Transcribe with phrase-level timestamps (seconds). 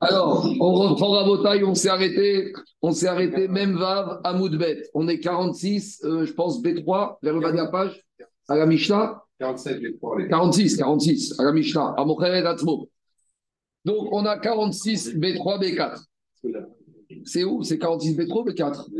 [0.00, 4.82] Alors, on reprend Rabotaille, on s'est arrêté, on s'est arrêté, même Vav à Moudbet.
[4.92, 8.04] On est 46, euh, je pense, B3, vers le bas de la page,
[8.48, 9.22] à la Mishnah.
[9.38, 10.28] 47 B3.
[10.28, 12.88] 46, 46, à la Mishnah, à Mokheret Atzmo.
[13.86, 16.04] Donc, on a 46 B3, B4.
[17.24, 17.62] C'est où?
[17.62, 18.90] C'est 46 B3 ou B4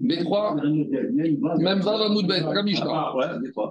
[0.00, 3.14] B3, même Vav à Moudbet, à la Mishnah.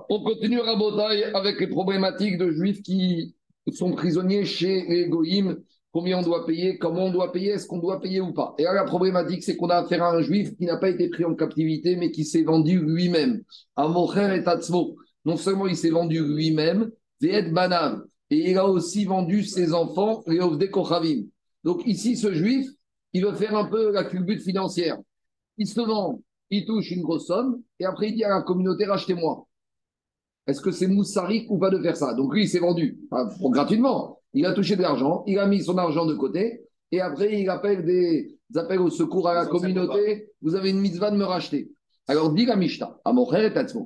[0.10, 3.34] On continue Rabotaille avec les problématiques de juifs qui
[3.74, 5.10] sont prisonniers chez les
[5.92, 8.54] combien on doit payer, comment on doit payer, est-ce qu'on doit payer ou pas.
[8.60, 11.10] Et là, la problématique, c'est qu'on a affaire à un juif qui n'a pas été
[11.10, 13.42] pris en captivité, mais qui s'est vendu lui-même.
[13.76, 14.96] À Mocher et Tatsmo.
[15.26, 20.24] Non seulement il s'est vendu lui-même, Ve'et Banav, et il a aussi vendu ses enfants,
[20.28, 21.24] les Ovde Kochavim.
[21.64, 22.68] Donc ici, ce juif,
[23.14, 24.98] il veut faire un peu la culbute financière.
[25.58, 28.86] Il se vend, il touche une grosse somme, et après il dit à la communauté,
[28.86, 29.48] rachetez-moi.
[30.48, 33.30] Est-ce que c'est moussarique ou pas de faire ça Donc lui, il s'est vendu, enfin,
[33.50, 34.22] gratuitement.
[34.34, 36.62] Il a touché de l'argent, il a mis son argent de côté,
[36.92, 40.30] et après, il appelle des, appels au secours à la communauté.
[40.42, 41.72] Vous avez une mitzvah de me racheter.
[42.08, 43.14] Alors, dit la Mishnah, à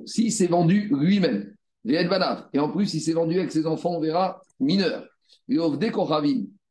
[0.06, 1.52] s'il s'est vendu lui-même,
[1.84, 5.04] et en plus, il s'est vendu avec ses enfants, on verra, mineurs.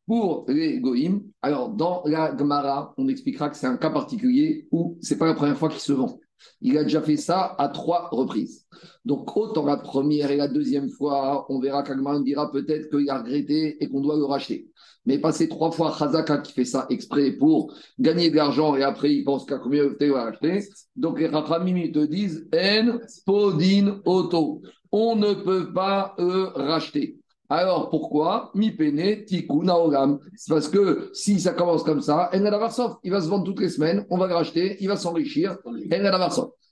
[0.08, 4.98] Pour les Goïm, alors dans la Gemara, on expliquera que c'est un cas particulier où
[5.02, 6.20] c'est pas la première fois qu'il se vend.
[6.61, 8.66] Il a déjà fait ça à trois reprises.
[9.06, 13.20] Donc, autant la première et la deuxième fois, on verra qu'Agman dira peut-être qu'il a
[13.20, 14.70] regretté et qu'on doit le racheter.
[15.06, 19.11] Mais passer trois fois Khazaka qui fait ça exprès pour gagner de l'argent et après
[19.11, 20.67] il pense qu'à combien il va racheter.
[20.95, 24.61] Donc, les Rachamim te disent En Podin Auto.
[24.92, 27.20] On ne peut pas le racheter.
[27.52, 32.69] Alors pourquoi Mi pene tikkun C'est parce que si ça commence comme ça, il va
[32.69, 35.58] se vendre toutes les semaines, on va le racheter, il va s'enrichir,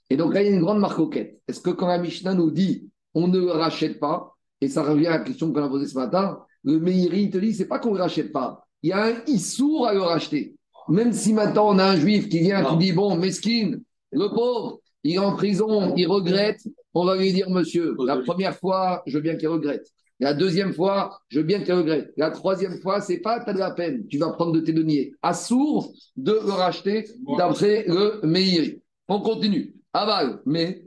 [0.09, 1.17] Et donc là, il y a une grande marque
[1.49, 5.07] Est-ce que quand la Mishnah nous dit on ne le rachète pas, et ça revient
[5.07, 7.91] à la question qu'on a posée ce matin, le Meiri te dit c'est pas qu'on
[7.91, 10.55] ne le rachète pas, il y a un issour à le racheter.
[10.87, 13.83] Même si maintenant on a un juif qui vient qui dit bon, mesquine,
[14.13, 16.61] le pauvre, il est en prison, il regrette,
[16.93, 19.85] on va lui dire monsieur, la première fois, je veux bien qu'il regrette.
[20.19, 22.11] La deuxième fois, je veux bien te regretter.
[22.17, 24.05] La troisième fois, c'est pas t'as de la peine.
[24.07, 25.13] Tu vas prendre de tes deniers.
[25.21, 27.05] Assour de le racheter
[27.37, 28.75] d'après le meilleur.
[29.07, 29.73] On continue.
[29.93, 30.83] Aval, mais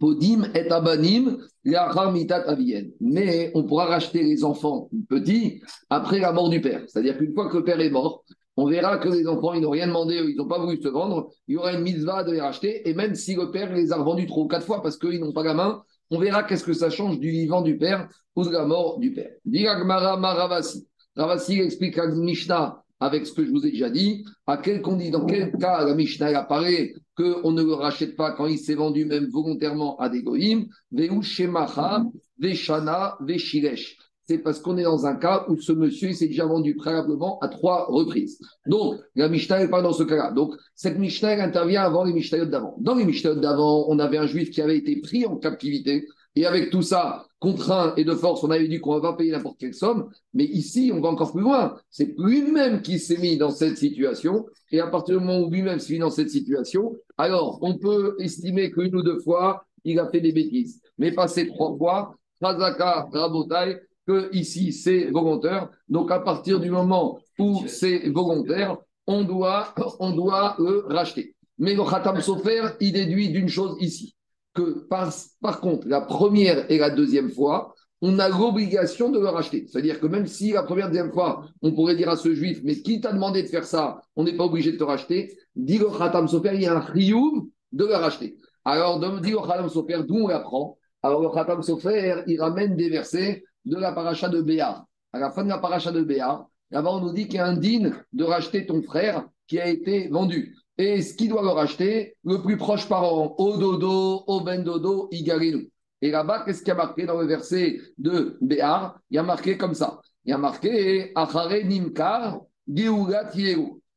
[0.00, 1.38] Podim et Abanim,
[3.00, 6.82] Mais on pourra racheter les enfants petits après la mort du père.
[6.88, 8.24] C'est-à-dire qu'une fois que le père est mort,
[8.56, 11.30] on verra que les enfants, ils n'ont rien demandé, ils n'ont pas voulu se vendre.
[11.46, 12.88] Il y aura une mitzvah de les racheter.
[12.88, 15.34] Et même si le père les a revendus trois ou quatre fois parce qu'ils n'ont
[15.34, 18.50] pas la main, on verra qu'est-ce que ça change du vivant du père ou de
[18.50, 19.30] la mort du père.
[19.44, 20.86] Diragmara Maravasi.
[21.16, 25.26] Ravasi explique à Mishnah avec ce que je vous ai déjà dit, à quel dans
[25.26, 29.26] quel cas la Mishnah apparaît qu'on ne le rachète pas quand il s'est vendu même
[29.26, 30.66] volontairement à des goïms,
[32.38, 33.98] Veshana, Veshiresh
[34.28, 37.48] c'est parce qu'on est dans un cas où ce monsieur s'est déjà vendu préalablement à
[37.48, 38.40] trois reprises.
[38.66, 40.32] Donc, la Mishnah n'est pas dans ce cas-là.
[40.32, 42.74] Donc, cette Mishnah intervient avant les Mishnayot d'avant.
[42.80, 46.08] Dans les Mishnayot d'avant, on avait un juif qui avait été pris en captivité.
[46.34, 49.16] Et avec tout ça, contraint et de force, on avait dit qu'on ne va pas
[49.16, 50.10] payer n'importe quelle somme.
[50.34, 51.76] Mais ici, on va encore plus loin.
[51.88, 54.44] C'est lui-même qui s'est mis dans cette situation.
[54.72, 58.16] Et à partir du moment où lui-même s'est mis dans cette situation, alors on peut
[58.18, 60.82] estimer qu'une ou deux fois, il a fait des bêtises.
[60.98, 65.68] Mais passer trois fois, Razaka, Rabotai, que ici c'est volontaire.
[65.88, 71.34] Donc à partir du moment où c'est volontaire, on doit, on doit le racheter.
[71.58, 74.14] Mais le Khatam Sofer, il déduit d'une chose ici,
[74.54, 79.28] que par, par contre, la première et la deuxième fois, on a l'obligation de le
[79.28, 79.66] racheter.
[79.66, 82.60] C'est-à-dire que même si la première et deuxième fois, on pourrait dire à ce juif,
[82.62, 85.78] mais qui t'a demandé de faire ça, on n'est pas obligé de te racheter, dit
[85.78, 88.36] le Khatam Sofer, il y a un rioum de le racheter.
[88.64, 90.76] Alors, dit le Khatam Sofer, d'où on l'apprend?
[91.02, 94.86] Alors le Khatam Sofer, il ramène des versets de la paracha de Béa.
[95.12, 97.46] À la fin de la paracha de Béa, là-bas, on nous dit qu'il y a
[97.46, 100.56] un digne de racheter ton frère qui a été vendu.
[100.78, 105.08] Et ce qui doit le racheter, le plus proche parent, au dodo, au ben dodo,
[105.10, 105.70] igarinu.
[106.02, 109.22] Et là-bas, qu'est-ce qu'il y a marqué dans le verset de Béar Il y a
[109.22, 110.00] marqué comme ça.
[110.24, 113.32] Il y a marqué Achare Nimkar, Geugat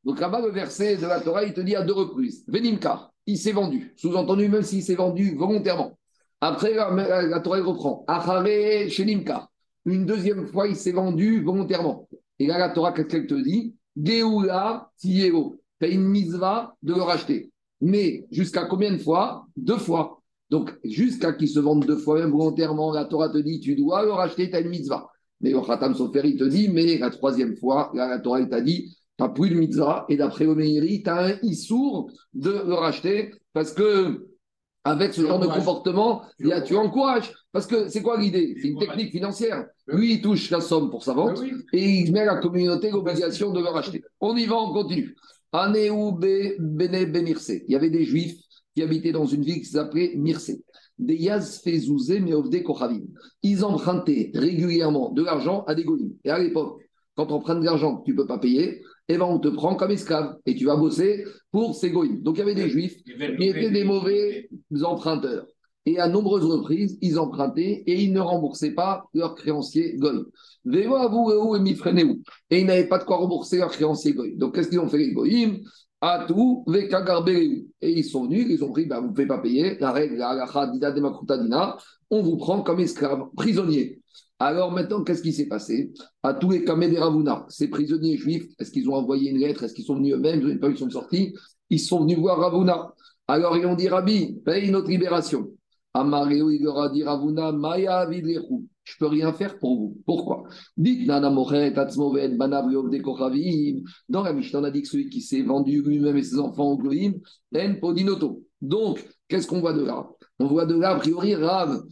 [0.04, 3.38] Donc là-bas, le verset de la Torah, il te dit à deux reprises Venimkar, il
[3.38, 3.94] s'est vendu.
[3.98, 5.98] Sous-entendu, même s'il s'est vendu volontairement.
[6.40, 9.49] Après, la, Torah reprend Achare Shenimkar.
[9.86, 12.08] Une deuxième fois, il s'est vendu volontairement.
[12.38, 13.76] Et là, la Torah, qu'est-ce qu'elle te dit?
[14.02, 15.60] Geoula Tiero.
[15.82, 17.52] Tu une mitzvah de le racheter.
[17.82, 19.46] Mais jusqu'à combien de fois?
[19.56, 20.22] Deux fois.
[20.50, 24.04] Donc, jusqu'à qu'il se vende deux fois, même volontairement, la Torah te dit tu dois
[24.04, 25.08] le racheter, tu as une mitzvah.
[25.42, 28.98] Mais le Khatam Sofer, il te dit mais la troisième fois, la Torah, t'a dit
[29.18, 30.06] tu n'as plus de mitzvah.
[30.10, 34.29] Et d'après Omeiri, tu as un issour de le racheter parce que
[34.90, 37.32] avec ce genre de comportement, il tu encourages.
[37.52, 38.56] Parce que c'est quoi l'idée?
[38.62, 39.66] C'est une technique financière.
[39.88, 41.42] Lui, il touche la somme pour sa vente
[41.74, 44.02] et il met à la communauté l'obligation de le racheter.
[44.20, 45.16] On y va, on continue.
[45.52, 45.58] Il
[47.68, 48.36] y avait des juifs
[48.76, 50.52] qui habitaient dans une ville qui s'appelait Mirse.
[51.00, 53.02] Des Yaz Fezouzé Meovde Kochavim.
[53.42, 56.14] Ils empruntaient régulièrement de l'argent à des goïms.
[56.26, 56.82] Et à l'époque,
[57.20, 59.50] quand on prend de l'argent que tu ne peux pas payer, eh ben on te
[59.50, 62.22] prend comme esclave et tu vas bosser pour ces goïms.
[62.22, 63.12] Donc il y avait des juifs qui
[63.44, 64.48] étaient des mauvais
[64.84, 65.46] emprunteurs.
[65.86, 70.28] Et à nombreuses reprises, ils empruntaient et ils ne remboursaient pas leurs créanciers goïms.
[70.66, 70.80] Et
[72.52, 74.38] ils n'avaient pas de quoi rembourser leurs créanciers goïms.
[74.38, 75.60] Donc qu'est-ce qu'ils ont fait les goïms?
[77.82, 80.16] Et ils sont venus, ils ont pris, ben, vous ne pouvez pas payer, la règle,
[80.16, 81.78] la
[82.10, 83.99] on vous prend comme esclave, prisonnier.
[84.42, 85.92] Alors maintenant, qu'est-ce qui s'est passé?
[86.24, 89.64] À tous les Kamé des Ravuna, ces prisonniers juifs, est-ce qu'ils ont envoyé une lettre?
[89.64, 90.48] Est-ce qu'ils sont venus eux-mêmes?
[90.48, 91.34] Ils pas sont sortis.
[91.70, 92.94] Ils sont venus voir Ravuna.
[93.28, 95.50] Alors ils ont dit Rabbi, paye notre libération.
[95.94, 98.64] Amareo, il leur a dit Ravuna, Maya Avidlechu.
[98.84, 99.98] Je peux rien faire pour vous.
[100.06, 100.44] Pourquoi?
[100.78, 101.30] Dites Nana.
[101.30, 101.52] Dans
[104.24, 106.78] la Mishnah, on a dit que celui qui s'est vendu lui-même et ses enfants au
[106.78, 107.20] Goïm,
[107.56, 108.44] En Podinoto.
[108.62, 110.08] Donc, qu'est-ce qu'on voit de là?
[110.40, 111.84] On voit de là, a priori, Rav.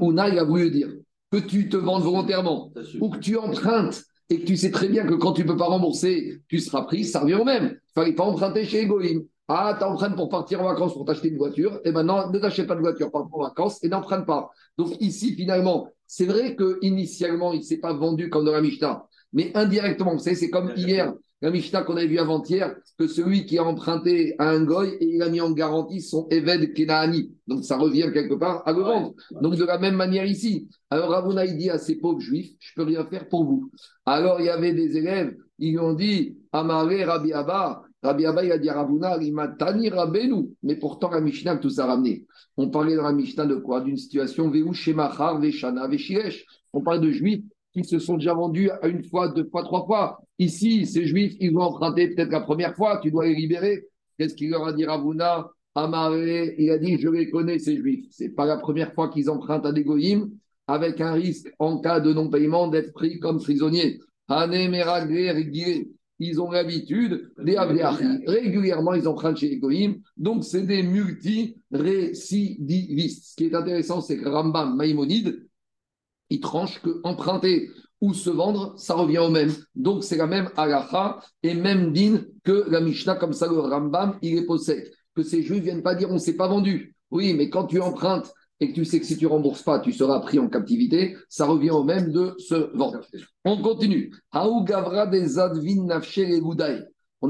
[0.00, 0.92] Ouna, il a voulu dire
[1.30, 5.06] que tu te vendes volontairement ou que tu empruntes et que tu sais très bien
[5.06, 7.64] que quand tu ne peux pas rembourser, tu seras pris, ça revient au même.
[7.64, 9.24] Il ne fallait pas emprunter chez Egoïm.
[9.48, 12.66] Ah, tu empruntes pour partir en vacances pour t'acheter une voiture, et maintenant ne t'achète
[12.66, 14.50] pas de voiture, pars en vacances et n'emprunte pas.
[14.76, 19.06] Donc ici, finalement, c'est vrai qu'initialement, il ne s'est pas vendu comme dans la Mishnah,
[19.32, 23.46] mais indirectement, vous savez, c'est comme hier, la Mishnah qu'on avait vu avant-hier, que celui
[23.46, 27.32] qui a emprunté à un goy et il a mis en garantie son Eved Kenaani.
[27.46, 29.14] Donc ça revient quelque part à le vendre.
[29.40, 30.68] Donc de la même manière ici.
[30.90, 33.70] Alors Ravuna il dit à ces pauvres juifs, je peux rien faire pour vous.
[34.04, 38.44] Alors il y avait des élèves, ils lui ont dit, Amare Rabbi Abba, Rabbi Abba
[38.44, 39.18] il a dit à Ravuna,
[39.58, 40.50] Tani Rabenu.
[40.62, 42.26] Mais pourtant la Mishnah tout ça ramené.
[42.56, 43.80] On parlait dans la Mishnah de quoi?
[43.80, 46.44] D'une situation Veu Shemachar, Veshana, Veshiresh.
[46.72, 47.44] On parle de juifs
[47.82, 50.20] qui se sont déjà vendus à une fois, deux fois, trois fois.
[50.38, 53.84] Ici, ces juifs, ils vont emprunter peut-être la première fois, tu dois les libérer.
[54.18, 55.50] Qu'est-ce qu'il leur a dit Ravuna?
[55.74, 58.06] Amaré, il a dit Je les connais, ces juifs.
[58.10, 60.30] C'est pas la première fois qu'ils empruntent à des goïms,
[60.66, 64.00] avec un risque, en cas de non-paiement, d'être pris comme prisonniers.
[66.20, 70.00] Ils ont l'habitude Régulièrement, ils empruntent chez les goïms.
[70.16, 73.30] Donc, c'est des multi-récidivistes.
[73.30, 75.47] Ce qui est intéressant, c'est que Rambam Maïmonide,
[76.30, 77.70] il tranche que emprunter
[78.00, 79.52] ou se vendre, ça revient au même.
[79.74, 84.18] Donc c'est la même halacha et même din que la Mishnah, comme ça le Rambam,
[84.22, 84.90] il est possède.
[85.14, 86.94] Que ces juifs viennent pas dire on s'est pas vendu.
[87.10, 89.92] Oui, mais quand tu empruntes et que tu sais que si tu rembourses pas, tu
[89.92, 93.00] seras pris en captivité, ça revient au même de se vendre.
[93.44, 94.12] On continue.
[94.32, 94.64] On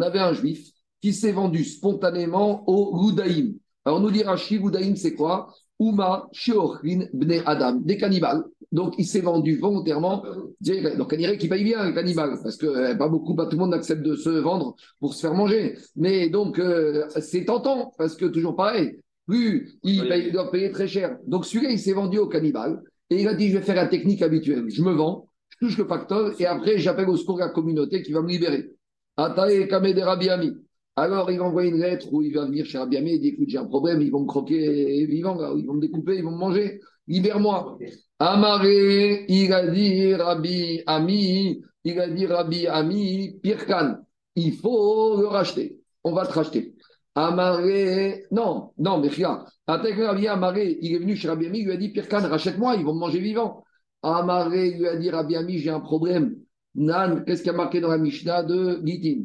[0.00, 3.54] avait un juif qui s'est vendu spontanément au Goudaïm.
[3.84, 5.54] Alors nous dit Rashi, Goudaïm c'est quoi?
[5.80, 8.42] Uma Sheochrin Bne Adam, des cannibales.
[8.70, 10.22] Donc, il s'est vendu volontairement.
[10.60, 13.52] Donc, on dirait qu'il paye bien, le cannibale, parce que euh, pas beaucoup, pas tout
[13.52, 15.76] le monde accepte de se vendre pour se faire manger.
[15.96, 21.16] Mais donc, euh, c'est tentant, parce que toujours pareil, plus il, doit payer très cher.
[21.26, 23.86] Donc, celui-là, il s'est vendu au cannibale, et il a dit, je vais faire la
[23.86, 24.64] technique habituelle.
[24.68, 28.12] Je me vends, je touche le pactole, et après, j'appelle au secours la communauté qui
[28.12, 28.70] va me libérer.
[29.16, 30.52] Atae Kamede Rabiami.
[30.94, 33.58] Alors, il envoie une lettre où il va venir chez Rabiami et dit Écoute, j'ai
[33.58, 36.80] un problème, ils vont me croquer vivant, ils vont me découper, ils vont me manger,
[37.08, 37.78] libère-moi.
[38.18, 43.98] Amaré, il a dit Rabbi Ami, il a dit Rabbi Ami, Pirkan,
[44.36, 45.80] il faut le racheter.
[46.04, 46.74] On va te racheter.
[47.14, 49.44] Amaré, non, non, mais rien.
[49.66, 52.84] Rabbi Amaré, il est venu chez Rabbi Ami, il lui a dit Pirkan, rachète-moi, ils
[52.84, 53.64] vont me manger vivant.
[54.02, 56.36] Amaré lui a dit Rabbi Ami, j'ai un problème.
[56.74, 59.24] Nan, qu'est-ce qu'il y a marqué dans la Mishnah de Gitin.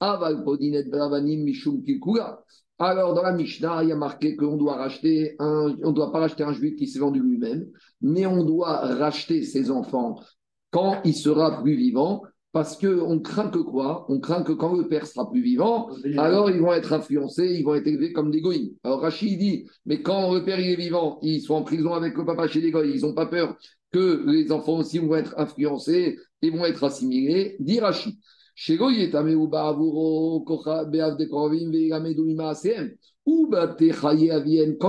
[0.00, 2.42] Aval podinet bravanim mishum kikula.
[2.78, 6.10] Alors, dans la Mishnah, il y a marqué qu'on doit racheter un, on ne doit
[6.10, 7.66] pas racheter un juif qui s'est vendu lui-même,
[8.00, 10.20] mais on doit racheter ses enfants
[10.70, 14.06] quand il sera plus vivant, parce qu'on craint que quoi?
[14.08, 15.88] On craint que quand le père sera plus vivant,
[16.18, 18.74] alors ils vont être influencés, ils vont être élevés comme des goïs.
[18.82, 22.16] Alors Rachid dit, mais quand le père il est vivant, ils sont en prison avec
[22.16, 23.56] le papa chez les goïs, ils n'ont pas peur
[23.92, 27.56] que les enfants aussi vont être influencés et vont être assimilés.
[27.60, 28.16] Dit Rachid.
[28.56, 28.88] Quand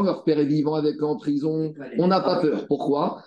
[0.03, 2.67] leur père est vivant avec eux en prison, on n'a pas peur.
[2.67, 3.23] Pourquoi?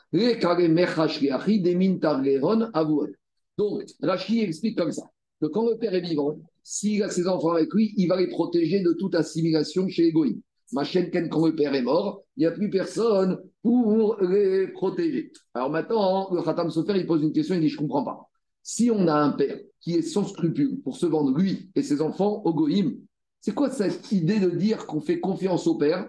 [3.59, 7.53] Donc, Rashi explique comme ça que quand le père est vivant, s'il a ses enfants
[7.53, 10.39] avec lui, il va les protéger de toute assimilation chez les
[10.73, 15.33] Ma chaîne, quand le père est mort, il n'y a plus personne pour les protéger.
[15.55, 18.29] Alors maintenant, le Khatam Sofer, il pose une question, il dit Je ne comprends pas.
[18.63, 22.01] Si on a un père qui est sans scrupule pour se vendre lui et ses
[22.03, 22.97] enfants au Goïm,
[23.41, 26.09] C'est quoi cette idée de dire qu'on fait confiance au père?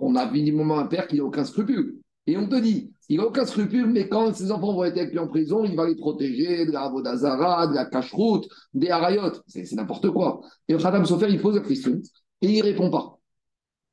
[0.00, 1.98] On a minimum un père qui n'a aucun scrupule.
[2.26, 5.10] Et on te dit, il n'a aucun scrupule, mais quand ses enfants vont être avec
[5.10, 9.32] lui en prison, il va les protéger de la Vodazara, de la cache-route, des harayot.
[9.46, 10.40] C'est n'importe quoi.
[10.68, 12.00] Et le Khatam Sofer, il pose la question
[12.40, 13.18] et il répond pas.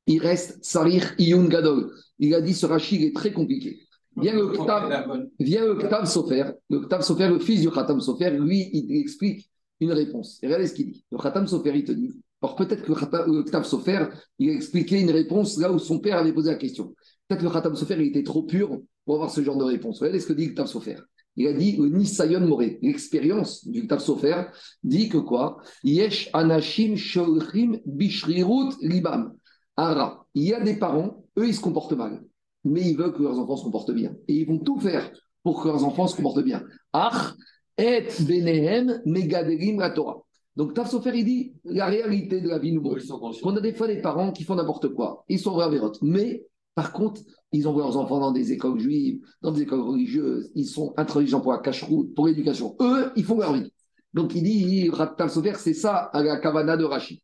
[0.07, 1.91] Il reste Sarir Iyun Gadol.
[2.17, 3.79] Il a dit ce Rachid est très compliqué.
[4.19, 9.49] Vient le Khatam Sofer, le Khatam Sofer, le fils du Khatam Sofer, lui, il explique
[9.79, 10.39] une réponse.
[10.41, 11.05] Et regardez ce qu'il dit.
[11.11, 12.11] Le Khatam Sofer, il te dit
[12.41, 14.07] alors peut-être que le Khatam Sofer,
[14.37, 16.95] il a expliqué une réponse là où son père avait posé la question.
[17.27, 19.99] Peut-être que le Khatam Sofer, il était trop pur pour avoir ce genre de réponse.
[19.99, 20.95] Regardez ce que dit le Khatam Sofer?
[21.35, 22.79] Il a dit le Nisayon Moré.
[22.81, 24.43] L'expérience du Khatam Sofer
[24.83, 25.57] dit que quoi?
[25.83, 29.33] Yesh Anashim Sholchim Bishrirut Libam.
[29.75, 30.25] Ara.
[30.33, 32.21] Il y a des parents, eux, ils se comportent mal.
[32.63, 34.13] Mais ils veulent que leurs enfants se comportent bien.
[34.27, 35.11] Et ils vont tout faire
[35.43, 36.63] pour que leurs enfants se comportent bien.
[36.93, 37.35] Ach
[37.79, 39.01] et Benehem
[39.77, 40.21] la Torah.
[40.55, 43.73] Donc, Taf Sofer, il dit la réalité de la vie nous montre qu'on a des
[43.73, 45.23] fois des parents qui font n'importe quoi.
[45.29, 45.69] Ils sont vrais
[46.01, 47.21] Mais, par contre,
[47.53, 50.51] ils envoient leurs enfants dans des écoles juives, dans des écoles religieuses.
[50.55, 52.75] Ils sont intelligents pour la cache-route, pour l'éducation.
[52.81, 53.71] Eux, ils font leur vie.
[54.13, 57.19] Donc, il dit, Taf Sofer, c'est ça à la Kavana de Rachid.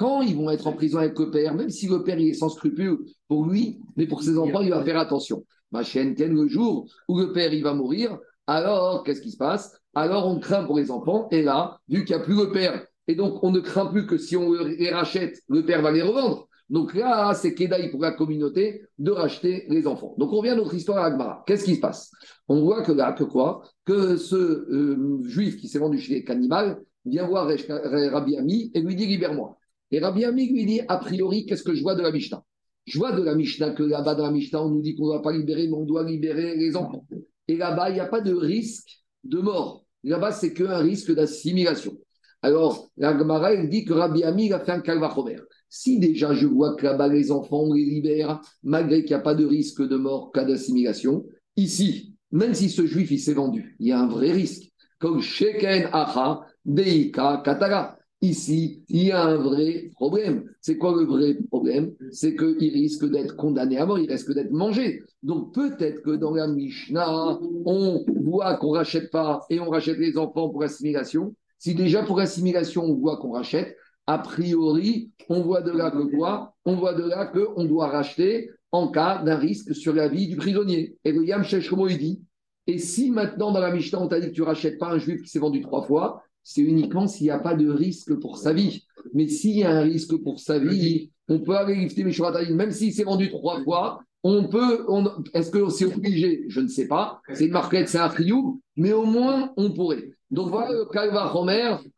[0.00, 2.48] Quand ils vont être en prison avec le père, même si le père est sans
[2.48, 5.44] scrupule pour lui, mais pour ses enfants, il va faire attention.
[5.72, 9.78] Ma chaîne, le jour où le père il va mourir, alors qu'est-ce qui se passe?
[9.94, 11.28] Alors on craint pour les enfants.
[11.30, 14.06] Et là, vu qu'il n'y a plus le père, et donc on ne craint plus
[14.06, 16.48] que si on les rachète, le père va les revendre.
[16.70, 20.14] Donc là, c'est Kedaï pour la communauté de racheter les enfants.
[20.16, 21.44] Donc on revient à notre histoire à Agmara.
[21.46, 22.10] Qu'est-ce qui se passe?
[22.48, 23.64] On voit que là, que quoi?
[23.84, 28.80] Que ce euh, juif qui s'est vendu chez les cannibales vient voir Rabbi Ami et
[28.80, 29.58] lui dit libère-moi.
[29.90, 32.44] Et Rabbi Ami lui dit a priori, qu'est-ce que je vois de la Mishnah?
[32.86, 35.12] Je vois de la Mishnah que là-bas dans la Mishnah, on nous dit qu'on ne
[35.12, 37.06] doit pas libérer, mais on doit libérer les enfants.
[37.48, 38.88] Et là-bas, il n'y a pas de risque
[39.24, 39.84] de mort.
[40.02, 41.98] Là-bas, c'est qu'un risque d'assimilation.
[42.42, 45.36] Alors, la Gemara, elle dit que Rabbi Ami a fait un calvachomer.
[45.68, 49.20] Si déjà je vois que là-bas, les enfants, on les libère, malgré qu'il n'y a
[49.20, 53.76] pas de risque de mort, cas d'assimilation, ici, même si ce juif, il s'est vendu,
[53.78, 54.70] il y a un vrai risque.
[54.98, 57.98] Comme Sheken Acha, Deika, Katara.
[58.22, 60.44] Ici, il y a un vrai problème.
[60.60, 61.92] C'est quoi le vrai problème?
[62.10, 65.02] C'est qu'il risque d'être condamné à mort, il risque d'être mangé.
[65.22, 70.18] Donc peut-être que dans la Mishnah, on voit qu'on rachète pas et on rachète les
[70.18, 71.34] enfants pour assimilation.
[71.58, 73.74] Si déjà pour assimilation, on voit qu'on rachète,
[74.06, 76.54] a priori, on voit de là que quoi?
[76.66, 80.36] On voit de là qu'on doit racheter en cas d'un risque sur la vie du
[80.36, 80.96] prisonnier.
[81.04, 82.20] Et le Yam il dit,
[82.66, 85.22] et si maintenant dans la Mishnah, on t'a dit que tu rachètes pas un juif
[85.22, 88.52] qui s'est vendu trois fois, c'est uniquement s'il n'y a pas de risque pour sa
[88.52, 88.84] vie.
[89.14, 92.72] Mais s'il y a un risque pour sa vie, on peut aller lifter Mishuratayim, même
[92.72, 94.86] s'il s'est vendu trois fois, on peut.
[95.32, 96.44] Est-ce que c'est obligé?
[96.48, 97.20] Je ne sais pas.
[97.32, 100.10] C'est une marquette, c'est un friou, mais au moins on pourrait.
[100.30, 101.32] Donc voilà le Kalva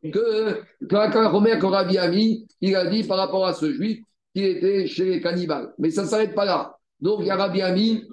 [0.03, 4.01] que, que Romer que Rabbi Ami, il a dit par rapport à ce juif
[4.35, 5.75] qui était chez les cannibales.
[5.79, 6.77] Mais ça ne s'arrête pas là.
[7.01, 8.05] Donc il y a Rabbi Ami.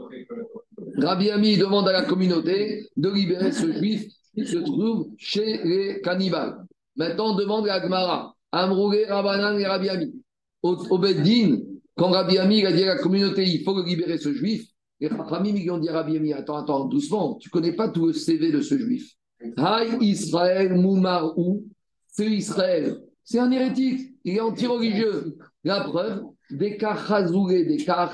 [0.98, 4.07] Rabbi Ami demande à la communauté de libérer ce juif
[4.46, 6.65] se trouve chez les cannibales.
[6.96, 10.13] Maintenant, on demande à Agmara, Amroulé, Rabanan et Rabbi Ami.
[10.62, 11.60] Au, au Beddin,
[11.96, 14.65] quand Rabbi Ami a dit à la communauté, il faut libérer ce juif,
[15.00, 18.08] les Rachamim ils ont dit à Rabbi Ami, attends, attends, doucement, tu connais pas tout
[18.08, 19.13] le CV de ce juif.
[19.58, 21.65] Haï Israël Moumarou,
[22.08, 22.98] c'est Israël.
[23.24, 25.38] C'est un hérétique, il est anti-religieux.
[25.63, 28.12] La preuve, des cas des cas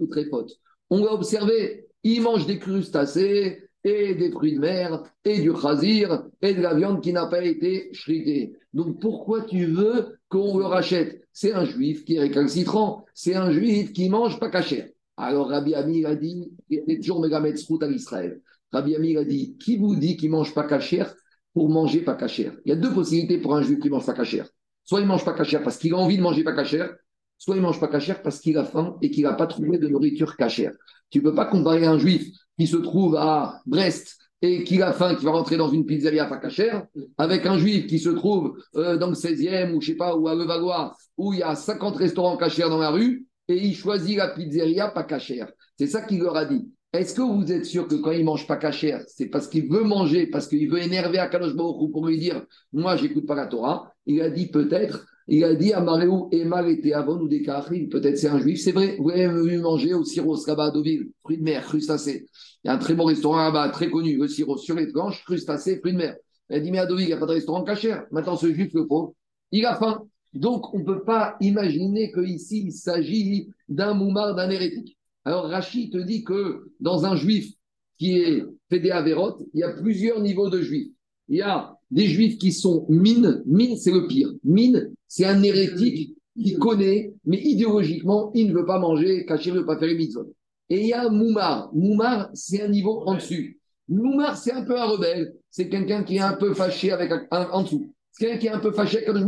[0.00, 0.52] ou très potes.
[0.90, 6.24] On l'a observé, il mange des crustacés, et des fruits de mer, et du chazir,
[6.40, 8.54] et de la viande qui n'a pas été shritée.
[8.72, 11.22] Donc pourquoi tu veux qu'on le rachète?
[11.32, 14.88] C'est un juif qui est récalcitrant, c'est un juif qui mange pas cachère.
[15.16, 18.40] Alors Rabbi Ami a dit, et toujours Megametzrout à l'Israël,
[18.72, 21.14] Rabbi Ami a dit, qui vous dit qu'il mange pas cachère
[21.52, 24.14] pour manger pas cachère Il y a deux possibilités pour un juif qui mange pas
[24.14, 24.48] cachère.
[24.84, 26.92] Soit il mange pas cachère parce qu'il a envie de manger pas cachère,
[27.38, 29.88] soit il mange pas cachère parce qu'il a faim et qu'il n'a pas trouvé de
[29.88, 30.72] nourriture cachère.
[31.10, 32.26] Tu ne peux pas comparer un juif
[32.58, 36.26] qui se trouve à Brest et qui a faim, qui va rentrer dans une pizzeria
[36.26, 39.96] pas cachère, avec un juif qui se trouve euh, dans le 16e ou je sais
[39.96, 43.56] pas, ou à Levallois, où il y a 50 restaurants cachers dans la rue, et
[43.56, 45.50] il choisit la pizzeria pas cachère.
[45.78, 46.68] C'est ça qu'il leur a dit.
[46.94, 49.82] Est-ce que vous êtes sûr que quand il mange pas cachère, c'est parce qu'il veut
[49.82, 53.48] manger, parce qu'il veut énerver à Kadosh Baruch pour lui dire, moi j'écoute pas la
[53.48, 57.42] Torah Il a dit peut-être, il a dit à Maréou, Mal était avant ou des
[57.42, 58.60] peut-être c'est un juif.
[58.60, 62.26] C'est vrai, vous avez vu manger au sirop là-bas à Deauville, fruits de mer, crustacés.
[62.62, 65.24] Il y a un très bon restaurant là-bas, très connu, le sirop sur les tranches,
[65.24, 66.16] crustacés, fruits de mer.
[66.48, 68.04] Il a dit, mais à Deauville, il n'y a pas de restaurant cachère.
[68.12, 69.14] Maintenant, ce juif, le pauvre,
[69.50, 70.04] il a faim.
[70.32, 74.93] Donc, on ne peut pas imaginer qu'ici, il s'agit d'un moumar, d'un hérétique.
[75.24, 77.52] Alors, Rachid te dit que dans un juif
[77.98, 80.92] qui est fédé à Vérot, il y a plusieurs niveaux de juifs.
[81.28, 83.42] Il y a des juifs qui sont mine.
[83.46, 84.28] Mine, c'est le pire.
[84.44, 89.54] Mine, c'est un hérétique qui connaît, mais idéologiquement, il ne veut pas manger, cacher, il
[89.54, 90.34] ne veut pas faire les mitzvot.
[90.68, 91.70] Et il y a Moumar.
[91.72, 93.60] Moumar, c'est un niveau en dessus.
[93.88, 95.34] Moumar, c'est un peu un rebelle.
[95.50, 97.92] C'est quelqu'un qui est un peu fâché avec un, en dessous.
[98.10, 99.26] C'est quelqu'un qui est un peu fâché avec un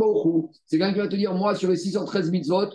[0.65, 2.69] C'est quelqu'un qui va te dire, moi, sur les 613 mitzvot,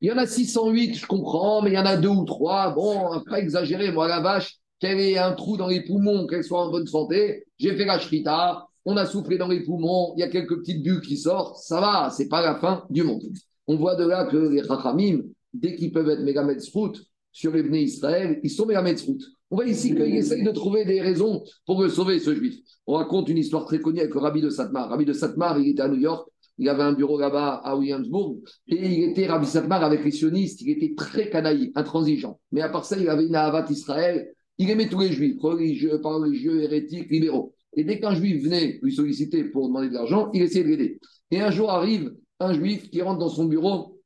[0.00, 2.72] il y en a 608, je comprends, mais il y en a deux ou trois.
[2.74, 3.92] Bon, pas exagérer.
[3.92, 7.44] Moi, la vache, qu'elle ait un trou dans les poumons, qu'elle soit en bonne santé,
[7.58, 10.82] j'ai fait la shrita, on a soufflé dans les poumons, il y a quelques petites
[10.82, 13.22] bulles qui sortent, ça va, c'est pas la fin du monde.
[13.66, 15.22] On voit de là que les Rachamim,
[15.52, 19.24] dès qu'ils peuvent être route sur les Bnei Israël, ils sont route.
[19.50, 22.56] On voit ici qu'il essaye de trouver des raisons pour sauver, ce juif.
[22.86, 24.88] On raconte une histoire très connue avec le rabbi de Satmar.
[24.88, 28.38] Rabbi de Satmar, il était à New York, il avait un bureau là-bas à Williamsburg,
[28.68, 32.40] et il était Rabbi Satmar avec les sionistes, il était très canaille, intransigeant.
[32.52, 36.00] Mais à part ça, il avait une avat Israël, il aimait tous les juifs, religieux,
[36.00, 37.54] pas religieux, hérétiques, libéraux.
[37.74, 40.98] Et dès qu'un juif venait lui solliciter pour demander de l'argent, il essayait de l'aider.
[41.30, 44.00] Et un jour arrive un juif qui rentre dans son bureau,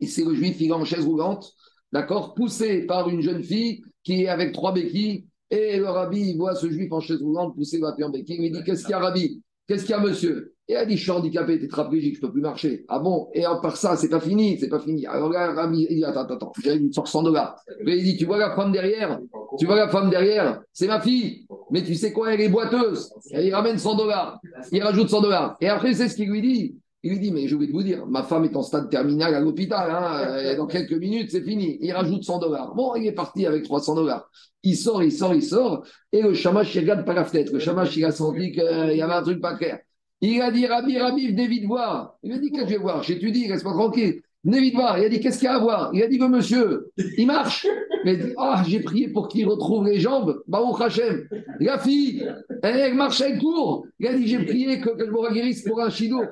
[0.00, 1.52] et c'est le juif, il est en chaise roulante,
[1.92, 6.36] d'accord, poussé par une jeune fille qui est avec trois béquilles, et le rabbi il
[6.36, 8.90] voit ce juif en chaise roulante poussé par en béquille, il lui dit Qu'est-ce qu'il
[8.90, 9.42] y a, rabbi?
[9.66, 10.54] Qu'est-ce qu'il y a, monsieur?
[10.68, 12.84] Et elle dit Je suis handicapé, tétraplégique, je ne peux plus marcher.
[12.88, 13.28] Ah bon?
[13.34, 15.06] Et à part ça, c'est pas fini, c'est pas fini.
[15.06, 17.56] Alors là, il dit Attends, attends, j'ai une sorte 100 dollars.
[17.86, 19.20] il dit Tu vois la femme derrière?
[19.58, 20.60] Tu vois la femme derrière?
[20.72, 21.46] C'est ma fille.
[21.70, 23.12] Mais tu sais quoi Elle est boiteuse.
[23.32, 24.40] Il ramène 100 dollars.
[24.72, 25.56] Il rajoute 100 dollars.
[25.60, 26.76] Et après, c'est ce qu'il lui dit
[27.06, 29.40] il lui dit, mais je vais vous dire, ma femme est en stade terminal à
[29.40, 31.78] l'hôpital, hein, dans quelques minutes, c'est fini.
[31.80, 32.74] Il rajoute 100 dollars.
[32.74, 34.28] Bon, il est parti avec 300 dollars.
[34.64, 37.52] Il sort, il sort, il sort, et le chamash, il regarde par la fenêtre.
[37.52, 39.78] Le chamash, il a senti qu'il y avait un truc pas clair.
[40.20, 42.16] Il a dit, Rabbi, Rabbi, venez vite voir.
[42.24, 43.02] Il a dit, qu'est-ce que je vais voir?
[43.04, 44.22] J'étudie, reste pas tranquille.
[44.44, 44.98] Vite voir.
[44.98, 45.90] Il a dit, qu'est-ce qu'il y a à voir?
[45.92, 47.66] Il a dit, monsieur, il marche.
[48.04, 50.40] Il a dit, ah, j'ai prié pour qu'il retrouve les jambes.
[50.46, 51.28] Baruch Hashem.
[51.60, 52.24] La fille,
[52.62, 53.86] elle marche, elle court.
[53.98, 56.22] Il a dit, j'ai prié que, je me guérisse pour un chido.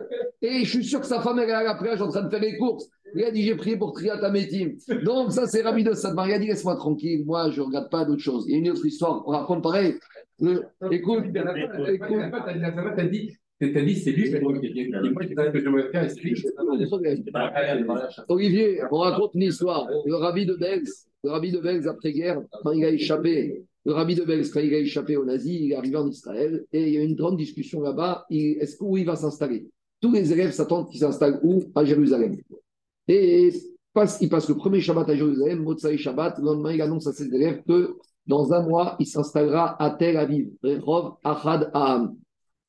[0.42, 2.30] Et je suis sûr que sa femme, elle est à la plage en train de
[2.30, 2.88] faire les courses.
[3.16, 4.72] Il a dit, j'ai prié pour Triatametim.
[5.04, 6.28] Donc, ça, c'est Rabbi de Sadmar.
[6.28, 7.24] Il a dit, laisse-moi tranquille.
[7.24, 8.44] Moi, je ne regarde pas d'autre chose.
[8.48, 9.22] Il y a une autre histoire.
[9.26, 9.94] On raconte pareil.
[10.90, 11.24] Écoute,
[11.88, 12.22] écoute.
[13.72, 14.34] C'est lui,
[18.28, 19.88] Olivier, on raconte une histoire.
[20.04, 24.14] Le rabbi de Belz, le rabbi de Belz après-guerre, quand il a échappé, le rabbi
[24.14, 26.94] de Belz, quand il a échappé au nazis, il est arrivé en Israël et il
[26.94, 28.26] y a une grande discussion là-bas.
[28.30, 29.66] Est-ce où il va s'installer?
[30.00, 31.62] Tous les élèves s'attendent qu'il s'installe où?
[31.74, 32.36] À Jérusalem.
[33.08, 33.50] Et
[33.92, 36.38] passe, il passe le premier Shabbat à Jérusalem, Motsai Shabbat.
[36.38, 40.16] Le lendemain, il annonce à ses élèves que dans un mois, il s'installera à Tel
[40.16, 42.16] Aviv, Rehov Achad Aham.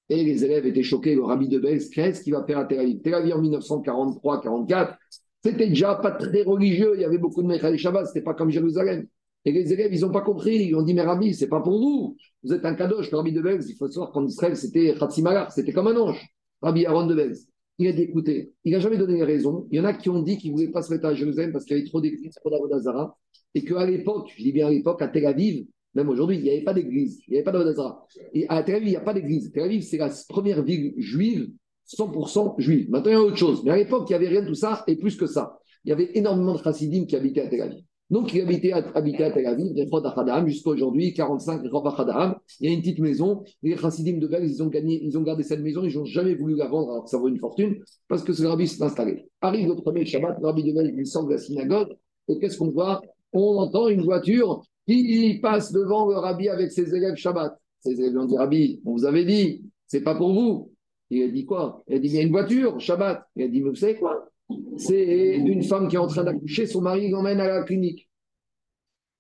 [0.10, 1.16] Et les élèves étaient choqués.
[1.16, 3.02] Le rabbi de Belz, qu'est-ce qu'il va faire à Tel Aviv?
[3.02, 4.98] Tel Aviv en 1943-44,
[5.44, 6.94] c'était déjà pas très religieux.
[6.96, 9.08] Il y avait beaucoup de Mechal Shabbat, c'était pas comme Jérusalem.
[9.46, 10.56] Et les élèves, ils n'ont pas compris.
[10.56, 12.18] Ils ont dit, mais Rabbi, c'est pas pour vous.
[12.44, 13.12] Vous êtes un kadosh.
[13.12, 16.24] Le Rabbi de Belz, il faut savoir qu'en Israël, c'était Khatzimalar, c'était comme un ange.
[16.62, 17.48] Rabbi Aaron de Belz.
[17.78, 19.68] Il a dit, écoutez, il n'a jamais donné les raisons.
[19.70, 21.52] Il y en a qui ont dit qu'il ne voulaient pas se mettre à Jérusalem
[21.52, 23.18] parce qu'il y avait trop d'églises, trop d'Avodazara.
[23.54, 26.50] Et qu'à l'époque, je dis bien à l'époque, à Tel Aviv, même aujourd'hui, il n'y
[26.50, 28.06] avait pas d'église, il n'y avait pas d'Avodazara.
[28.34, 29.52] Et à Tel Aviv, il n'y a pas d'église.
[29.52, 31.50] Tel Aviv, c'est la première ville juive,
[31.88, 32.90] 100% juive.
[32.90, 33.64] Maintenant, il y a autre chose.
[33.64, 35.58] Mais à l'époque, il n'y avait rien de tout ça, et plus que ça.
[35.86, 37.84] Il y avait énormément de chassidim qui habitaient à Tel Aviv.
[38.12, 42.82] Donc, il habitait à, habitait à Tel Aviv, jusqu'à aujourd'hui, 45 Il y a une
[42.82, 43.44] petite maison.
[43.64, 46.36] Les chassidim de Belz, ils ont, gagné, ils ont gardé cette maison, ils n'ont jamais
[46.36, 47.78] voulu la vendre alors que ça vaut une fortune,
[48.08, 49.28] parce que ce rabbi s'est installé.
[49.42, 51.96] Arrive le premier Shabbat, le rabbi de Belz, il sort de la synagogue,
[52.28, 53.02] et qu'est-ce qu'on voit?
[53.34, 57.60] On entend une voiture qui passe devant le rabbi avec ses élèves Shabbat?
[57.80, 60.72] Ses élèves ont dit Rabbi, on vous avait dit, c'est pas pour vous.
[61.10, 61.84] Il a dit quoi?
[61.88, 63.28] Il a dit il y a une voiture, Shabbat.
[63.36, 64.30] Il a dit mais vous savez quoi?
[64.78, 68.10] C'est une femme qui est en train d'accoucher, son mari l'emmène à la clinique.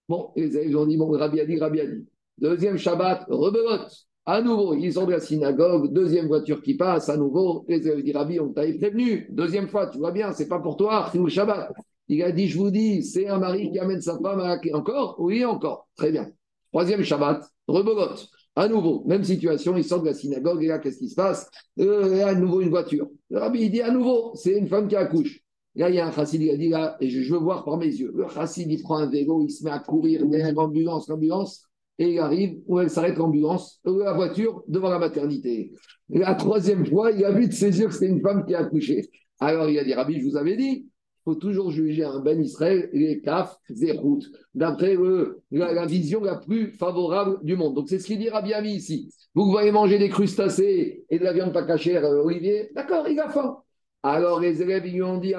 [0.07, 2.05] Bon, les élèves ont dit bon, Rabbi a dit, Rabbi a dit.
[2.37, 3.91] Deuxième Shabbat, rebelote.
[4.27, 8.03] À nouveau, ils sont de la synagogue, deuxième voiture qui passe, à nouveau, les élèves
[8.03, 9.27] disent Rabbi, on t'avait prévenu.
[9.29, 11.71] Deuxième fois, tu vois bien, c'est pas pour toi, le Shabbat.
[12.07, 14.59] Il a dit, je vous dis, c'est un mari qui amène sa femme à.
[14.73, 15.15] Encore?
[15.19, 15.87] Oui, encore.
[15.95, 16.29] Très bien.
[16.71, 18.29] Troisième Shabbat, rebogote.
[18.55, 21.49] À nouveau, même situation, il sort de la synagogue et là, qu'est-ce qui se passe?
[21.79, 23.07] Euh, À nouveau, une voiture.
[23.29, 25.41] Le rabbi, il dit à nouveau, c'est une femme qui accouche.
[25.75, 27.77] Là, il y a un chassid, il a dit là, et je, veux voir par
[27.77, 28.13] mes yeux.
[28.15, 31.65] Le chassid, il prend un vélo, il se met à courir derrière l'ambulance, l'ambulance,
[31.99, 35.73] et il arrive où elle s'arrête l'ambulance, euh, la voiture, devant la maternité.
[36.09, 38.59] la troisième fois, il a vu de ses yeux que c'était une femme qui a
[38.59, 39.09] accouché.
[39.39, 40.87] Alors il a dit, Rabbi, je vous avais dit,
[41.25, 44.21] faut toujours juger un Ben Israël, les kaf, zérout,
[44.53, 44.95] d'après
[45.51, 47.73] la, vision la plus favorable du monde.
[47.73, 49.09] Donc c'est ce qu'il dit Rabbi Ami ici.
[49.33, 53.19] Vous voyez manger des crustacés et de la viande pas cachère, euh, Olivier, d'accord, il
[53.19, 53.57] a faim.
[54.03, 55.33] Alors les élèves ils lui ont dit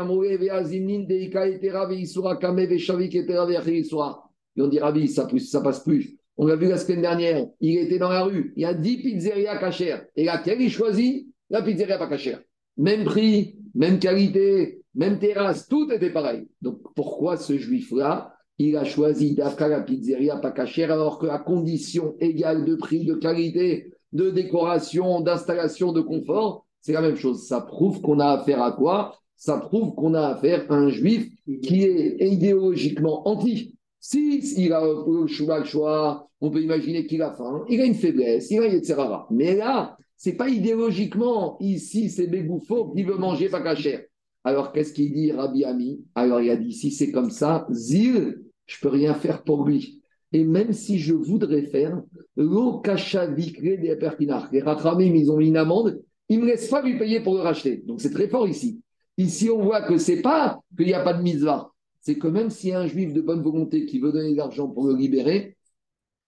[4.57, 6.19] Ils ont dit Rabbi, ça, ça passe plus.
[6.37, 9.03] On l'a vu la semaine dernière, il était dans la rue, il y a 10
[9.03, 10.05] pizzerias cachères.
[10.17, 11.29] Et laquelle il choisit?
[11.49, 12.41] La pizzeria pas cachère.
[12.77, 16.49] Même prix, même qualité, même terrasse, tout était pareil.
[16.63, 22.15] Donc pourquoi ce juif-là, il a choisi d'afka la pizzeria pas cachère alors qu'à condition
[22.21, 27.47] égale de prix, de qualité, de décoration, d'installation, de confort, c'est la même chose.
[27.47, 29.15] Ça prouve qu'on a affaire à quoi?
[29.37, 31.29] Ça prouve qu'on a affaire à un juif
[31.63, 33.77] qui est idéologiquement anti.
[34.01, 38.51] Si il a le choix, on peut imaginer qu'il a faim, il a une faiblesse,
[38.51, 38.95] il a etc.
[39.31, 44.03] Mais là, c'est pas idéologiquement, ici, c'est Bégoufo qui veut manger pas cachère.
[44.47, 46.05] Alors, qu'est-ce qu'il dit, Rabbi Ami?
[46.15, 50.05] Alors, il a dit, si c'est comme ça, Zil, je peux rien faire pour lui.
[50.33, 52.01] Et même si je voudrais faire,
[52.37, 56.81] l'eau des pertinards, les Rachamim, ils ont mis une amende, ils ne me laissent pas
[56.81, 57.83] lui payer pour le racheter.
[57.89, 58.81] Donc, c'est très fort ici.
[59.19, 62.51] Ici, on voit que c'est pas qu'il n'y a pas de mitzvah, c'est que même
[62.51, 64.95] s'il y a un juif de bonne volonté qui veut donner de l'argent pour le
[64.95, 65.57] libérer,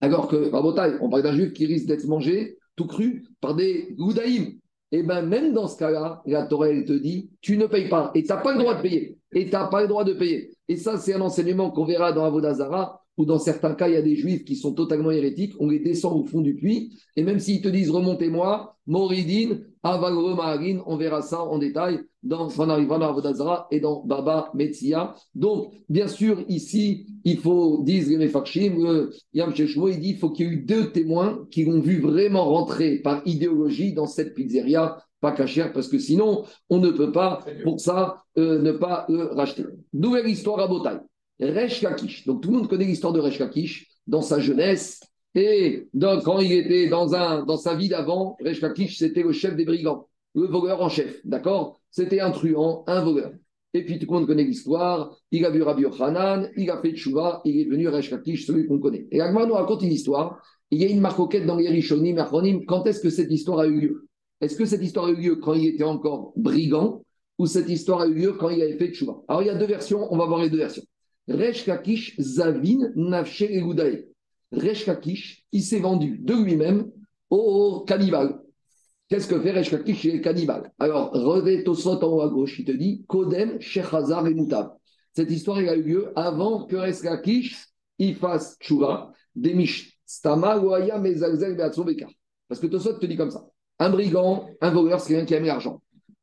[0.01, 4.59] alors que, on parle d'un juif qui risque d'être mangé tout cru par des goudaïm.
[4.91, 8.11] Et bien, même dans ce cas-là, la Torah, elle te dit, tu ne payes pas.
[8.15, 9.19] Et tu n'as pas le droit de payer.
[9.33, 10.51] Et tu n'as pas le droit de payer.
[10.67, 13.97] Et ça, c'est un enseignement qu'on verra dans Avodazara, où dans certains cas, il y
[13.97, 15.55] a des juifs qui sont totalement hérétiques.
[15.59, 16.97] On les descend au fond du puits.
[17.17, 23.69] Et même s'ils te disent, remontez-moi, Moridine, Avalremarin, on verra ça en détail dans Avodazara
[23.71, 25.15] et dans Baba Metzia.
[25.35, 30.49] Donc, bien sûr, ici, il faut, disent les Mefarshim, Yam il dit faut qu'il y
[30.49, 35.33] ait eu deux témoins qui l'ont vu vraiment rentrer par idéologie dans cette pizzeria, pas
[35.33, 39.65] cachère, parce que sinon, on ne peut pas, pour ça, euh, ne pas le racheter.
[39.93, 40.99] Nouvelle histoire à Botaï.
[41.41, 42.27] Resh Kakish.
[42.27, 45.01] Donc, tout le monde connaît l'histoire de Resh Kakish dans sa jeunesse.
[45.35, 49.33] Et donc, quand il était dans, un, dans sa vie d'avant, Resh Kakish, c'était le
[49.33, 51.21] chef des brigands, le voleur en chef.
[51.25, 51.81] D'accord?
[51.91, 53.33] C'était un truand, un voleur.
[53.75, 55.17] Et puis tout le monde connaît l'histoire.
[55.31, 58.67] Il a vu Rabbi Yochanan, il a fait Tchouva, il est devenu Resh Kakish, celui
[58.67, 59.07] qu'on connaît.
[59.11, 60.43] Et Agmar nous raconte une histoire.
[60.71, 62.65] Il y a une marcoquette dans les Rishonim, Achronim.
[62.67, 64.09] Quand est-ce que cette histoire a eu lieu?
[64.41, 67.03] Est-ce que cette histoire a eu lieu quand il était encore brigand
[67.39, 69.21] ou cette histoire a eu lieu quand il avait fait Tchouva?
[69.29, 70.83] Alors il y a deux versions, on va voir les deux versions.
[71.29, 74.07] Resh Kakish Zavin Nafshe Egudae.
[74.51, 76.91] Resh Kakish, il s'est vendu de lui-même
[77.31, 78.41] au cannibale.
[79.09, 82.65] Qu'est-ce que fait Resh Kakish chez les Alors, revêt Tosot en haut à gauche, il
[82.65, 84.73] te dit Kodem, Shechazar et Moutab.
[85.15, 87.67] Cette histoire a eu lieu avant que Resh Kakish
[87.99, 92.07] il fasse Tchouva, Demish Stama, Waya, Mezalzel, Beatzobeka.
[92.49, 93.45] Parce que Tosot te dit comme ça
[93.79, 95.81] un brigand, un voleur, c'est quelqu'un qui aime l'argent.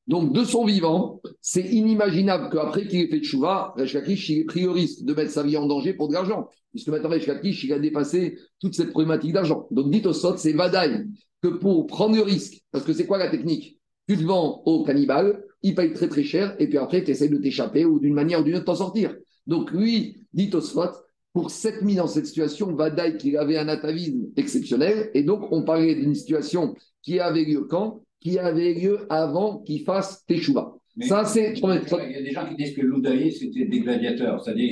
[0.08, 4.44] Donc, de son vivant, c'est inimaginable qu'après qu'il ait fait Tchouva, Resh Kakish il ait
[4.44, 6.48] pris le risque de mettre sa vie en danger pour de l'argent.
[6.72, 9.68] Puisque maintenant, Resh Kakish il a dépassé toute cette problématique d'argent.
[9.72, 11.06] Donc, dit Tosot, c'est Vadaï
[11.42, 13.80] que pour prendre le risque, parce que c'est quoi la technique?
[14.08, 17.28] Tu te vends au cannibale, il paye très très cher, et puis après, tu essaies
[17.28, 19.16] de t'échapper ou d'une manière ou d'une autre t'en sortir.
[19.48, 20.92] Donc lui, dit Tosfot,
[21.34, 25.64] pour s'être mis dans cette situation, Vadaï qu'il avait un atavisme exceptionnel, et donc on
[25.64, 28.05] parlait d'une situation qui avait lieu quand?
[28.26, 30.74] Qui avait lieu avant qu'il fasse Teshuva.
[31.02, 31.54] Ça, c'est.
[31.54, 34.44] Il y a des gens qui disent que l'Oudaï, c'était des gladiateurs.
[34.44, 34.72] C'est-à-dire,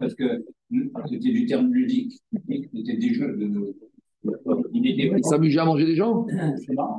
[0.00, 0.42] parce que
[1.10, 2.18] c'était du terme ludique.
[2.48, 3.74] C'était des jeux de,
[4.72, 6.26] il, s'amusait à manger des gens?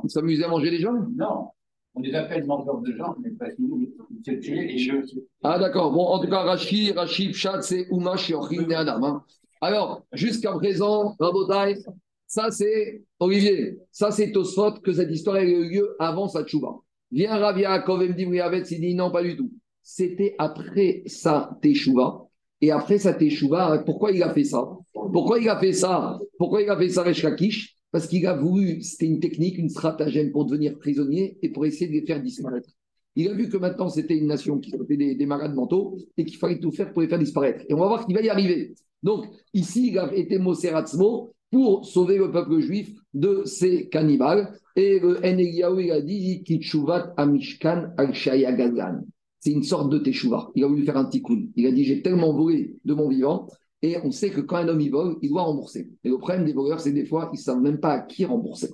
[0.04, 0.94] Il s'amusait à manger des gens?
[1.16, 1.48] Non.
[1.96, 5.02] On les appelle mangeurs de gens, mais parce qu'ils tuer les jeux.
[5.42, 5.92] Ah d'accord.
[5.92, 9.02] Bon, en tout cas, Rashi, Rashi, Pshat, c'est Umash, Yochim, Adam.
[9.02, 9.24] Hein.
[9.60, 11.82] Alors, jusqu'à présent, Rabotai,
[12.26, 16.76] ça c'est, Olivier, ça c'est Tosfot que cette histoire a eu lieu avant sa tchouva.
[17.12, 19.50] Viens Ravia, Kovem Dimriavet, il dit non, pas du tout.
[19.82, 22.26] C'était après sa teshuva
[22.60, 24.68] et après sa teshuva, pourquoi il a fait ça?
[24.92, 26.18] Pourquoi il a fait ça?
[26.38, 30.32] Pourquoi il a fait ça, Resh Parce qu'il a voulu, c'était une technique, une stratagème
[30.32, 32.68] pour devenir prisonnier et pour essayer de les faire disparaître.
[33.14, 36.24] Il a vu que maintenant c'était une nation qui était des, des, malades mentaux et
[36.24, 37.64] qu'il fallait tout faire pour les faire disparaître.
[37.68, 38.74] Et on va voir qu'il va y arriver.
[39.02, 44.58] Donc ici, il a été Moseratzmo pour sauver le peuple juif de ces cannibales.
[44.76, 46.44] Et le Eneliaou, il a dit
[47.16, 48.12] Amishkan al
[49.40, 50.50] c'est une sorte de teshuva.
[50.54, 51.46] Il a voulu faire un tikkun.
[51.56, 53.48] Il a dit J'ai tellement volé de mon vivant.
[53.80, 55.88] Et on sait que quand un homme y vole, il doit rembourser.
[56.04, 58.26] Et le problème des voleurs, c'est des fois, ils ne savent même pas à qui
[58.26, 58.68] rembourser.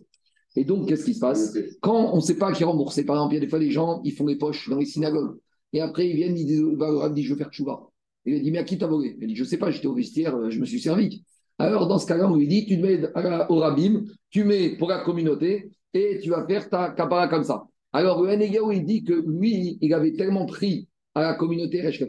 [0.56, 1.56] Et donc, qu'est-ce qui se passe?
[1.82, 3.60] Quand on ne sait pas à qui rembourser, par exemple, il y a des fois
[3.60, 5.36] des gens, ils font des poches dans les synagogues.
[5.72, 7.88] Et après, ils viennent, ils disent bah, Je veux faire tchouva.
[8.24, 9.16] Il dit Mais à qui t'as volé?
[9.20, 11.22] Il dit Je ne sais pas, j'étais au vestiaire, euh, je me suis servi.
[11.62, 13.00] Alors, dans ce cas-là, on lui dit Tu mets
[13.48, 17.64] au rabbin, tu mets pour la communauté, et tu vas faire ta kapara comme ça.
[17.92, 22.02] Alors, le il dit que lui, il avait tellement pris à la communauté Resh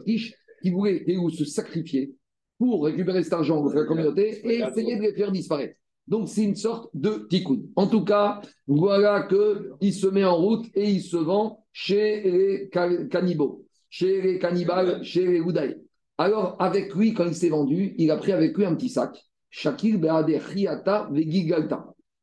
[0.62, 2.14] qu'il voulait se sacrifier
[2.58, 5.76] pour récupérer cet argent de la communauté et essayer de les faire disparaître.
[6.08, 7.60] Donc, c'est une sorte de tikkun.
[7.76, 12.70] En tout cas, voilà qu'il se met en route et il se vend chez les
[13.08, 15.76] cannibaux, chez les cannibales, chez les Houdaïs.
[16.18, 19.24] Alors, avec lui, quand il s'est vendu, il a pris avec lui un petit sac.
[19.56, 20.00] Shakir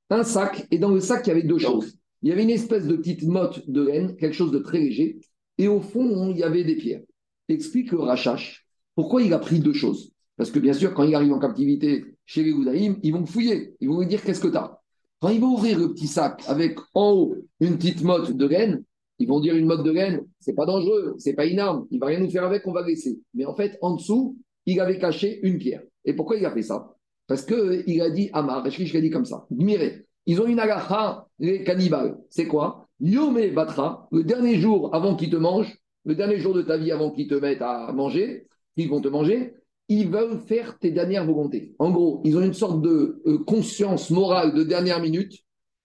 [0.10, 1.98] Un sac, et dans le sac, il y avait deux choses.
[2.22, 5.22] Il y avait une espèce de petite motte de laine, quelque chose de très léger,
[5.58, 7.04] et au fond, il y avait des pierres.
[7.48, 8.66] Explique le Rachash
[8.96, 10.12] pourquoi il a pris deux choses.
[10.36, 13.76] Parce que bien sûr, quand il arrive en captivité chez les Goudaïm, ils vont fouiller,
[13.80, 14.78] ils vont lui dire qu'est-ce que tu as.
[15.22, 18.84] Quand ils vont ouvrir le petit sac avec en haut une petite motte de laine,
[19.20, 22.00] ils vont dire une motte de laine, c'est pas dangereux, c'est pas une arme, il
[22.00, 23.22] va rien nous faire avec, on va laisser.
[23.34, 25.84] Mais en fait, en dessous, il avait caché une pierre.
[26.04, 26.94] Et pourquoi il a fait ça?
[27.32, 31.28] Parce qu'il a dit Amar, je a dit comme ça, Mirez, ils ont une agacha,
[31.40, 32.18] les cannibales.
[32.30, 32.90] C'est quoi?
[33.00, 36.92] Yome Batra, le dernier jour avant qu'ils te mangent, le dernier jour de ta vie
[36.92, 39.54] avant qu'ils te mettent à manger, qu'ils vont te manger,
[39.88, 41.74] ils veulent faire tes dernières volontés.
[41.80, 45.40] En gros, ils ont une sorte de euh, conscience morale de dernière minute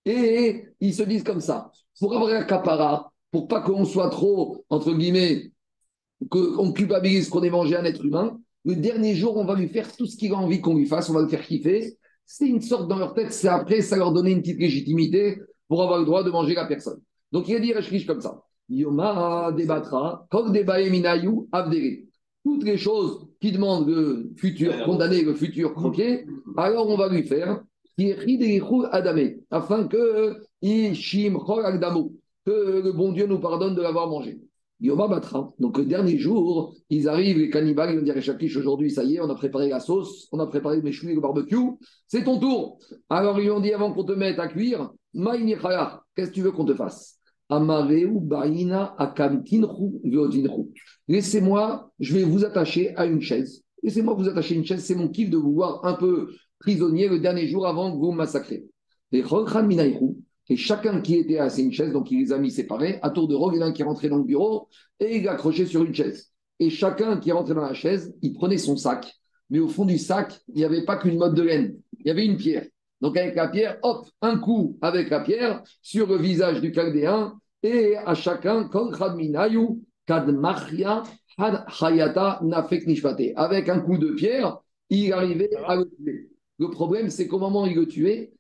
[0.05, 4.65] et ils se disent comme ça pour avoir un capara, pour pas qu'on soit trop,
[4.69, 5.53] entre guillemets,
[6.29, 9.95] qu'on culpabilise qu'on ait mangé un être humain, le dernier jour, on va lui faire
[9.97, 11.97] tout ce qu'il a envie qu'on lui fasse, on va le faire kiffer.
[12.25, 15.85] C'est une sorte dans leur tête, c'est après, ça leur donnait une petite légitimité pour
[15.85, 17.01] avoir le droit de manger la personne.
[17.31, 18.43] Donc il a dit Reshkish comme ça.
[18.69, 21.47] Yoma débattra, Kok minayu
[22.43, 26.27] toutes les choses qui demandent le futur condamné, le futur croqué,
[26.57, 27.63] alors on va lui faire
[28.91, 30.95] adamé, afin que que
[32.85, 34.41] le bon Dieu nous pardonne de l'avoir mangé.
[34.81, 35.53] Yoma Batra.
[35.59, 39.17] Donc le dernier jour, ils arrivent, les cannibales, ils vont dire Chakish, aujourd'hui, ça y
[39.17, 41.57] est, on a préparé la sauce, on a préparé le méchoui, le barbecue,
[42.07, 42.79] c'est ton tour.
[43.09, 46.65] Alors ils ont dit avant qu'on te mette à cuire, qu'est-ce que tu veux qu'on
[46.65, 47.19] te fasse?
[51.09, 53.63] Laissez-moi, je vais vous attacher à une chaise.
[53.83, 54.85] Laissez-moi vous attacher à une chaise.
[54.85, 58.11] C'est mon kiff de vous voir un peu prisonnier le dernier jour avant que vous
[58.11, 58.67] massacrez.
[60.49, 63.27] Et chacun qui était à une chaise, donc il les a mis séparés, à tour
[63.27, 64.69] de rôle, il y en a un qui est rentré dans le bureau
[65.01, 66.31] et il a accroché sur une chaise.
[66.61, 69.13] Et chacun qui est rentré dans la chaise, il prenait son sac.
[69.51, 72.11] Mais au fond du sac, il n'y avait pas qu'une mode de laine, il y
[72.11, 72.67] avait une pierre.
[73.01, 77.39] Donc avec la pierre, hop, un coup avec la pierre sur le visage du chaldéen
[77.63, 78.71] et à chacun,
[83.37, 86.31] avec un coup de pierre, il arrivait à le tuer.
[86.59, 88.33] Le problème, c'est qu'au moment où il le tuait,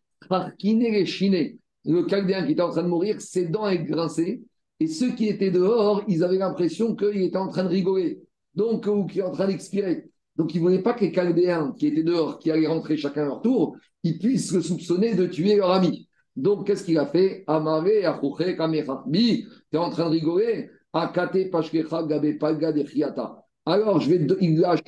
[1.86, 4.42] le chaldéen qui était en train de mourir, ses dents étaient grincées,
[4.78, 8.20] et ceux qui étaient dehors, ils avaient l'impression qu'il était en train de rigoler,
[8.54, 10.10] donc, ou qu'il est en train d'expirer.
[10.36, 13.22] Donc, ils ne voulaient pas que les Chaldéens qui étaient dehors, qui allaient rentrer chacun
[13.22, 16.08] à leur tour, ils puissent le soupçonner de tuer leur ami.
[16.34, 17.44] Donc, qu'est-ce qu'il a fait?
[17.46, 20.70] Amaré, Achouché, Kamechabi, tu es en train de rigoler?
[20.92, 23.42] Akate, Pashkecha, Gabe, Palga, Dechiata.
[23.64, 24.80] Alors, je vais, il lâche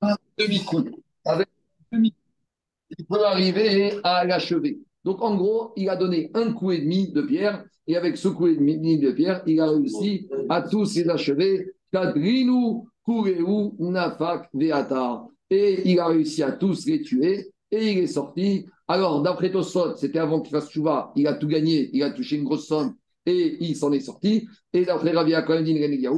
[0.00, 0.84] un demi-coup.
[1.24, 1.48] Avec
[1.92, 2.14] un demi
[2.98, 4.78] il peut arriver à l'achever.
[5.04, 8.28] Donc, en gros, il a donné un coup et demi de pierre, et avec ce
[8.28, 11.72] coup et demi de pierre, il a réussi à tous les achever.
[11.92, 15.26] Kadrinu, Kureu, Nafak, Veata.
[15.50, 18.66] Et il a réussi à tous les tuer, et il est sorti.
[18.88, 22.36] Alors, d'après Tosot, c'était avant qu'il fasse Chouva, il a tout gagné, il a touché
[22.36, 22.94] une grosse somme,
[23.26, 24.46] et il s'en est sorti.
[24.72, 25.64] Et d'après Rabbi Akohen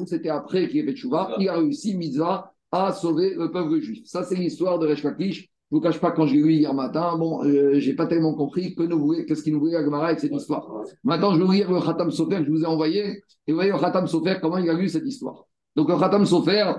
[0.06, 4.06] c'était après qu'il ait fait Chouva, il a réussi, Mitzvah, à sauver le peuple juif.
[4.06, 5.48] Ça, c'est l'histoire de Resh Lakish.
[5.70, 7.96] Je ne vous cache pas, quand je l'ai lu hier matin, bon, euh, je n'ai
[7.96, 10.68] pas tellement compris que nous qu'est-ce qu'il nous voulait Agmara avec cette histoire.
[11.02, 13.22] Maintenant, je vais vous lire le Khatam Sofer que je vous ai envoyé.
[13.46, 15.46] Et vous voyez le Khatam Sofer, comment il a lu cette histoire.
[15.74, 16.72] Donc, le Khatam Sofer,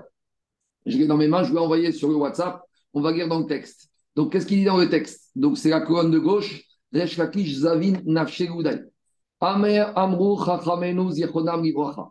[0.86, 2.62] je l'ai dans mes mains, je l'ai envoyé sur le WhatsApp.
[2.94, 3.90] On va lire dans le texte.
[4.16, 5.32] Donc, qu'est-ce qu'il dit dans le texte?
[5.36, 6.64] Donc, c'est la colonne de gauche.
[6.94, 7.94] Zavin.
[9.42, 12.10] Amer Amru Chachamenu Zichonam Livracha.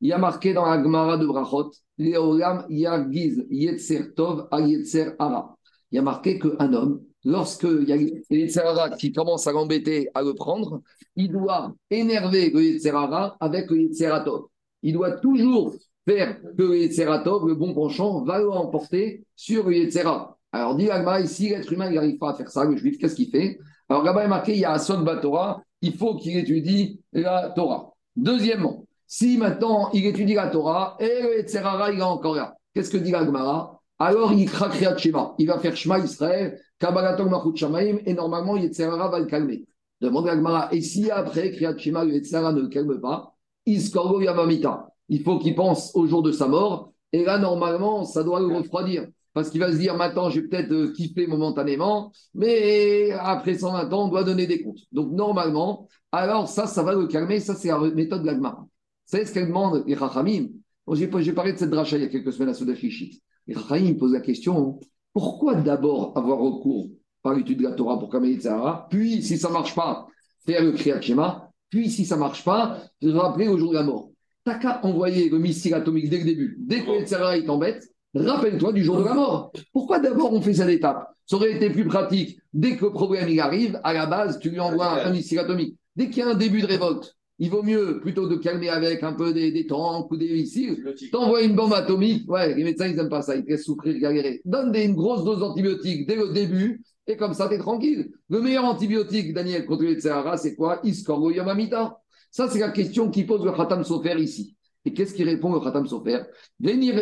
[0.00, 5.14] Il y a marqué dans la Gemara de Brachot, Leolam Yagiz Yetzer Tov a Yetzer
[5.18, 5.55] Ara.
[5.90, 7.96] Il y a marqué qu'un homme, lorsque il y a
[8.30, 10.82] Yetzer Ara qui commence à l'embêter à le prendre,
[11.14, 14.46] il doit énerver le Yetzer Ara avec le Yetzer Tov.
[14.82, 15.74] Il doit toujours
[16.06, 20.04] faire que le Yetzer Tov, le bon penchant, va l'emporter sur le Yetzer
[20.52, 23.30] Alors, dit Agma, ici, l'être humain, n'arrive pas à faire ça, le juif, qu'est-ce qu'il
[23.30, 23.58] fait?
[23.88, 27.50] Alors là-bas, il est marqué, il y a un Torah, il faut qu'il étudie la
[27.54, 27.92] Torah.
[28.16, 32.90] Deuxièmement, si maintenant il étudie la Torah et le Etzerara, il est encore là, qu'est-ce
[32.90, 35.34] que dit l'Agmara Alors il craque Shema.
[35.38, 39.64] Il va faire Shema Israël, Kabbalatong Machut Shamaim, et normalement Yetzerara va le calmer.
[40.00, 40.68] Demande l'Agmara.
[40.72, 44.88] Et si après Kriyat Shema, le Yetzerara ne le calme pas, Iskorgo Yamamita.
[45.08, 46.92] Il faut qu'il pense au jour de sa mort.
[47.12, 49.06] Et là, normalement, ça doit le refroidir.
[49.32, 54.06] Parce qu'il va se dire, maintenant, j'ai peut-être euh, kiffé momentanément, mais après 120 ans,
[54.06, 54.80] on doit donner des comptes.
[54.92, 57.40] Donc, normalement, alors ça, ça va le calmer.
[57.40, 58.60] Ça, c'est la méthode de l'Agmara.
[58.60, 58.68] Vous
[59.04, 60.48] savez ce qu'elle demande, les Rachamim
[60.92, 63.22] J'ai parlé de cette dracha il y a quelques semaines à Sodafichit.
[63.46, 64.78] Les Rachamim posent la question
[65.12, 66.90] pourquoi d'abord avoir recours
[67.22, 70.06] par l'étude de la Torah pour les Sahara, puis, si ça ne marche pas,
[70.44, 73.82] faire le Kriyat Shema, puis, si ça ne marche pas, rappeler au jour de la
[73.82, 74.10] mort
[74.44, 76.56] T'as qu'à envoyer le missile atomique dès le début.
[76.60, 77.82] Dès que les Sahara t'embête,
[78.14, 79.52] rappelle-toi du jour de la mort.
[79.72, 81.08] Pourquoi d'abord on fait cette étape?
[81.24, 82.38] Ça aurait été plus pratique.
[82.52, 85.76] Dès que le problème arrive, à la base, tu lui envoies un missile atomique.
[85.96, 89.02] Dès qu'il y a un début de révolte, il vaut mieux, plutôt de calmer avec
[89.02, 92.30] un peu des, des tanks ou des missiles, t'envoies une bombe atomique.
[92.30, 94.40] Ouais, les médecins, ils n'aiment pas ça, ils te laissent souffrir, galérer.
[94.44, 98.10] Donne des, une grosse dose d'antibiotiques dès le début, et comme ça, tu es tranquille.
[98.28, 100.80] Le meilleur antibiotique, Daniel, contre les Sahara, c'est quoi?
[100.82, 102.00] Iskorgo Yamamita.
[102.30, 104.56] Ça, c'est la question qui pose le Khatam Sofer ici.
[104.84, 106.22] Et qu'est-ce qui répond le Khatam Sofer?
[106.58, 106.98] Venir,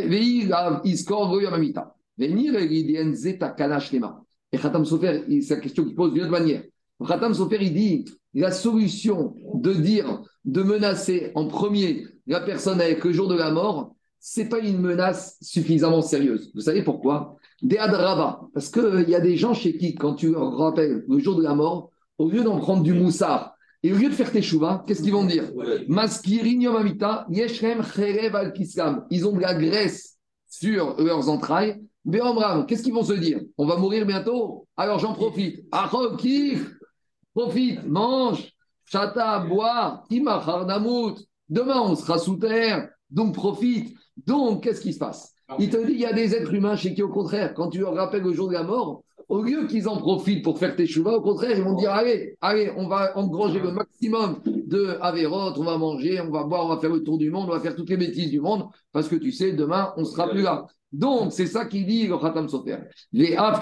[0.84, 1.94] Iskorgo Yamamita.
[2.18, 2.54] Venir.
[4.52, 6.62] Et Khatam Sofer, c'est la question qui pose d'une autre manière.
[7.06, 13.04] Khatam Sofer, il dit la solution de dire, de menacer en premier la personne avec
[13.04, 16.50] le jour de la mort, c'est pas une menace suffisamment sérieuse.
[16.54, 17.36] Vous savez pourquoi?
[17.62, 18.40] Des adraba.
[18.54, 21.42] Parce qu'il y a des gens chez qui, quand tu leur rappelles le jour de
[21.42, 24.82] la mort, au lieu d'en prendre du moussard, et au lieu de faire tes chouvas,
[24.86, 25.44] qu'est-ce qu'ils vont dire?
[29.10, 30.16] Ils ont de la graisse
[30.48, 31.82] sur leurs entrailles.
[32.66, 33.40] Qu'est-ce qu'ils vont se dire?
[33.58, 34.66] On va mourir bientôt?
[34.78, 35.66] Alors j'en profite.
[37.34, 38.52] Profite, mange,
[38.84, 41.16] chata, bois, imacharnamut.
[41.48, 43.96] Demain, on sera sous terre, donc profite.
[44.26, 45.34] Donc, qu'est-ce qui se passe?
[45.58, 47.80] Il te dit il y a des êtres humains chez qui, au contraire, quand tu
[47.80, 50.86] leur rappelles le jour de la mort, au lieu qu'ils en profitent pour faire tes
[50.86, 55.58] chouvas, au contraire, ils vont dire allez, allez, on va engranger le maximum de Averot,
[55.58, 57.60] on va manger, on va boire, on va faire le tour du monde, on va
[57.60, 60.66] faire toutes les bêtises du monde, parce que tu sais, demain, on sera plus là.
[60.92, 62.78] Donc, c'est ça qu'il dit le Khatam Sofer.
[63.12, 63.60] Les Af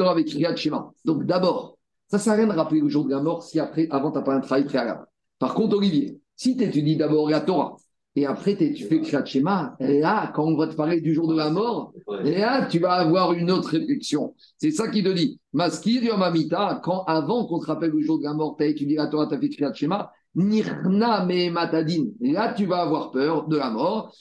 [0.00, 0.90] avec Kriyat Shema.
[1.04, 1.78] Donc, d'abord,
[2.10, 4.10] ça ne sert à rien de rappeler le jour de la mort si après, avant,
[4.10, 5.06] tu n'as pas un travail préalable.
[5.38, 7.76] Par contre, Olivier, si tu étudies d'abord la Torah
[8.16, 11.36] et après tu fais Kriyat Shema, là, quand on va te parler du jour de
[11.36, 14.34] la mort, là, tu vas avoir une autre réflexion.
[14.58, 15.38] C'est ça qui te dit.
[15.52, 18.66] Maskir Yom Amita, quand avant qu'on te rappelle le jour de la mort, tu as
[18.66, 22.06] étudié la Torah, tu as fait Kriyat Shema, Nirna matadin.
[22.20, 24.12] Là, tu vas avoir peur de la mort.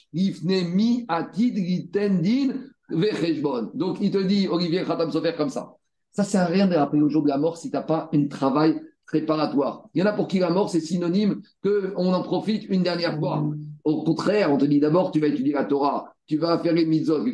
[1.08, 1.91] Atid
[3.73, 5.73] Donc, il te dit, Olivier Khatam Sofer, comme ça.
[6.19, 8.10] Ça sert à rien de rappeler au jour de la mort si tu n'as pas
[8.12, 9.88] un travail préparatoire.
[9.93, 13.17] Il y en a pour qui la mort, c'est synonyme qu'on en profite une dernière
[13.17, 13.49] fois.
[13.86, 16.86] Au contraire, on te dit d'abord, tu vas étudier la Torah, tu vas faire les
[16.86, 17.32] mitzvot, le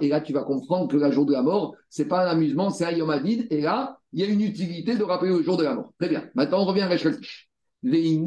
[0.00, 2.70] et là, tu vas comprendre que le jour de la mort, c'est pas un amusement,
[2.70, 5.64] c'est un yom et là, il y a une utilité de rappeler au jour de
[5.64, 5.92] la mort.
[6.00, 6.24] Très bien.
[6.34, 7.50] Maintenant, on revient à Resh Lakish.
[7.82, 8.24] il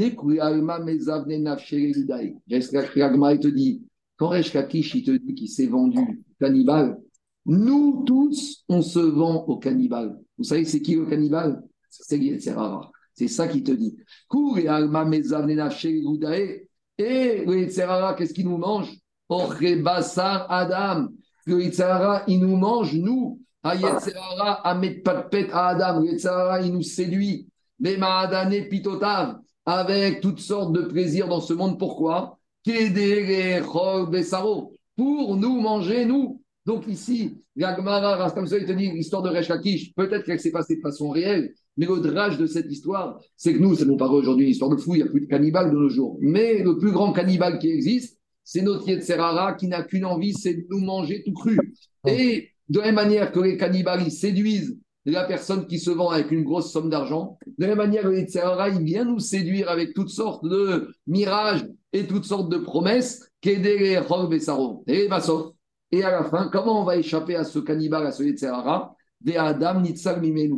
[3.40, 3.82] te dit,
[4.16, 7.00] quand Resh il te dit qu'il s'est vendu cannibale,
[7.48, 10.20] nous tous, on se vend au cannibale.
[10.38, 11.64] Vous savez, c'est qui le cannibale?
[11.90, 12.92] C'est Yetzerara.
[13.14, 13.96] C'est ça qui te dit.
[17.00, 18.94] Et le Yetzerara, qu'est-ce qu'il nous mange?
[19.30, 21.08] Bassar Adam.
[21.46, 23.40] Le Yetzerara, il nous mange, nous.
[23.64, 26.02] À Yetzerara, à Metpatpet à Adam.
[26.02, 27.48] Le Yetzerara, il nous séduit.
[27.80, 27.98] Mais
[28.70, 31.80] Pitotav, avec toutes sortes de plaisirs dans ce monde.
[31.80, 32.38] Pourquoi?
[34.96, 36.42] Pour nous manger, nous.
[36.68, 39.48] Donc ici, comme ça, il te dit l'histoire de Resh
[39.96, 43.60] peut-être qu'elle s'est passée de façon réelle, mais le drage de cette histoire, c'est que
[43.60, 45.72] nous, ça nous paraît aujourd'hui une histoire de fou, il n'y a plus de cannibales
[45.72, 46.18] de nos jours.
[46.20, 50.56] Mais le plus grand cannibale qui existe, c'est notre Yetzerara qui n'a qu'une envie, c'est
[50.56, 51.58] de nous manger tout cru.
[52.06, 56.10] Et de la même manière que les cannibales, ils séduisent la personne qui se vend
[56.10, 58.28] avec une grosse somme d'argent, de la même manière que les
[58.78, 63.78] il vient nous séduire avec toutes sortes de mirages et toutes sortes de promesses, qu'aider
[63.78, 64.02] les
[64.88, 65.54] Et Bassov.
[65.91, 68.95] Et à la fin, comment on va échapper à ce cannibale, à ce Yetzerara
[69.36, 69.84] Adam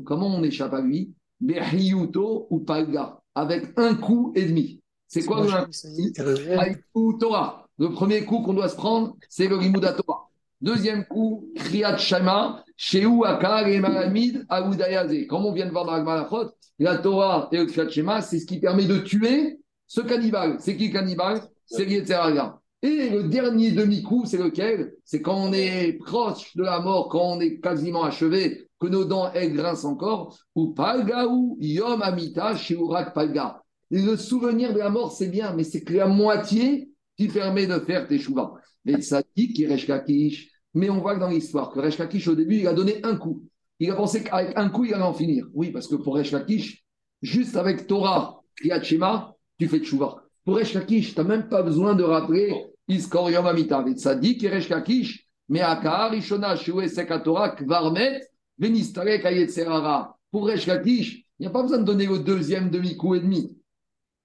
[0.06, 1.14] Comment on échappe à lui?
[1.42, 4.82] Ou Palga, avec un coup et demi.
[5.08, 10.30] C'est quoi le Torah Le premier coup qu'on doit se prendre, c'est le Rimouda Torah.
[10.62, 15.26] Deuxième coup, Kriyat Shema, Sheu Akar et Malamid Aoudayaze.
[15.28, 16.28] Comme on vient de voir dans la
[16.80, 20.58] la Torah et le Kriyat Shema, c'est ce qui permet de tuer ce cannibale.
[20.60, 21.42] C'est qui le cannibale?
[21.66, 22.62] C'est Yetzerara.
[22.82, 24.94] Et le dernier demi-coup, c'est lequel?
[25.04, 29.04] C'est quand on est proche de la mort, quand on est quasiment achevé, que nos
[29.04, 30.38] dents, elles grincent encore.
[30.56, 33.62] Ou palga ou yom amita shiurak palga.
[33.92, 37.80] Le souvenir de la mort, c'est bien, mais c'est que la moitié qui permet de
[37.80, 38.54] faire tes chouvas.
[38.86, 40.50] Mais ça dit qu'il Kakish.
[40.74, 43.16] Mais on voit que dans l'histoire, que Resh Kakish, au début, il a donné un
[43.16, 43.44] coup.
[43.80, 45.48] Il a pensé qu'avec un coup, il allait en finir.
[45.54, 46.86] Oui, parce que pour Resh Kakish,
[47.22, 50.18] juste avec Torah, Kriyat tu fais chouvas.
[50.46, 52.54] Pour Resh Kakish, tu n'as même pas besoin de rappeler
[52.90, 53.86] Iskor Yom Amita.
[53.98, 58.22] Ça dit Kakish, mais Akar, Ishona, Shue, Sekatora, Kvarmet,
[58.58, 60.16] Venistare, Kayetserara.
[60.32, 63.56] Pour Resh Kakish, il n'y a pas besoin de donner le deuxième demi-coup et demi.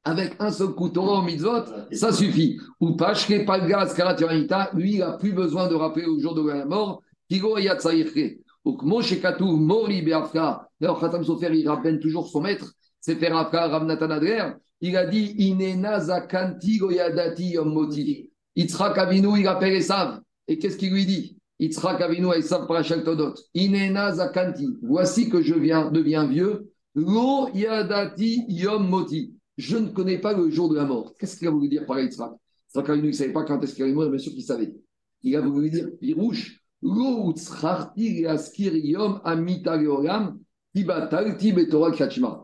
[0.03, 2.59] Avec un seul coup Torah au mitzvot, ça suffit.
[2.80, 6.64] Ou Pashke, Palgas, Karatioranita, lui, il n'a plus besoin de rappeler au jour de la
[6.66, 8.38] mort, Kigo Yatsaïrke.
[8.64, 10.68] Donc, Moshe Katou, Mori Beafka.
[10.80, 14.53] Alors, Khatam Sofer, il rappelle toujours son maître, c'est Faire Afka, Ramnatan Adler.
[14.80, 18.30] Il a dit Inena Zakanti Goyadati Yom Moti.
[18.57, 20.20] Yitzhak Avinu, il appelle Esav.
[20.46, 21.36] Et qu'est-ce qu'il lui dit?
[21.59, 23.34] Yitzhak Avinu Esav Parashat Todot.
[23.55, 24.78] Inena Zakanti.
[24.82, 26.70] Voici que je viens, deviens vieux.
[26.94, 29.34] Lo Yadati Yom Moti.
[29.57, 31.14] Je ne connais pas le jour de la mort.
[31.18, 32.30] Qu'est-ce qu'il a voulu dire par Yitzhak?
[32.68, 34.74] Yitzhak Avinu, il ne savait pas quand est-ce qu'il allait mourir, bien sûr qu'il savait.
[35.22, 36.61] Il a voulu dire Pirouche.
[36.82, 40.38] Lo Utzrarti Yaskir Yom Amita Leolam.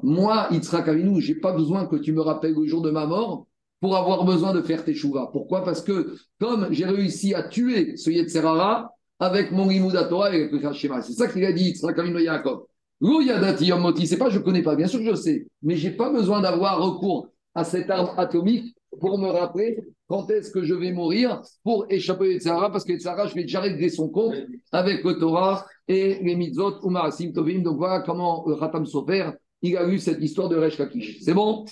[0.03, 3.05] Moi, Yitzhak Avinu, je n'ai pas besoin que tu me rappelles le jour de ma
[3.05, 3.49] mort
[3.81, 5.29] pour avoir besoin de faire tes chouvas.
[5.33, 5.65] Pourquoi?
[5.65, 10.53] Parce que comme j'ai réussi à tuer ce Yetzerara avec mon Limouda Torah et avec
[10.53, 12.67] le Hashema, c'est ça qu'il a dit, Yitzhak Yaakov.
[14.05, 16.81] c'est pas je connais pas, bien sûr que je sais, mais j'ai pas besoin d'avoir
[16.81, 19.79] recours à cette arme atomique pour me rappeler
[20.09, 23.43] quand est-ce que je vais mourir pour échapper à Sahara, parce que Sahara, je vais
[23.43, 24.35] déjà régler son compte
[24.73, 26.93] avec le Torah et les mitzvot ou
[27.33, 27.63] Tovim.
[27.63, 29.31] Donc voilà comment le Khatam Sofer,
[29.63, 30.81] il a eu cette histoire de Resh.
[31.21, 31.65] C'est bon?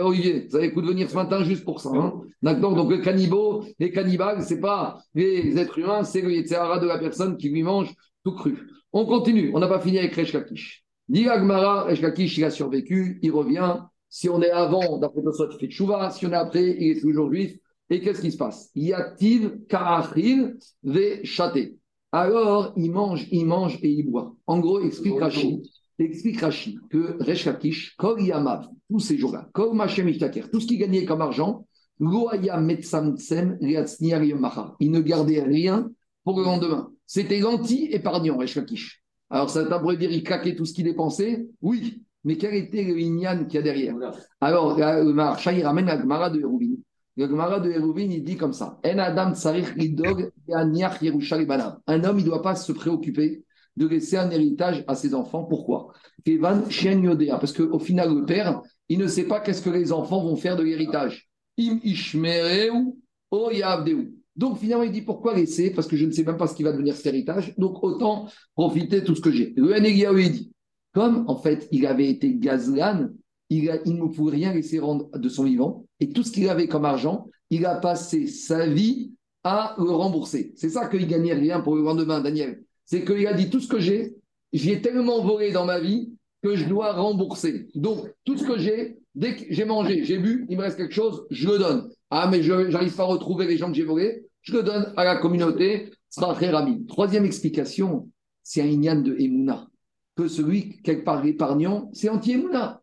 [0.00, 1.90] Olivier, vous avez coup de venir ce matin juste pour ça.
[1.94, 6.44] Hein D'accord Donc le cannibaux, les cannibales, ce n'est pas les êtres humains, c'est le
[6.46, 8.66] Sahara de la personne qui lui mange tout cru.
[8.92, 10.84] On continue, on n'a pas fini avec Resh Kakish.
[11.08, 13.76] Dit Agmara, il a survécu, il revient.
[14.08, 16.10] Si on est avant, d'après le il fait Tchouva.
[16.10, 17.58] Si on est après, il est toujours juif.
[17.90, 18.70] Et qu'est-ce qui se passe?
[18.74, 21.74] Yativ karachil ve chate.
[22.12, 24.34] Alors, il mange, il mange et il boit.
[24.46, 25.62] En gros, explique Rashi,
[25.98, 27.48] explique Rashi que Resh
[27.96, 30.10] Kol Yamav, tous ces jours-là, Kol Machem
[30.50, 31.66] tout ce qu'il gagnait comme argent,
[32.00, 32.10] il
[34.90, 35.90] ne gardait rien
[36.24, 36.90] pour le lendemain.
[37.06, 38.58] C'était l'anti-épargnant, Resh
[39.30, 41.46] Alors, ça pourrait dire il claquait tout ce qu'il dépensait.
[41.62, 43.94] Oui, mais quel était le Inyan qu'il y a derrière?
[44.40, 46.74] Alors, le Marcha, il ramène la Gemara de Hérouvin.
[47.16, 48.80] Le Gemara de Hérouvin, il dit comme ça.
[48.82, 48.98] Un
[52.04, 53.44] homme, il ne doit pas se préoccuper
[53.76, 55.44] de laisser un héritage à ses enfants.
[55.44, 55.92] Pourquoi?
[56.40, 60.56] Parce qu'au final, le père, il ne sait pas qu'est-ce que les enfants vont faire
[60.56, 61.28] de l'héritage.
[61.58, 61.80] Im
[63.30, 63.50] o
[64.36, 65.70] Donc finalement, il dit pourquoi laisser?
[65.70, 67.54] Parce que je ne sais même pas ce qui va devenir cet héritage.
[67.58, 69.52] Donc autant profiter de tout ce que j'ai.
[69.56, 70.54] Le il dit
[70.94, 73.08] comme en fait il avait été gazlan,
[73.50, 76.86] il, ne pouvait rien laisser rendre de son vivant, et tout ce qu'il avait comme
[76.86, 79.12] argent, il a passé sa vie
[79.42, 80.54] à le rembourser.
[80.56, 82.64] C'est ça qu'il gagnait rien pour le lendemain, Daniel.
[82.84, 84.14] C'est qu'il a dit tout ce que j'ai,
[84.52, 86.12] j'ai tellement volé dans ma vie
[86.42, 87.68] que je dois rembourser.
[87.74, 90.94] Donc, tout ce que j'ai, dès que j'ai mangé, j'ai bu, il me reste quelque
[90.94, 91.90] chose, je le donne.
[92.10, 94.92] Ah, mais je n'arrive pas à retrouver les gens que j'ai volés, je le donne
[94.96, 96.86] à la communauté, sera très rapide.
[96.86, 98.08] Troisième explication,
[98.42, 99.66] c'est un ignan de Emouna
[100.16, 102.80] que celui, quelque part, l'épargnant, c'est anti-Emouna.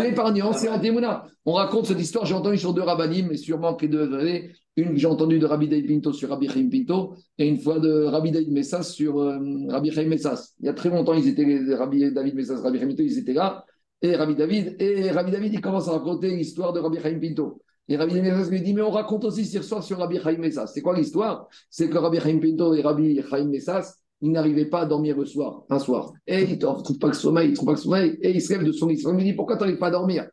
[0.00, 1.26] L'épargnant, c'est anti-Emouna.
[1.44, 4.52] On raconte cette histoire, j'ai entendu sur deux rabbinim, mais sûrement deux années.
[4.80, 7.78] Une que j'ai entendue de Rabbi David Pinto sur Rabbi Chaim Pinto, et une fois
[7.78, 10.54] de Rabbi David Messas sur euh, Rabbi Chaim Messas.
[10.60, 13.34] Il y a très longtemps, ils étaient, Rabbi David Messas, Rabbi Chaim Pinto, ils étaient
[13.34, 13.64] là,
[14.00, 17.60] et Rabbi David, et Rabbi David, il commence à raconter l'histoire de Rabbi Chaim Pinto.
[17.88, 20.38] Et Rabbi David Messas lui dit, mais on raconte aussi cette histoire sur Rabbi Chaim
[20.38, 20.68] Messas.
[20.68, 21.48] C'est quoi l'histoire?
[21.68, 25.24] C'est que Rabbi Chaim Pinto et Rabbi Chaim Messas, il n'arrivait pas à dormir le
[25.24, 26.12] soir, un soir.
[26.26, 28.40] Et il ne trouve pas le sommeil, il ne trouve pas le sommeil, et il
[28.40, 29.00] se lève de son lit.
[29.02, 30.28] Il me dit, pourquoi tu n'arrives pas à dormir?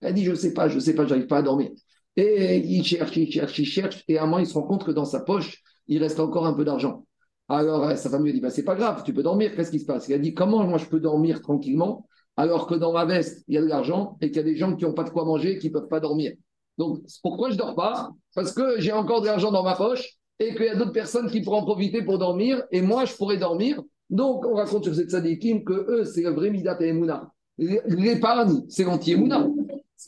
[0.00, 1.70] Elle dit, je ne sais pas, je ne sais pas, je n'arrive pas à dormir.
[2.16, 4.84] Et il cherche, il cherche, il cherche, et à un moment, il se rend compte
[4.84, 7.04] que dans sa poche, il reste encore un peu d'argent.
[7.48, 9.80] Alors euh, sa femme lui dit, bah, c'est pas grave, tu peux dormir, qu'est-ce qui
[9.80, 10.08] se passe?
[10.08, 12.06] Il a dit, comment moi je peux dormir tranquillement
[12.36, 14.56] alors que dans ma veste, il y a de l'argent et qu'il y a des
[14.56, 16.32] gens qui n'ont pas de quoi manger et qui ne peuvent pas dormir?
[16.78, 18.10] Donc, pourquoi je ne dors pas?
[18.34, 21.28] Parce que j'ai encore de l'argent dans ma poche et qu'il y a d'autres personnes
[21.28, 23.82] qui pourront en profiter pour dormir, et moi, je pourrais dormir.
[24.08, 27.30] Donc, on raconte sur cette sadikim que eux, c'est le vrai Midat et Emouna.
[27.58, 29.46] L'épargne, c'est l'anti-Emouna.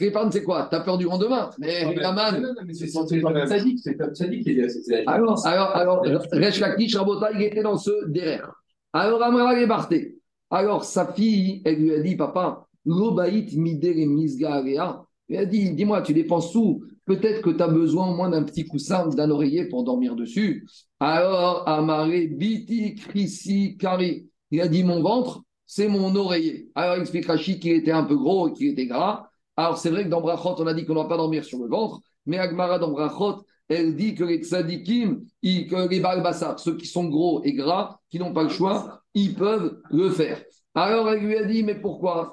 [0.01, 0.68] L'épargne, c'est quoi?
[0.70, 1.51] Tu as peur du lendemain.
[1.59, 2.55] Mais la man.
[2.72, 7.76] C'est sadique, c'est sadique qui est Alors, alors, alors, Resh Lakish Rabota, il était dans
[7.76, 8.53] ce derrière.
[8.93, 10.18] Alors, Amara est parté.
[10.51, 14.62] Alors, sa fille, elle lui a dit, papa, l'obaït midere misga
[15.28, 18.43] il a dit, dis-moi, tu dépenses tout Peut-être que tu as besoin au moins d'un
[18.43, 20.66] petit coussin, d'un oreiller pour dormir dessus.
[21.01, 24.28] Alors, Amaré, Biti, Chrisi, Kari.
[24.51, 26.68] Il a dit, mon ventre, c'est mon oreiller.
[26.74, 29.30] Alors, il explique Rachid qu'il était un peu gros et qu'il était gras.
[29.62, 31.60] Alors, c'est vrai que dans Brachot, on a dit qu'on ne doit pas dormir sur
[31.60, 32.00] le ventre.
[32.26, 37.04] Mais Agmara, dans Brachot, elle dit que les tzadikim, que les balbassar, ceux qui sont
[37.04, 40.42] gros et gras, qui n'ont pas le choix, ils peuvent le faire.
[40.74, 42.32] Alors, elle lui a dit, mais pourquoi?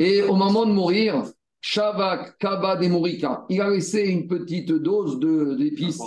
[0.00, 1.22] Et au moment de mourir,
[1.60, 3.44] Shavak Kaba de Morika.
[3.48, 6.02] Il a laissé une petite dose d'épices,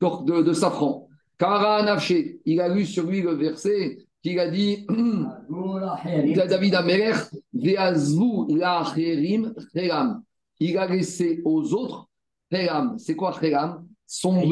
[0.00, 1.08] de, de, safran.
[1.38, 2.38] Kara Nafshe.
[2.44, 4.86] Il a lu sur lui le verset qu'il a dit
[6.48, 6.74] David.
[10.62, 12.08] Il a laissé aux autres.
[12.98, 14.42] C'est quoi Chelam Son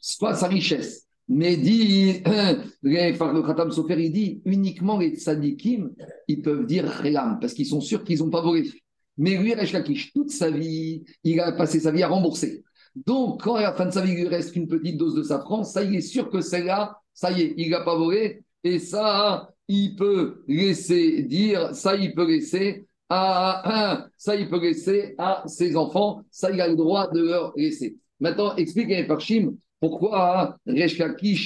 [0.00, 1.06] soit sa richesse.
[1.28, 2.22] Mais dit,
[2.82, 5.90] le Khatam Sofer, il dit uniquement les tzadikim,
[6.28, 7.02] ils peuvent dire
[7.40, 8.70] parce qu'ils sont sûrs qu'ils n'ont pas volé.
[9.18, 12.64] Mais lui, Resh toute sa vie, il a passé sa vie à rembourser.
[12.94, 15.22] Donc, quand à la fin de sa vie, il lui reste une petite dose de
[15.22, 18.42] safran, ça, il est sûr que celle-là, ça y est, il n'a pas volé.
[18.66, 25.14] Et ça, il peut laisser dire, ça, il peut laisser à, ça, il peut laisser
[25.18, 27.96] à ses enfants, ça, il a le droit de leur laisser.
[28.18, 31.00] Maintenant, expliquez par Chim pourquoi Resh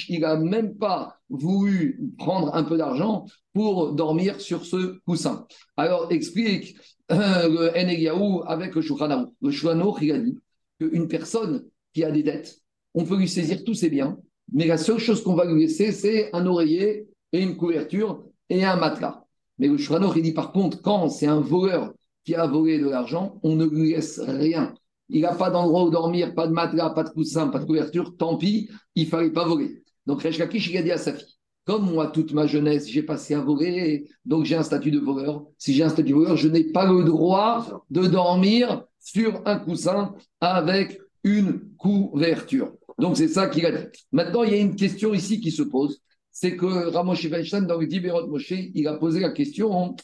[0.09, 5.47] il n'a même pas voulu prendre un peu d'argent pour dormir sur ce coussin.
[5.77, 6.77] Alors, explique
[7.13, 10.39] euh, le avec le Shulchan Le Shulchan il a dit
[10.81, 12.63] qu'une personne qui a des dettes,
[12.95, 14.17] on peut lui saisir tous ses biens,
[14.55, 18.65] mais la seule chose qu'on va lui laisser, c'est un oreiller et une couverture et
[18.65, 19.25] un matelas.
[19.59, 19.77] Mais le
[20.17, 21.93] il dit par contre, quand c'est un voleur
[22.25, 24.75] qui a volé de l'argent, on ne lui laisse rien
[25.11, 28.17] il n'a pas d'endroit où dormir, pas de matelas, pas de coussin, pas de couverture,
[28.17, 29.83] tant pis, il ne fallait pas voler.
[30.07, 31.27] Donc Resh il a dit à sa fille,
[31.67, 35.45] comme moi, toute ma jeunesse, j'ai passé à voler, donc j'ai un statut de voleur.
[35.59, 39.59] Si j'ai un statut de voleur, je n'ai pas le droit de dormir sur un
[39.59, 42.73] coussin avec une couverture.
[42.99, 43.87] Donc c'est ça qu'il a dit.
[44.13, 46.01] Maintenant, il y a une question ici qui se pose.
[46.43, 49.95] C'est que Ramosh Weinstein, dans le Dibérot Moshe, il a posé la question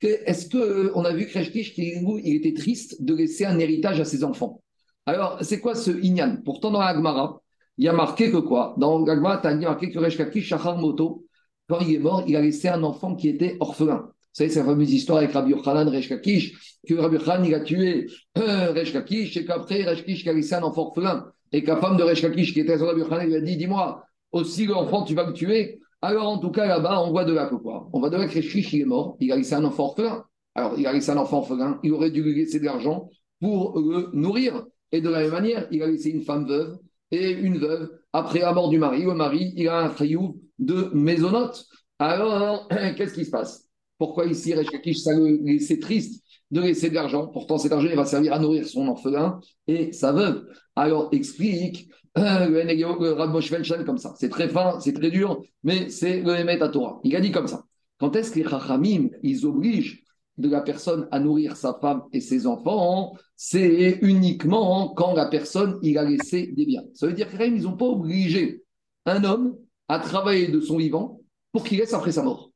[0.00, 4.62] est-ce qu'on a vu Kreshkish il était triste de laisser un héritage à ses enfants?
[5.04, 6.38] Alors, c'est quoi ce Inyan?
[6.46, 7.42] Pourtant, dans l'Agmara,
[7.76, 8.74] il y a marqué que quoi?
[8.78, 11.26] Dans l'Agmara, tu as marqué que Reshkakish, Shachar Moto,
[11.68, 13.98] quand il est mort, il a laissé un enfant qui était orphelin.
[13.98, 17.60] Vous savez, c'est la fameuse histoire avec Rabbi Yochanan Reshkakish, que Rabbi Yochanan, il a
[17.60, 18.06] tué
[18.38, 21.26] euh, Reshkakish, et qu'après, Reshkakish a laissé un enfant orphelin.
[21.52, 24.02] Et que la femme de Reshkakish, qui était sur Rabbi Yochanan, lui a dit Dis-moi,
[24.32, 25.81] aussi l'enfant, tu vas le tuer?
[26.02, 28.26] Alors, en tout cas, là-bas, on voit de là que quoi On voit de là
[28.26, 30.24] que Réchiche, est mort, il a laissé un enfant orphelin.
[30.56, 33.08] Alors, il a laissé un enfant orphelin, il aurait dû lui laisser de l'argent
[33.40, 34.66] pour le nourrir.
[34.90, 36.76] Et de la même manière, il a laissé une femme veuve
[37.12, 37.88] et une veuve.
[38.12, 41.64] Après la mort du mari, le mari, il a un frayou de maisonnote.
[42.00, 43.68] Alors, qu'est-ce qui se passe?
[43.96, 45.12] Pourquoi ici, Réchiche, ça
[45.60, 47.28] c'est triste de laisser de l'argent?
[47.28, 49.38] Pourtant, cet argent, il va servir à nourrir son orphelin
[49.68, 50.44] et sa veuve.
[50.74, 54.14] Alors, explique Rav comme ça.
[54.18, 57.00] C'est très fin, c'est très dur, mais c'est le Emet à Torah.
[57.04, 57.64] Il a dit comme ça.
[57.98, 60.02] Quand est-ce que les Chachamim, ils obligent
[60.38, 65.78] de la personne à nourrir sa femme et ses enfants, c'est uniquement quand la personne,
[65.82, 66.84] il a laissé des biens.
[66.94, 68.62] Ça veut dire qu'ils n'ont pas obligé
[69.06, 69.56] un homme
[69.88, 71.20] à travailler de son vivant
[71.52, 72.50] pour qu'il laisse après sa mort.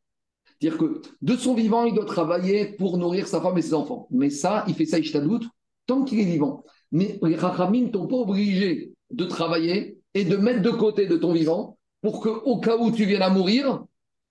[0.58, 4.08] C'est-à-dire que de son vivant, il doit travailler pour nourrir sa femme et ses enfants.
[4.10, 5.44] Mais ça, il fait ça, doute,
[5.86, 6.64] tant qu'il est vivant.
[6.92, 11.32] Mais les Chachamim t'ont pas obligé de travailler et de mettre de côté de ton
[11.32, 13.84] vivant pour que au cas où tu viennes à mourir,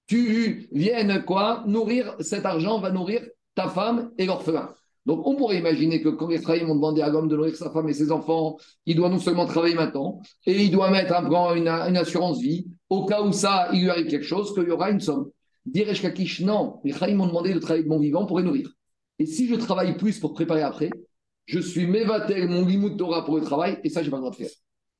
[0.07, 3.21] tu viennes quoi Nourrir cet argent va nourrir
[3.55, 4.69] ta femme et l'orphelin.
[5.05, 7.69] Donc on pourrait imaginer que quand les travailleurs ont demandé à l'homme de nourrir sa
[7.69, 11.55] femme et ses enfants, il doit non seulement travailler maintenant, et il doit mettre un,
[11.55, 14.71] une, une assurance vie, au cas où ça, il lui arrive quelque chose, qu'il y
[14.71, 15.29] aura une somme.
[15.65, 18.69] Dirais-je Kakish, non, les travailleurs m'ont demandé de travailler de mon vivant pour les nourrir.
[19.19, 20.89] Et si je travaille plus pour préparer après,
[21.45, 24.21] je suis mévatel mon limut Torah pour le travail, et ça, je n'ai pas le
[24.21, 24.49] droit de faire.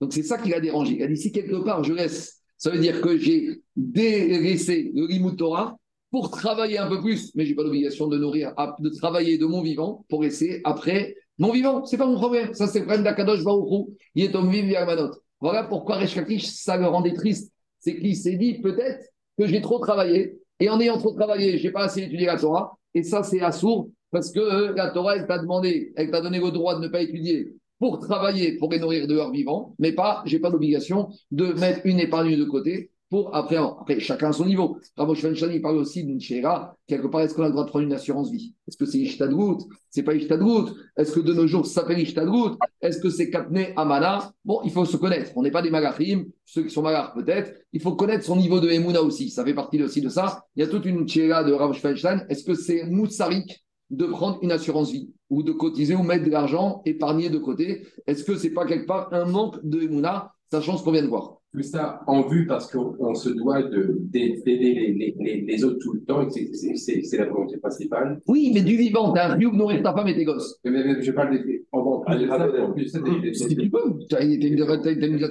[0.01, 0.95] Donc c'est ça qui l'a dérangé.
[0.95, 5.07] Il a dit si quelque part je laisse, ça veut dire que j'ai délaissé le
[5.07, 5.77] limut Torah
[6.11, 9.45] pour travailler un peu plus, mais je n'ai pas l'obligation de nourrir, de travailler de
[9.45, 11.85] mon vivant pour laisser après mon vivant.
[11.85, 12.53] C'est pas mon problème.
[12.53, 13.93] Ça, c'est le problème d'Akadosh Baruchou.
[14.15, 15.11] Il est homme manot.
[15.41, 17.51] Voilà pourquoi Reshkakish, ça le rendait triste.
[17.79, 19.03] C'est qu'il s'est dit peut-être
[19.37, 20.39] que j'ai trop travaillé.
[20.59, 22.77] Et en ayant trop travaillé, je n'ai pas assez étudié la Torah.
[22.93, 26.39] Et ça, c'est assourd parce que euh, la Torah, elle t'a demandé, elle t'a donné
[26.39, 29.91] le droit de ne pas étudier pour travailler, pour les nourrir de leur vivant, mais
[29.91, 34.45] pas, j'ai pas l'obligation de mettre une épargne de côté pour après, après chacun son
[34.45, 34.77] niveau.
[34.97, 37.85] Ramosh il parle aussi d'une chéra, quelque part, est-ce qu'on a le droit de prendre
[37.85, 38.55] une assurance vie?
[38.67, 39.59] Est-ce que c'est Ishtadrout
[39.89, 43.67] C'est pas Ishtadrout Est-ce que de nos jours, ça s'appelle Ishtadrout Est-ce que c'est Kapne
[43.75, 44.31] Amana?
[44.43, 45.31] Bon, il faut se connaître.
[45.35, 47.53] On n'est pas des magachim, ceux qui sont magars peut-être.
[47.73, 49.29] Il faut connaître son niveau de Emouna aussi.
[49.29, 50.43] Ça fait partie aussi de ça.
[50.55, 54.51] Il y a toute une chéra de Ramosh Est-ce que c'est Moutsarik de prendre une
[54.51, 58.51] assurance vie ou de cotiser ou mettre de l'argent épargné de côté Est-ce que c'est
[58.51, 61.41] pas quelque part un manque de Mouna, sachant ce qu'on vient de voir?
[61.51, 66.01] Tout ça en vue parce qu'on se doit d'aider les, les, les, autres tout le
[66.01, 68.19] temps et c'est la volonté principale.
[68.27, 70.59] Oui, mais du vivant, tu as un de nourrir ta femme et tes gosses.
[70.65, 71.65] Mais, je parle des.
[71.71, 72.89] En en plus.
[73.33, 74.57] Si tu peux, tu as une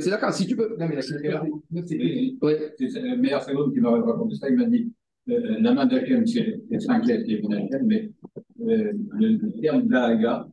[0.01, 0.77] c'est si tu peux.
[0.79, 4.91] Non, mais la c'est le meilleur seconde qui m'a raconté ça, il m'a dit
[5.31, 8.11] euh, la main d'Hachem, c'est Hachem, mais
[8.61, 10.47] euh, le, terme d'Aga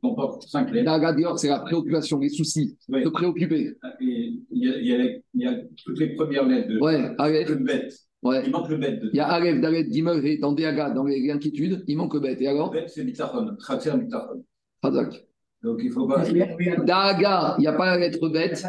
[0.00, 0.98] comporte cinq lettres.
[0.98, 3.74] D'Aga, c'est la préoccupation, les soucis, de préoccuper.
[4.00, 7.94] Il y, a, y, a, toutes les premières lettres de, ouais, Aleph, le bête.
[8.22, 8.42] Ouais.
[8.44, 9.00] Il manque le bête.
[9.12, 12.20] Il y a Aleph, Dalet, Gimel, et dans Daga, dans les inquiétudes, il manque le
[12.20, 12.40] bête.
[12.40, 14.44] Et alors Le bête, c'est Mitachon, Khatser Mitachon.
[14.82, 15.24] Hazak.
[15.62, 16.24] Donc il faut pas.
[16.24, 18.64] Daga, il n'y a pas la lettre bête.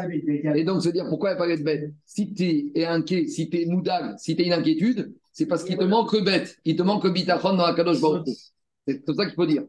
[0.54, 1.92] Et donc se dire pourquoi il n'y a pas la lettre bête?
[2.04, 5.64] Si tu es inquiet, si tu es moudag, si tu es une inquiétude, c'est parce
[5.64, 6.56] qu'il te manque bête.
[6.64, 8.28] Il te manque bitachon dans la kadosh baruch.
[8.86, 9.64] C'est comme ça qu'il faut dire.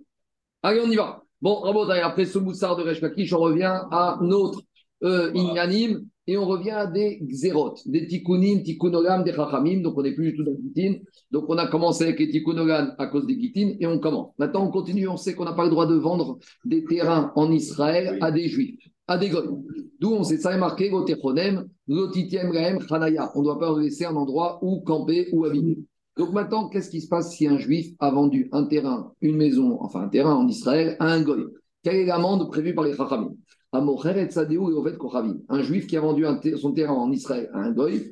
[0.63, 1.23] Allez, on y va.
[1.41, 4.61] Bon, après ce moussard de Reshkakish, on revient à notre
[5.03, 10.01] euh, Inyanim, et on revient à des Xerot, des Tikkunim, Tikkunolam, des Chachamim, donc on
[10.01, 10.99] n'est plus du tout dans Gitin.
[11.31, 14.33] Donc on a commencé avec les Tikkunolam à cause des Gitin, et on commence.
[14.39, 17.51] Maintenant on continue, on sait qu'on n'a pas le droit de vendre des terrains en
[17.51, 19.63] Israël à des Juifs, à des Goyim.
[19.99, 23.31] D'où on sait ça est marqué, Gotechonem, Lotitiem Rahem, Chanaya.
[23.35, 25.79] On ne doit pas laisser un endroit où camper ou habiter.
[26.17, 29.77] Donc maintenant, qu'est-ce qui se passe si un juif a vendu un terrain, une maison,
[29.81, 31.45] enfin un terrain en Israël à un goy?
[31.83, 33.35] Quelle est l'amende prévue par les chachamim?
[35.49, 36.25] Un juif qui a vendu
[36.55, 38.11] son terrain en Israël à un goy,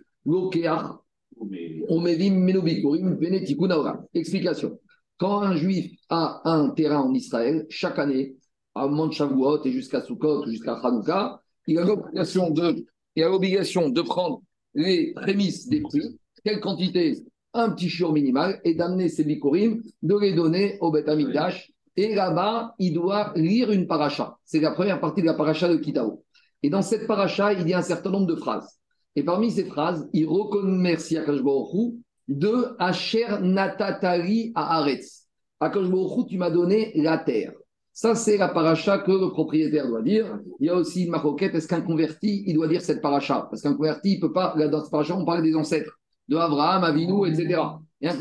[4.14, 4.80] Explication.
[5.18, 8.36] Quand un juif a un terrain en Israël, chaque année,
[8.76, 14.42] à Mont et jusqu'à Sukkot, jusqu'à Hanouka, il a l'obligation de, prendre
[14.74, 20.18] les prémices des prix, quelle quantité un petit chiot minimal et d'amener ses bikurim, de
[20.18, 21.72] les donner au Beth Amikdash.
[21.96, 24.38] Et là-bas, il doit lire une paracha.
[24.44, 26.24] C'est la première partie de la paracha de Kitao.
[26.64, 28.80] Et dans cette paracha, il y a un certain nombre de phrases.
[29.16, 31.94] Et parmi ces phrases, il remercie Akashbaoru
[32.28, 35.28] de Asher Natatari à Aretz.
[35.60, 37.54] Akashbaoru, tu m'as donné la terre.
[37.94, 40.40] Ça, c'est la paracha que le propriétaire doit dire.
[40.60, 41.54] Il y a aussi une maroquette.
[41.54, 43.48] Est-ce qu'un converti, il doit dire cette paracha?
[43.50, 44.56] Parce qu'un converti, il peut pas.
[44.68, 47.62] Dans cette paracha, on parle des ancêtres de Abraham, Avinu, etc.
[48.02, 48.16] Et un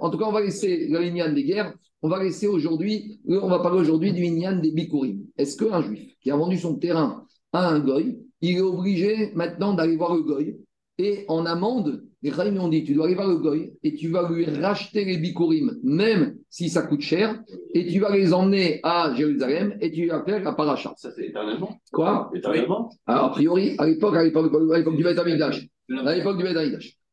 [0.00, 1.74] En tout cas, on va laisser le des guerres.
[2.02, 5.24] On va laisser aujourd'hui, on va parler aujourd'hui du Inyan des Bikurim.
[5.38, 9.72] Est-ce qu'un juif qui a vendu son terrain à un goy, il est obligé maintenant
[9.72, 10.60] d'aller voir le goy
[10.98, 14.08] et en amende, les Khaïm ont dit tu dois aller voir le goy et tu
[14.08, 17.38] vas lui racheter les Bikurim, même si ça coûte cher,
[17.74, 20.94] et tu vas les emmener à Jérusalem et tu vas faire la paracha.
[20.96, 21.78] Ça, c'est éternellement.
[21.92, 22.90] Quoi Éternellement.
[23.06, 26.56] Alors, a priori, à l'époque, à l'époque, du Beth À l'époque du Beth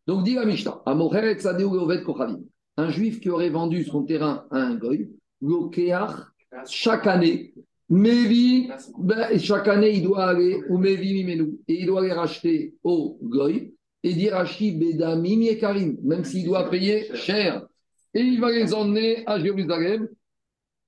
[0.08, 0.82] donc, dit la Mishnah,
[2.78, 5.10] un juif qui aurait vendu son terrain à un goy,
[6.66, 7.54] chaque année,
[7.90, 13.20] ben, chaque année, il doit aller, ou Mevi Mimenu, et il doit les racheter au
[13.22, 13.74] goy,
[14.04, 17.66] et dire Ashi Bedamim Yekarim, même s'il doit payer cher.
[18.14, 20.08] Et il va les emmener à Jérusalem,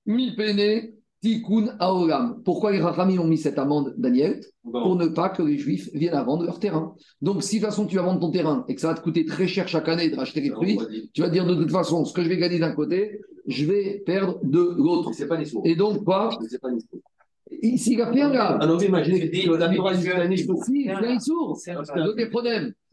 [0.06, 0.94] mi pene
[1.24, 2.42] Tikkun Aolam.
[2.44, 4.40] Pourquoi les Rachamim ont mis cette amende, Daniel?
[4.70, 6.94] Pour ne pas que les Juifs viennent à vendre leur terrain.
[7.22, 9.00] Donc, si de toute façon tu vas vendre ton terrain et que ça va te
[9.00, 10.78] coûter très cher chaque année de racheter les fruits,
[11.14, 14.02] tu vas dire de toute façon, ce que je vais gagner d'un côté, je vais
[14.04, 15.12] perdre de l'autre.
[15.64, 16.28] Et donc, quoi?
[17.62, 18.58] Ici, il a fait un grave.
[18.60, 19.72] Alors, imaginez que la
[20.62, 21.56] Si, c'est un sourd.
[21.56, 21.82] C'est un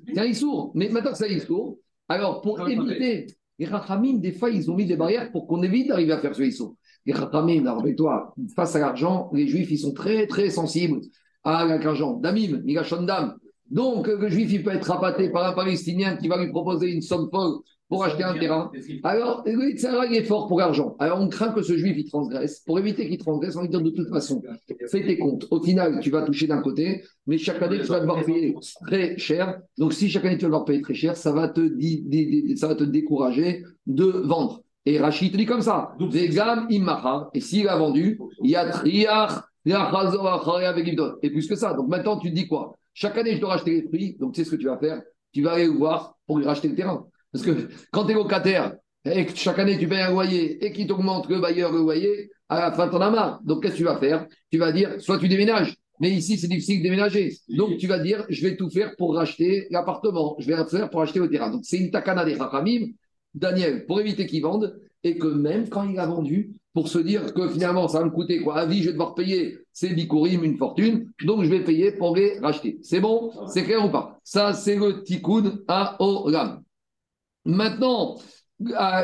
[0.08, 0.72] C'est un sourd.
[0.76, 1.78] Mais maintenant que c'est un sourd,
[2.10, 3.28] alors pour éviter,
[3.60, 6.36] les Rachamim, des fois, ils ont mis des barrières pour qu'on évite d'arriver à faire
[6.36, 6.76] ce sourd
[7.06, 7.64] les Khatamim,
[7.96, 11.02] toi face à l'argent, les Juifs, ils sont très, très sensibles
[11.44, 12.14] à l'argent.
[12.14, 12.62] Damim,
[13.06, 13.38] Dam.
[13.70, 17.02] Donc, le Juif, il peut être rapaté par un Palestinien qui va lui proposer une
[17.02, 17.60] somme folle
[17.92, 18.72] pour acheter un terrain.
[19.04, 20.96] Alors, oui, il est fort pour l'argent.
[20.98, 22.62] Alors, on craint que ce Juif, il transgresse.
[22.62, 24.42] Pour éviter qu'il transgresse, on lui dire de toute façon,
[24.90, 25.46] fais tes comptes.
[25.52, 28.56] Au final, tu vas toucher d'un côté, mais chaque année, tu vas devoir payer
[28.88, 29.60] très cher.
[29.78, 31.62] Donc, si chaque année, tu vas devoir payer très cher, ça va te,
[32.56, 34.64] ça va te décourager de vendre.
[34.86, 37.30] Et Rachid dit comme ça Vegam imacha.
[37.34, 39.34] Et s'il a vendu, il y a triach,
[39.66, 41.74] et plus que ça.
[41.74, 42.78] Donc maintenant, tu te dis quoi?
[42.94, 44.16] Chaque année, je dois racheter les prix.
[44.18, 45.02] Donc, tu sais ce que tu vas faire?
[45.34, 47.06] Tu vas aller voir pour lui racheter le terrain.
[47.32, 48.74] Parce que quand tu es locataire
[49.06, 52.30] et que chaque année tu payes un loyer et qu'il t'augmente le bailleur le loyer,
[52.50, 53.42] à la fin, tu en as marre.
[53.44, 54.28] Donc, qu'est-ce que tu vas faire?
[54.52, 57.34] Tu vas dire soit tu déménages, mais ici, c'est difficile de déménager.
[57.50, 60.36] Donc, tu vas dire, je vais tout faire pour racheter l'appartement.
[60.40, 61.50] Je vais tout faire pour acheter le terrain.
[61.50, 62.88] Donc, c'est une takana des rachamim
[63.34, 67.34] Daniel, pour éviter qu'il vende, et que même quand il a vendu, pour se dire
[67.34, 68.58] que finalement ça va me coûter quoi?
[68.58, 72.16] À vie, je vais devoir payer ces bikurim une fortune, donc je vais payer pour
[72.16, 72.80] les racheter.
[72.82, 73.32] C'est bon?
[73.48, 74.20] C'est clair ou pas?
[74.24, 76.62] Ça, c'est le tikkun à Olam.
[77.46, 78.18] Maintenant,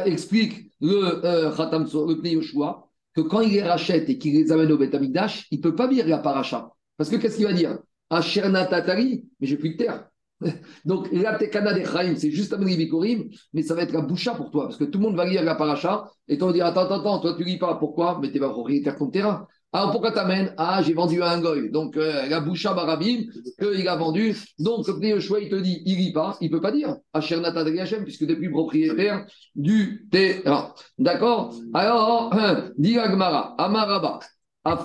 [0.06, 4.78] explique le euh, le Yoshua, que quand il les rachète et qu'il les amène au
[4.78, 6.72] Beth Amikdash, il ne peut pas dire la paracha.
[6.98, 7.80] Parce que qu'est-ce qu'il va dire?
[8.10, 10.08] Asherna Tatari, mais j'ai plus de terre.
[10.86, 14.52] Donc, la Tekana Chaim, c'est juste un Bikorim, mais ça va être la boucha pour
[14.52, 16.66] toi, parce que tout le monde va lire la paracha, et toi, on va dire
[16.68, 18.20] Attends, attends, attends, toi, tu lis pas, pourquoi?
[18.22, 19.48] Mais tu es pas propriétaire de ton terrain.
[19.74, 20.53] Alors, pourquoi t'amènes?
[20.57, 21.70] Ah, j'ai vendu un goy.
[21.70, 23.26] Donc, euh, la boucha barabim,
[23.59, 24.36] qu'il a vendu.
[24.59, 28.03] Donc, le choix, il te dit Il lit pas, il peut pas dire Achernata de
[28.03, 30.74] puisque depuis propriétaire du terrain.
[30.97, 31.53] D'accord?
[31.74, 32.34] Alors,
[32.78, 34.20] dit Agmara, Amaraba.
[34.63, 34.80] Alors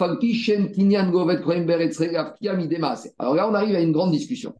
[3.34, 4.54] là, on arrive à une grande discussion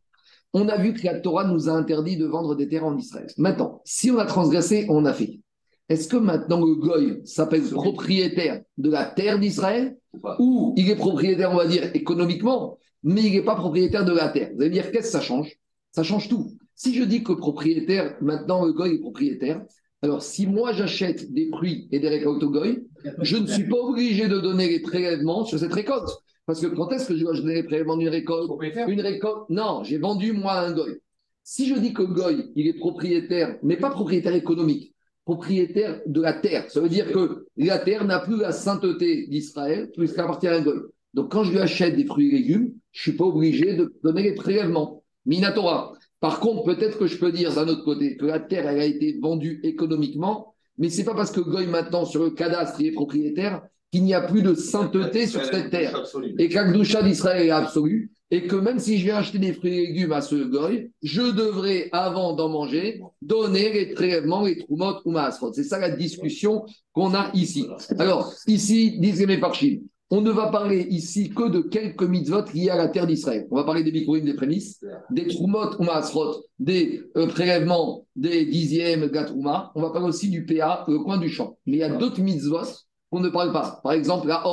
[0.55, 3.29] on a vu que la Torah nous a interdit de vendre des terrains en Israël.
[3.39, 5.41] Maintenant, si on a transgressé, on a fait.
[5.89, 9.97] Est-ce que maintenant le goy s'appelle propriétaire de la terre d'Israël
[10.39, 14.29] ou il est propriétaire, on va dire, économiquement, mais il n'est pas propriétaire de la
[14.29, 14.51] terre?
[14.55, 15.53] Vous allez dire, qu'est-ce que ça change?
[15.91, 16.53] Ça change tout.
[16.75, 19.63] Si je dis que propriétaire, maintenant le goy est propriétaire,
[20.01, 22.85] alors si moi j'achète des fruits et des récoltes au goy,
[23.21, 26.09] je ne suis pas obligé de donner les prélèvements sur cette récolte.
[26.47, 28.51] Parce que quand est-ce que je dois donner les une récolte?
[28.89, 29.49] Une récolte?
[29.49, 30.99] Non, j'ai vendu moi un goy.
[31.45, 34.93] Si je dis que goy, il est propriétaire, mais pas propriétaire économique,
[35.25, 39.91] propriétaire de la terre, ça veut dire que la terre n'a plus la sainteté d'Israël
[39.97, 40.81] puisqu'elle appartient à un goy.
[41.15, 43.95] Donc quand je lui achète des fruits et légumes, je ne suis pas obligé de
[44.03, 45.03] donner les prélèvements.
[45.27, 45.93] Minatora.
[46.21, 48.85] Par contre, peut-être que je peux dire d'un autre côté que la terre, elle a
[48.85, 52.93] été vendue économiquement, mais c'est pas parce que Goy maintenant sur le cadastre il est
[52.93, 53.63] propriétaire
[53.93, 56.03] qu'il n'y a plus de sainteté sur cette terre
[56.39, 59.87] et qu'Akdoucha d'Israël est absolu et que même si je viens acheter des fruits et
[59.89, 65.11] légumes à ce Goy, je devrais, avant d'en manger, donner les prélèvements, les troumotes ou
[65.11, 65.53] maasrot.
[65.53, 66.65] C'est ça la discussion
[66.95, 67.67] qu'on a ici.
[67.99, 69.81] Alors, ici, disent mes parchim,
[70.11, 73.47] on ne va parler ici que de quelques mitzvot liés à la terre d'Israël.
[73.51, 78.47] On va parler des bikurim, des prémices, des trumot ou maasrot, des euh, prélèvements, des
[78.47, 79.73] dixièmes gatrouma.
[79.75, 81.59] On va parler aussi du PA, le coin du champ.
[81.67, 82.65] Mais il y a d'autres mitzvot
[83.11, 83.81] qu'on ne parle pas.
[83.83, 84.47] Par exemple, la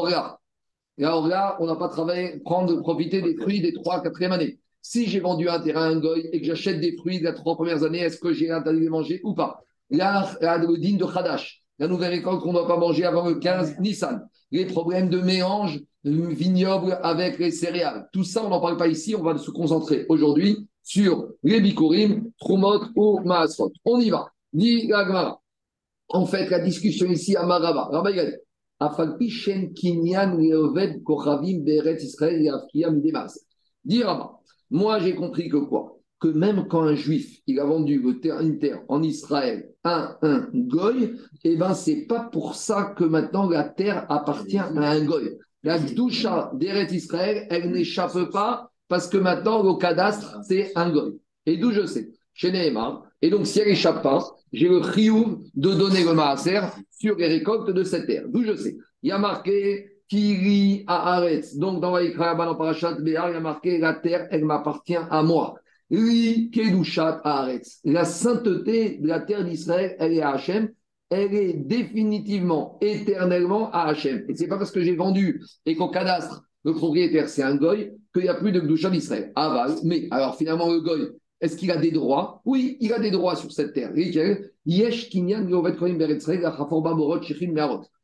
[0.99, 1.07] Oria.
[1.07, 4.59] La Oria, on n'a pas travaillé, prendre, profiter des fruits des trois, quatrième années.
[4.81, 7.33] Si j'ai vendu un terrain à un goy et que j'achète des fruits de la
[7.33, 9.61] trois premières années, est-ce que j'ai interdit de manger ou pas?
[9.89, 13.35] Là, le din de Khadash, la nouvelle école qu'on ne doit pas manger avant le
[13.35, 18.09] 15 Nissan les problèmes de mélange vignoble avec les céréales.
[18.13, 19.15] Tout ça, on n'en parle pas ici.
[19.15, 23.71] On va se concentrer aujourd'hui sur les bikurim, trumot ou maasrot.
[23.85, 24.27] On y va.
[24.53, 24.91] Dit
[26.09, 27.89] En fait, la discussion ici à Marava.
[27.91, 28.19] Rabbi
[33.83, 34.03] Dit
[34.69, 35.97] Moi, j'ai compris que quoi?
[36.19, 41.13] Que même quand un juif il a vendu une terre en Israël à un goy,
[41.43, 45.37] eh ben c'est pas pour ça que maintenant la terre appartient à un goy.
[45.63, 51.19] La doucha d'Eret Israël, elle n'échappe pas parce que maintenant le cadastre c'est un goy.
[51.45, 52.11] Et d'où je sais?
[52.33, 53.08] Chez Nehemar.
[53.21, 57.27] Et donc si elle n'échappe pas, j'ai le chiyuv de donner le maaser sur les
[57.27, 58.23] récoltes de cette terre.
[58.27, 58.77] D'où je sais.
[59.03, 61.55] Il y a marqué Kiri à Aretz.
[61.55, 65.23] Donc dans la dans Parashat Béar, il y a marqué la terre, elle m'appartient à
[65.23, 65.55] moi.
[65.91, 70.69] La sainteté de la terre d'Israël, elle est à Hachem.
[71.09, 74.25] Elle est définitivement, éternellement à Hachem.
[74.29, 77.91] Et c'est pas parce que j'ai vendu et qu'au cadastre, le propriétaire, c'est un goy,
[78.13, 79.31] qu'il n'y a plus de Gdusha d'Israël.
[79.35, 81.09] Bah, mais alors finalement, le goy,
[81.41, 83.91] est-ce qu'il a des droits Oui, il a des droits sur cette terre.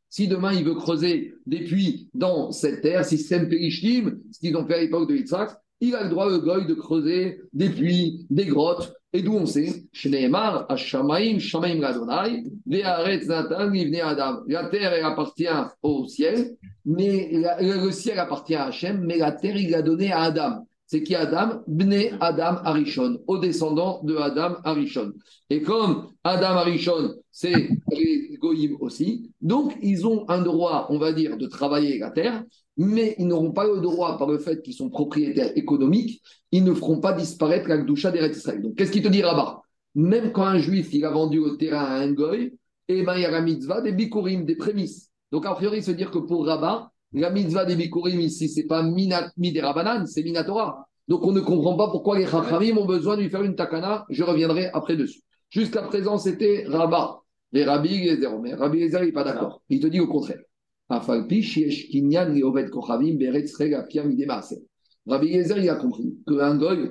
[0.08, 4.66] Si demain il veut creuser des puits dans cette terre, système Périshtim, ce qu'ils ont
[4.66, 8.26] fait à l'époque de Yitzhak, il a le droit, le goy, de creuser des puits,
[8.30, 8.94] des grottes.
[9.12, 9.84] Et d'où on sait.
[14.46, 15.46] La terre, elle appartient
[15.82, 20.22] au ciel, mais le ciel appartient à Hachem, mais la terre, il l'a donnée à
[20.22, 20.66] Adam.
[20.86, 21.62] C'est qui Adam?
[21.66, 25.12] Bne Adam Arishon, au descendant de Adam Arishon.
[25.50, 31.12] Et comme Adam Arishon, c'est les Goïm aussi, donc ils ont un droit, on va
[31.12, 32.44] dire, de travailler la terre,
[32.76, 36.22] mais ils n'auront pas le droit, par le fait qu'ils sont propriétaires économiques,
[36.52, 38.62] ils ne feront pas disparaître la Gdoucha des Israël.
[38.62, 39.62] Donc, qu'est-ce qu'il te dit Rabat
[39.94, 42.54] Même quand un juif il a vendu au terrain à un goy,
[42.88, 45.10] eh ben, il y a la mitzvah des bikurim, des prémices.
[45.32, 48.82] Donc, a priori, se dire que pour Rabat, la mitzvah des bikurim ici, c'est pas
[49.36, 50.86] miderabanan, c'est minatora.
[51.08, 54.04] Donc, on ne comprend pas pourquoi les chachamim ont besoin de lui faire une takana.
[54.10, 55.20] Je reviendrai après dessus.
[55.50, 57.20] Jusqu'à présent, c'était Rabat.
[57.52, 58.38] Les Rabbi Gezer.
[58.40, 59.62] Mais Rabbi Gezer, il n'est pas d'accord.
[59.68, 60.40] Il te dit au contraire.
[65.08, 66.90] Rabbi Yezer, il a compris qu'un goy,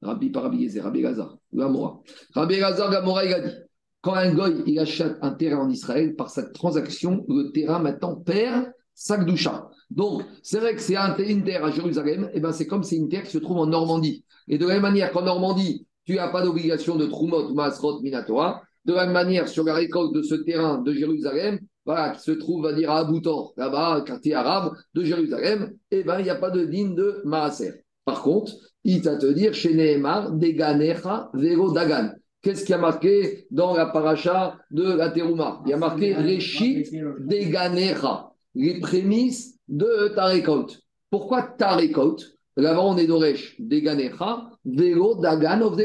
[0.00, 2.00] Rabbi par Rabbi Yezer, Rabbi Gazar, Gamora.
[2.34, 3.54] Rabbi Gazar, Gamora, il a dit
[4.00, 8.16] quand un goy il achète un terrain en Israël, par cette transaction, le terrain maintenant
[8.16, 9.70] perd sa doucha.
[9.90, 13.08] Donc, c'est vrai que c'est une terre à Jérusalem, et ben c'est comme c'est une
[13.08, 14.24] terre qui se trouve en Normandie.
[14.48, 18.60] Et de la même manière qu'en Normandie, tu n'as pas d'obligation de Trumot, Masrot, Minatora,
[18.84, 22.32] de la même manière, sur la récolte de ce terrain de Jérusalem, voilà, qui se
[22.32, 26.34] trouve, va dire, à Aboutor, là-bas, quartier arabe de Jérusalem, eh bien, il n'y a
[26.34, 27.84] pas de digne de Maaser.
[28.04, 32.10] Par contre, il va te dire, chez Nehemar, Deganecha, Vero Dagan.
[32.42, 36.84] Qu'est-ce qui a marqué dans la paracha de la Terouma Il y a marqué Réchit
[37.20, 38.27] Deganecha,
[38.58, 40.82] les prémices de ta récolte.
[41.10, 42.34] Pourquoi ta récolte?
[42.56, 45.80] Là-bas, on est d'Oresh, Deganecha, Vero Dagan of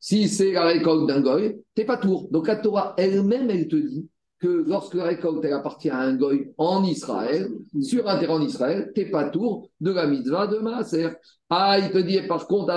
[0.00, 2.28] Si c'est la récolte d'un goy, t'es pas tour.
[2.30, 4.08] Donc la Torah elle-même, elle te dit
[4.40, 7.50] que lorsque la récolte elle appartient à un goy en Israël,
[7.82, 11.10] sur un terrain en Israël, t'es pas tour de la mitzvah de Maaser.
[11.50, 12.72] Ah, il te dit, par contre,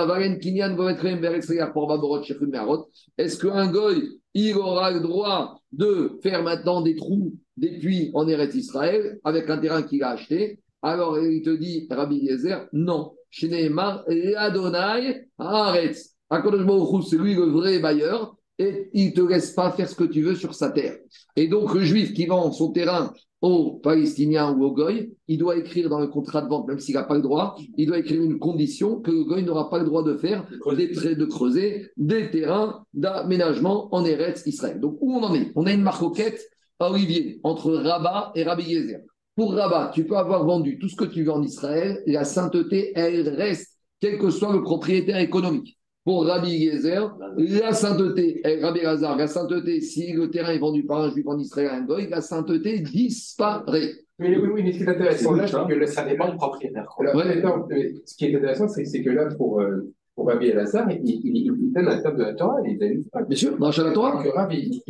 [3.16, 8.28] est-ce qu'un goy, il aura le droit de faire maintenant des trous, des puits en
[8.28, 13.12] Eretz Israël avec un terrain qu'il a acheté Alors il te dit, Rabbi Yezer, non.
[13.30, 14.04] Shneemar,
[14.36, 16.16] Adonai, Haaretz.
[16.30, 20.22] c'est lui le vrai bailleur et il ne te laisse pas faire ce que tu
[20.22, 20.96] veux sur sa terre.
[21.36, 25.56] Et donc, le juif qui vend son terrain au Palestinien ou au Goy, il doit
[25.56, 28.22] écrire dans le contrat de vente, même s'il n'a pas le droit, il doit écrire
[28.22, 31.90] une condition que le Goy n'aura pas le droit de faire des traits de creuser,
[31.98, 34.80] des terrains d'aménagement en Eretz Israël.
[34.80, 35.52] Donc où on en est?
[35.54, 36.40] On a une marcoquette,
[36.78, 39.00] Olivier, entre Rabat et Rabbi Yezer.
[39.34, 42.92] Pour Rabat, tu peux avoir vendu tout ce que tu veux en Israël, la sainteté,
[42.94, 45.78] elle reste, quel que soit le propriétaire économique.
[46.04, 51.00] Pour Rabbi Yezer, la sainteté, Rabbi Lazar, la sainteté, si le terrain est vendu par
[51.00, 53.92] un juif en Israël un goy, la sainteté disparaît.
[54.18, 56.86] Oui, oui, oui, mais ce qui est intéressant là, c'est que ça dépend du propriétaire.
[56.98, 61.72] ce qui est intéressant, c'est que là, pour, euh, pour Rabbi Lazar, il, il, il,
[61.72, 64.22] donne un terme de la Torah, il donne Bien sûr, dans la Torah.
[64.34, 64.82] Rabbi,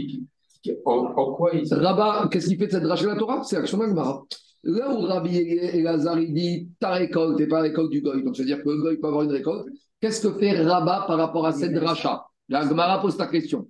[0.85, 1.73] en, quoi il.
[1.73, 3.43] Rabat, qu'est-ce qu'il fait de cette drache de la Torah?
[3.43, 4.23] C'est l'action d'Agmara.
[4.63, 8.63] Là où Rabbi Elazar, dit ta récolte n'est pas la récolte du goy, donc c'est-à-dire
[8.63, 9.67] que le goy peut avoir une récolte.
[10.01, 13.69] Qu'est-ce que fait Rabat par rapport à cette dracha La Gemara pose ta question.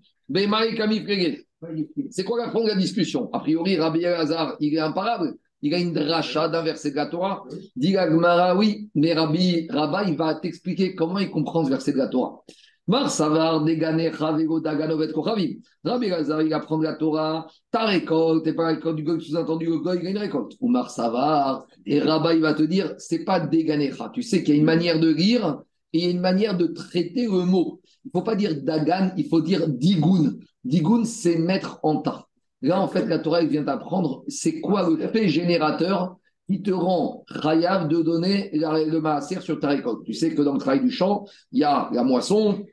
[2.10, 3.28] C'est quoi la fond de la discussion?
[3.32, 5.34] A priori, Rabbi Elazar, il est imparable.
[5.62, 7.44] Il a une dracha d'un verset de la Torah.
[7.74, 11.92] Dit la Gemara, oui, mais Rabbi Rabat, il va t'expliquer comment il comprend ce verset
[11.92, 12.42] de la Torah.
[12.88, 15.60] Mar Savar, Degane, Chavego, Daganovet, Kochavim.
[15.84, 19.66] Rabbi Lazar, il apprend la Torah, ta récolte, t'es pas la récolte du goy, sous-entendu,
[19.66, 20.52] le goy, il a une récolte.
[20.60, 24.10] Ou Mar Savar, et Rabbi, il va te dire, c'est pas Deganecha.
[24.14, 25.62] Tu sais qu'il y a une manière de lire
[25.92, 27.80] et il y a une manière de traiter le mot.
[28.04, 30.38] Il ne faut pas dire Dagan, il faut dire Digoun.
[30.64, 32.26] Digoun, c'est mettre en tas.
[32.62, 36.16] Là, en fait, la Torah, vient d'apprendre, c'est quoi le fait générateur
[36.48, 40.04] qui te rend rayav de donner le maaser sur ta récolte.
[40.04, 42.64] Tu sais que dans le travail du champ, il y a la moisson,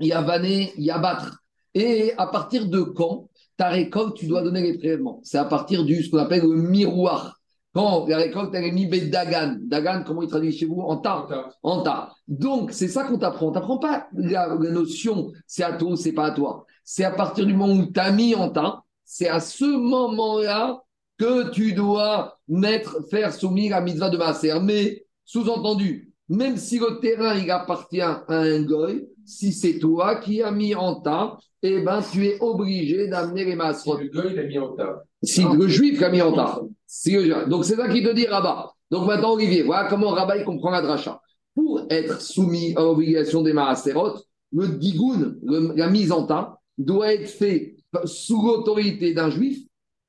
[0.00, 1.42] il y a vanner, il y a battre.
[1.74, 5.20] Et à partir de quand ta récolte, tu dois donner les prélèvements?
[5.24, 7.38] C'est à partir du ce qu'on appelle le miroir.
[7.74, 9.56] Quand la récolte, elle est mise dagan.
[9.60, 10.80] Dagan, comment il traduit chez vous?
[10.80, 11.26] En tas.
[11.62, 11.84] En.
[12.26, 13.48] Donc, c'est ça qu'on t'apprend.
[13.48, 16.64] On t'apprend pas la, notion, c'est à toi ou c'est pas à toi.
[16.84, 20.82] C'est à partir du moment où tu as mis en tas, c'est à ce moment-là
[21.18, 24.58] que tu dois mettre, faire soumis la mitzvah de Maaser.
[24.62, 30.42] Mais, sous-entendu, même si le terrain, il appartient à un goy, si c'est toi qui
[30.42, 33.82] as mis en tas, eh ben, tu es obligé d'amener les masses.
[33.82, 35.02] Si le goy l'a mis en tas.
[35.22, 36.62] Si le juif l'a mis en tas.
[37.46, 38.72] Donc, c'est ça qui te dit Rabat.
[38.90, 41.20] Donc, maintenant, Olivier, voilà comment Rabat il comprend la dracha.
[41.54, 44.14] Pour être soumis à l'obligation des maaserot,
[44.52, 45.38] le digoun,
[45.76, 49.58] la mise en tas, doit être fait sous l'autorité d'un juif,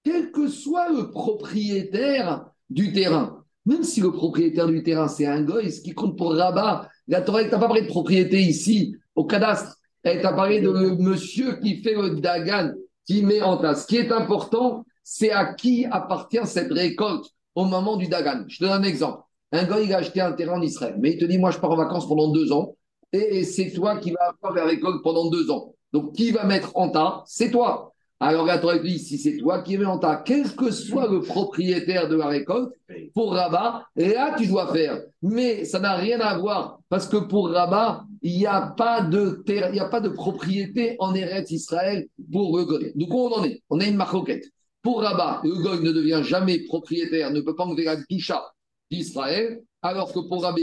[0.03, 3.43] quel que soit le propriétaire du terrain.
[3.65, 7.21] Même si le propriétaire du terrain, c'est un goy, ce qui compte pour Rabat, la
[7.21, 9.75] Torah n'a pas parlé de propriété ici, au cadastre.
[10.03, 12.71] Elle t'a parlé de monsieur qui fait le dagan,
[13.05, 13.75] qui met en tas.
[13.75, 18.45] Ce qui est important, c'est à qui appartient cette récolte au moment du dagan.
[18.47, 19.23] Je donne un exemple.
[19.51, 21.57] Un gars, il a acheté un terrain en Israël, mais il te dit, moi, je
[21.57, 22.75] pars en vacances pendant deux ans,
[23.11, 25.73] et c'est toi qui vas avoir la récolte pendant deux ans.
[25.91, 27.23] Donc, qui va mettre en tas?
[27.25, 27.91] C'est toi.
[28.21, 31.21] Alors la Torah dit, si c'est toi qui mets en tas, quel que soit le
[31.21, 32.73] propriétaire de la récolte,
[33.13, 35.01] pour Rabat, là tu dois faire.
[35.21, 39.41] Mais ça n'a rien à voir, parce que pour Rabat, il n'y a pas de
[39.45, 42.91] terre, il n'y a pas de propriété en Eretz Israël pour le Goy.
[42.95, 44.45] Donc où on en est On a une marquette.
[44.81, 48.41] Pour Rabat, le Goy ne devient jamais propriétaire, ne peut pas enlever la Kisha
[48.89, 50.61] d'Israël, alors que pour Rabbi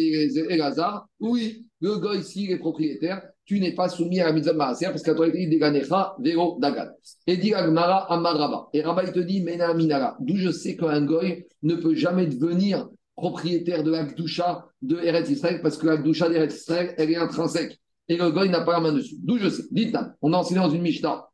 [0.48, 4.86] Elazar, oui, le Goy, s'il est propriétaire, tu n'es pas soumis à la mitzvah maaser
[4.86, 6.88] parce que la Torah dit Deganecha Vero Dagan.
[7.26, 8.68] Et dit Agmara Amaraba.
[8.72, 10.16] Et Rabba, il te dit Mena Minara.
[10.18, 15.60] D'où je sais qu'un goy ne peut jamais devenir propriétaire de l'Akdusha de Eretz Israël
[15.62, 17.80] parce que l'Akdusha d'Eretz Israël, elle est intrinsèque.
[18.08, 19.16] Et le goy n'a pas la main dessus.
[19.18, 19.64] D'où je sais.
[19.70, 21.28] Dites on a enseigné dans une Mishnah.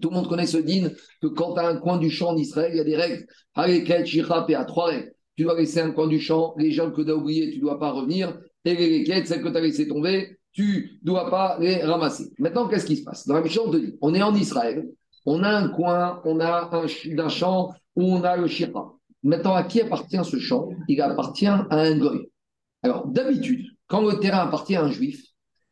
[0.00, 0.90] Tout le monde connaît ce din
[1.22, 3.26] que quand tu as un coin du champ d'Israël, il y a des règles.
[3.56, 5.12] et à trois règles.
[5.36, 6.54] Tu dois laisser un coin du champ.
[6.58, 8.38] Les gens que tu as oubliés, tu ne dois pas revenir.
[8.64, 12.32] Et les quêtes, celles que tu as laissées tomber, tu ne dois pas les ramasser.
[12.38, 13.26] Maintenant, qu'est-ce qui se passe?
[13.26, 14.88] Dans la mission, on te dit, on est en Israël,
[15.26, 18.94] on a un coin, on a un, champ où on a le shira.
[19.24, 22.30] Maintenant, à qui appartient ce champ Il appartient à un goy.
[22.82, 25.24] Alors, d'habitude, quand le terrain appartient à un juif,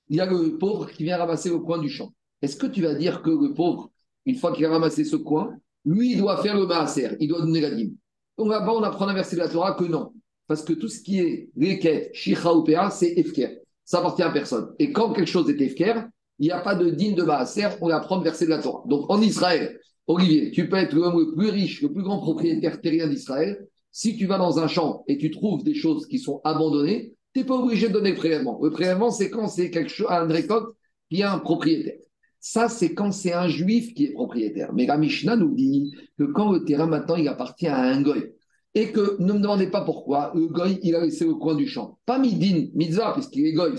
[0.09, 2.13] il y a le pauvre qui vient ramasser le coin du champ.
[2.41, 3.91] Est-ce que tu vas dire que le pauvre,
[4.27, 7.41] une fois qu'il a ramassé ce coin, lui, il doit faire le maaser, il doit
[7.41, 7.95] donner la dîme?
[8.39, 10.13] Donc là-bas, on apprend à verser la Torah que non.
[10.47, 14.75] Parce que tout ce qui est leket, shira ou c'est efker ça appartient à personne.
[14.79, 16.05] Et quand quelque chose est efker,
[16.39, 18.83] il n'y a pas de digne de Maaser, on va prendre verset de la Torah.
[18.87, 22.81] Donc en Israël, Olivier, tu peux être l'homme le plus riche, le plus grand propriétaire
[22.81, 23.67] terrien d'Israël.
[23.91, 27.41] Si tu vas dans un champ et tu trouves des choses qui sont abandonnées, tu
[27.41, 28.59] n'es pas obligé de donner le prélèvement.
[28.63, 30.75] Le prélèvement, c'est quand c'est quelque chose, un récolte
[31.11, 31.99] qui a un propriétaire.
[32.41, 34.73] Ça, c'est quand c'est un juif qui est propriétaire.
[34.73, 38.35] Mais la Mishnah nous dit que quand le terrain maintenant il appartient à un goy,
[38.75, 41.69] et que ne me demandez pas pourquoi, le goy, il a laissé au coin du
[41.69, 41.99] champ.
[42.07, 43.75] Pas midin, mitzvah, puisqu'il est goy.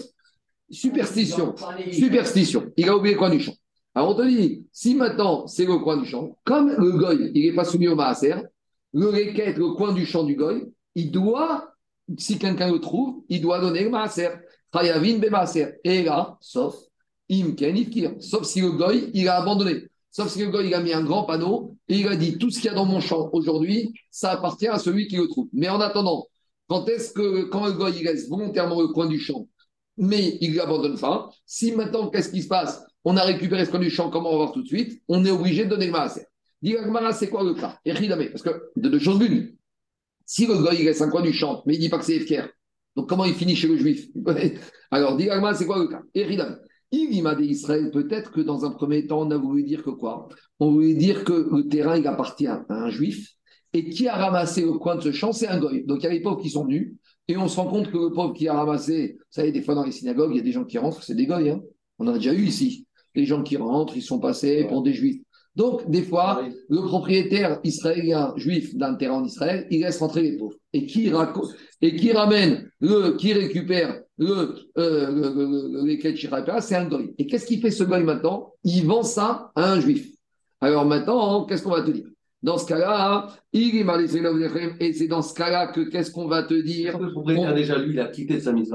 [0.69, 1.55] Superstition,
[1.91, 2.71] superstition.
[2.78, 3.53] Il a oublié le coin du champ.
[3.96, 7.46] Alors on te dit, si maintenant c'est le coin du champ, comme le goy, il
[7.46, 8.36] n'est pas soumis au maaser,
[8.94, 11.74] le réquête, le coin du champ du goy, il doit,
[12.18, 14.30] si quelqu'un le trouve, il doit donner le maaser.
[14.74, 15.28] Be.
[15.84, 16.76] Et là, sauf,
[17.30, 19.84] imken sauf si le goy, il a abandonné.
[20.10, 22.50] Sauf si le goy, il a mis un grand panneau et il a dit tout
[22.50, 25.48] ce qu'il y a dans mon champ aujourd'hui, ça appartient à celui qui le trouve.
[25.54, 26.28] Mais en attendant,
[26.68, 29.48] quand est-ce que, quand le goy, il laisse volontairement le coin du champ,
[29.98, 32.84] mais il ne l'abandonne pas, si maintenant, qu'est-ce qui se passe?
[33.06, 35.24] On a récupéré ce coin du champ, comment on va voir tout de suite On
[35.26, 36.26] est obligé de donner le maaser.
[36.62, 36.76] Dis
[37.14, 37.78] c'est quoi le cas?
[37.84, 39.56] Parce que de deux choses l'une.
[40.26, 42.06] Si le goy, il laisse un coin du champ, mais il ne dit pas que
[42.06, 42.45] c'est Efker,
[42.95, 44.08] donc comment il finit chez le juif?
[44.89, 46.01] Alors, dis c'est quoi le cas?
[46.91, 49.89] Il m'a dit Israël, peut-être que dans un premier temps, on a voulu dire que
[49.89, 50.30] quoi?
[50.60, 53.34] On voulait dire que le terrain, il appartient à un juif,
[53.74, 55.84] et qui a ramassé le coin de ce champ, c'est un goy.
[55.86, 56.93] Donc il y a les pauvres qui sont venus,
[57.28, 59.76] et on se rend compte que le pauvre qui a ramassé, vous savez, des fois
[59.76, 61.49] dans les synagogues, il y a des gens qui rentrent, c'est des goy.
[61.49, 61.62] Hein
[61.99, 62.88] on en a déjà eu ici.
[63.16, 65.22] Les gens qui rentrent, ils sont passés pour des juifs.
[65.55, 70.38] Donc, des fois, le propriétaire israélien juif d'un terrain en Israël, il laisse rentrer les
[70.38, 70.55] pauvres.
[70.74, 71.11] Et qui,
[71.82, 77.14] et qui ramène, le, qui récupère le, euh, le, c'est un goy.
[77.20, 78.53] Et qu'est-ce qu'il fait ce goy maintenant?
[78.64, 80.09] Il vend ça à un juif.
[80.59, 82.05] Alors maintenant, qu'est-ce qu'on va te dire?
[82.41, 86.55] Dans ce cas-là, il est et c'est dans ce cas-là que qu'est-ce qu'on va te
[86.55, 86.99] dire?
[86.99, 88.74] Le propriétaire, déjà, lui, il a quitté sa mise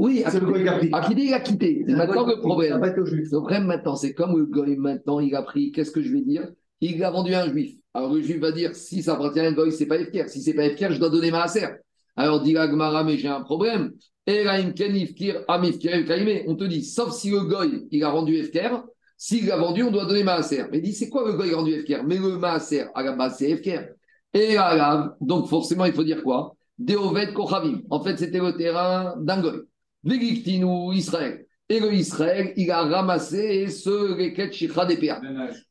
[0.00, 1.84] oui, Akidé, il a quitté.
[1.86, 2.80] C'est maintenant le problème.
[2.80, 6.22] Le problème maintenant, c'est comme le goy maintenant, il a pris, qu'est-ce que je vais
[6.22, 6.48] dire?
[6.80, 7.74] Il a vendu à un juif.
[7.94, 10.28] Alors le juif va dire, si ça appartient à un goy, c'est pas Efker.
[10.28, 11.66] Si c'est pas Efker, je dois donner ma asser.
[12.14, 13.92] Alors dit Gmara, mais j'ai un problème.
[14.28, 14.84] On te
[16.64, 18.82] dit, sauf si le goy, il a rendu Efker,
[19.16, 20.66] s'il l'a vendu, on doit donner Maaser.
[20.70, 22.02] Mais dit, c'est quoi le goy rendu Efker?
[22.06, 23.80] Mais le Maaser, à la base, c'est Efker.
[24.34, 26.54] Et à donc forcément, il faut dire quoi?
[26.78, 27.80] Deovet Kochavim.
[27.90, 29.62] En fait, c'était le terrain d'un goy.
[30.04, 31.46] Végiktinu Israël.
[31.70, 35.20] Et le Israël, il a ramassé ce Reket Shikra d'Epea.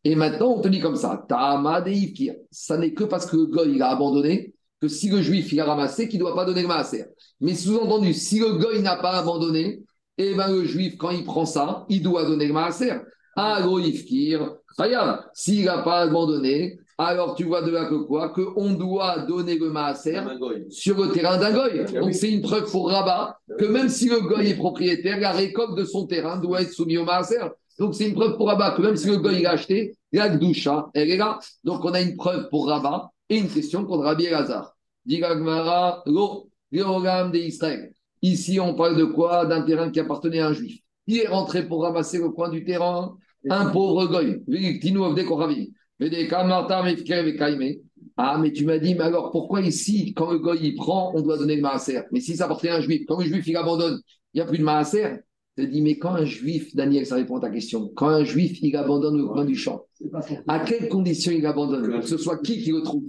[0.03, 1.91] Et maintenant, on te dit comme ça, Tama de
[2.51, 5.59] Ça n'est que parce que le goy, il a abandonné, que si le juif, il
[5.59, 7.05] a ramassé, qu'il ne doit pas donner le maaser.
[7.41, 9.81] Mais sous-entendu, si le goy n'a pas abandonné,
[10.19, 12.93] et eh ben le juif, quand il prend ça, il doit donner le maaser.
[13.35, 14.55] Ah, Ifkir,
[15.33, 18.29] s'il n'a pas abandonné, alors tu vois de là que quoi?
[18.29, 20.19] Qu'on doit donner le maaser
[20.69, 21.85] sur le terrain d'un goy.
[21.87, 25.31] Ah Donc c'est une preuve pour Rabat que même si le goy est propriétaire, la
[25.31, 27.37] récolte de son terrain doit être soumise au maaser.
[27.77, 30.89] Donc c'est une preuve pour Rabat que même si le goy l'a acheté, la Gdoucha,
[30.95, 31.37] elle est là.
[31.63, 34.75] Donc on a une preuve pour Rabat et une question contre Rabbi Elazar.
[35.05, 37.93] Digagmara, lo, d'Israël.
[38.23, 39.45] Ici on parle de quoi?
[39.45, 40.81] D'un terrain qui appartenait à un juif.
[41.05, 43.15] Il est rentré pour ramasser le coin du terrain,
[43.49, 44.41] un pauvre goy.
[48.19, 51.21] Ah, mais tu m'as dit, mais alors pourquoi ici, quand le goy il prend, on
[51.21, 52.01] doit donner le maaser?
[52.11, 53.99] Mais si ça appartient à un juif, quand le juif il abandonne,
[54.33, 55.19] il n'y a plus de maaser?
[55.55, 58.59] Te dis, mais quand un juif, Daniel, ça répond à ta question, quand un juif
[58.61, 59.85] il abandonne le coin du champ,
[60.47, 61.99] à quelles conditions il abandonne?
[61.99, 63.03] Que ce soit qui qui le trouve?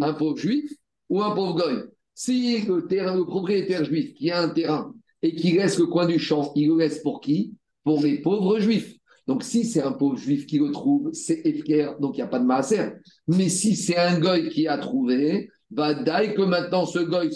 [0.00, 0.72] Un pauvre juif
[1.10, 1.82] ou un pauvre goy?
[2.14, 6.06] Si le, terrain, le propriétaire juif qui a un terrain et qui laisse le coin
[6.06, 7.54] du champ, il le laisse pour qui?
[7.84, 8.96] Pour les pauvres juifs.
[9.30, 12.26] Donc, si c'est un pauvre juif qui le trouve, c'est Efker, donc il n'y a
[12.26, 12.94] pas de maaser.
[13.28, 17.30] Mais si c'est un goy qui a trouvé, bah, d'ailleurs que maintenant ce goy,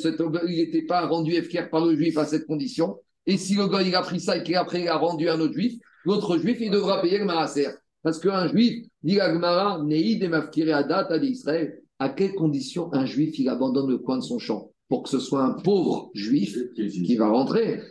[0.49, 2.97] il n'était pas rendu Efker par le juif à cette condition.
[3.27, 5.53] Et si le goy il a pris ça et qu'après il a rendu un autre
[5.53, 5.75] juif,
[6.05, 7.69] l'autre juif, il devra payer le maaser.
[8.03, 13.39] Parce qu'un juif, dit Agmara, Neid et Adat à d'Israël, à quelles conditions un juif
[13.39, 14.73] il abandonne le coin de son champ?
[14.89, 17.83] Pour que ce soit un pauvre juif qui va rentrer.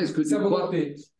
[0.00, 0.70] Est-ce que tu crois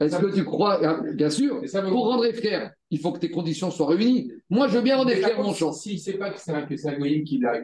[0.00, 0.80] Est-ce que tu crois
[1.14, 1.60] Bien sûr.
[1.88, 4.32] Pour rendre fier, il faut que tes conditions soient réunies.
[4.48, 5.72] Moi, je veux bien rendre fier mon champ.
[5.72, 7.60] Si, c'est pas que c'est un, un goyim qui l'a.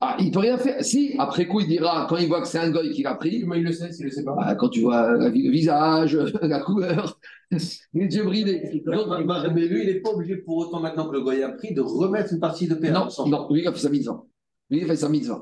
[0.00, 0.84] Ah, il peut rien faire.
[0.84, 3.40] Si, après coup, il dira, quand il voit que c'est un goy qui l'a pris.
[3.40, 6.60] Comment il le sait s'il le sait pas bah, Quand tu vois le visage, la
[6.60, 7.18] couleur,
[7.50, 8.82] les yeux bridés.
[8.86, 11.80] mais lui, il n'est pas obligé pour autant, maintenant que le goy a pris, de
[11.80, 12.90] remettre une partie de paix.
[12.90, 14.08] Non, non, lui, il a fait sa mise
[14.70, 15.32] Lui, il a fait sa mise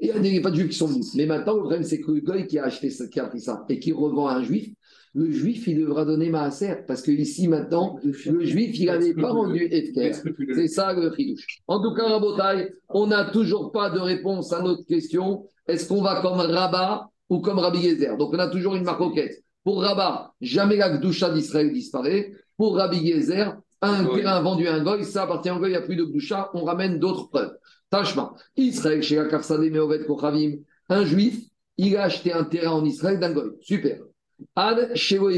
[0.00, 1.14] il n'y a pas de juifs qui sont venus.
[1.14, 3.40] Mais maintenant, le problème, c'est que le goy qui a acheté ça, qui a pris
[3.40, 4.72] ça et qui revend à un juif,
[5.12, 6.84] le juif, il devra donner maaser.
[6.86, 10.12] Parce que ici, maintenant, le juif, il n'avait pas rendu Efker.
[10.54, 11.60] C'est ça le douche.
[11.66, 15.44] En tout cas, Rabotai, on n'a toujours pas de réponse à notre question.
[15.66, 19.42] Est-ce qu'on va comme Rabat ou comme Rabbi Gezer Donc, on a toujours une marcoquette.
[19.64, 22.32] Pour Rabat, jamais la Gdusha d'Israël disparaît.
[22.56, 25.72] Pour Rabbi Gezer, un terrain vendu à un goy, ça appartient à un goy, il
[25.72, 27.56] n'y a plus de Gdusha, on ramène d'autres preuves.
[27.90, 28.34] Tashma.
[28.56, 31.40] Israël, chez Meovet Kochavim, un juif,
[31.76, 33.50] il a acheté un terrain en Israël d'un goy.
[33.60, 34.00] Super.
[34.54, 35.30] Ad Shevo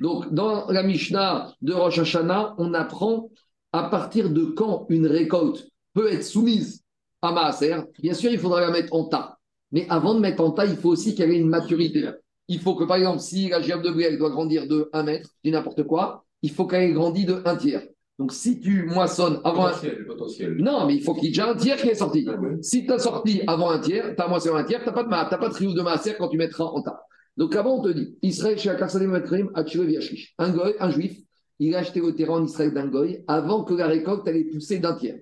[0.00, 3.30] Donc, dans la Mishnah de Rosh Hashanah, on apprend
[3.72, 6.82] à partir de quand une récolte peut être soumise
[7.22, 7.76] à Maaser.
[8.00, 9.38] Bien sûr, il faudra la mettre en tas.
[9.72, 12.08] Mais avant de mettre en tas, il faut aussi qu'elle ait une maturité.
[12.46, 15.30] Il faut que, par exemple, si la gerbe de blé doit grandir de 1 mètre,
[15.44, 17.86] dis n'importe quoi, il faut qu'elle ait grandi de 1 tiers.
[18.18, 19.72] Donc, si tu moissonnes avant un...
[20.06, 20.56] potentiel.
[20.58, 22.26] Non, mais il faut qu'il y ait déjà un tiers qui est sorti.
[22.62, 25.04] Si tu as sorti avant un tiers, tu as moissonné un tiers, tu n'as pas
[25.04, 25.24] de, ma...
[25.24, 27.00] pas de de maaser quand tu mettras en tas.
[27.36, 30.34] Donc, avant, on te dit Israël, chez Akarsadim Makrim, a tué Viachish.
[30.38, 31.16] Un goy, un juif,
[31.60, 34.80] il a acheté le terrain en Israël d'un goy avant que la récolte allait pousser
[34.80, 35.18] d'un tiers.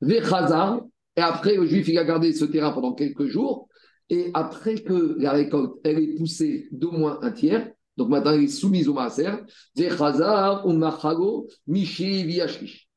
[0.00, 0.80] Vechazar,
[1.16, 3.68] et après, le juif, il a gardé ce terrain pendant quelques jours.
[4.08, 7.68] Et après que la récolte, elle est poussée d'au moins un tiers,
[7.98, 9.28] donc maintenant, il est soumis au maaser.
[9.76, 12.88] Zechazar, Umachago, Mishi, Viachish.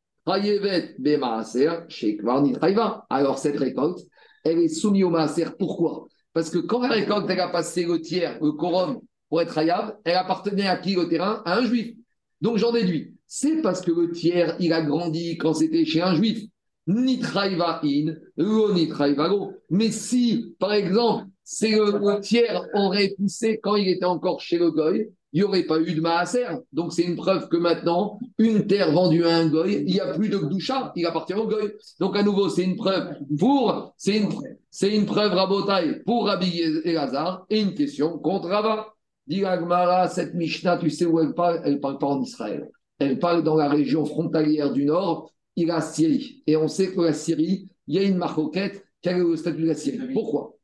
[3.10, 3.98] Alors, cette récolte,
[4.44, 5.48] elle est soumise au maaser.
[5.58, 6.06] Pourquoi?
[6.34, 10.18] Parce que quand la récolte, a passé le tiers, le quorum, pour être hayab, elle
[10.18, 11.42] appartenait à qui le terrain?
[11.46, 11.96] À un juif.
[12.40, 13.16] Donc, j'en déduis.
[13.26, 16.44] C'est parce que le tiers, il a grandi quand c'était chez un juif.
[16.86, 19.52] Ni traiva in, ni go.
[19.72, 24.72] Mais si, par exemple, c'est le, tiers aurait poussé quand il était encore chez le
[24.72, 26.46] goy, il n'y aurait pas eu de maaser.
[26.72, 30.14] Donc c'est une preuve que maintenant, une terre vendue à un goy, il n'y a
[30.14, 31.74] plus de gdoucha, il appartient au goy.
[32.00, 37.60] Donc à nouveau, c'est une preuve pour, c'est une, preuve rabotaille pour Rabbi Elazar et
[37.60, 38.94] une question contre Rava.
[39.28, 41.62] Dit Agmara, cette Mishnah, tu sais où elle parle?
[41.66, 42.70] Elle ne parle pas en Israël.
[42.98, 46.44] Elle parle dans la région frontalière du Nord, il a Syrie.
[46.48, 49.64] Et on sait que la Syrie, il y a une marcoquette qui a le statut
[49.64, 50.14] de la Syrie?
[50.14, 50.56] Pourquoi?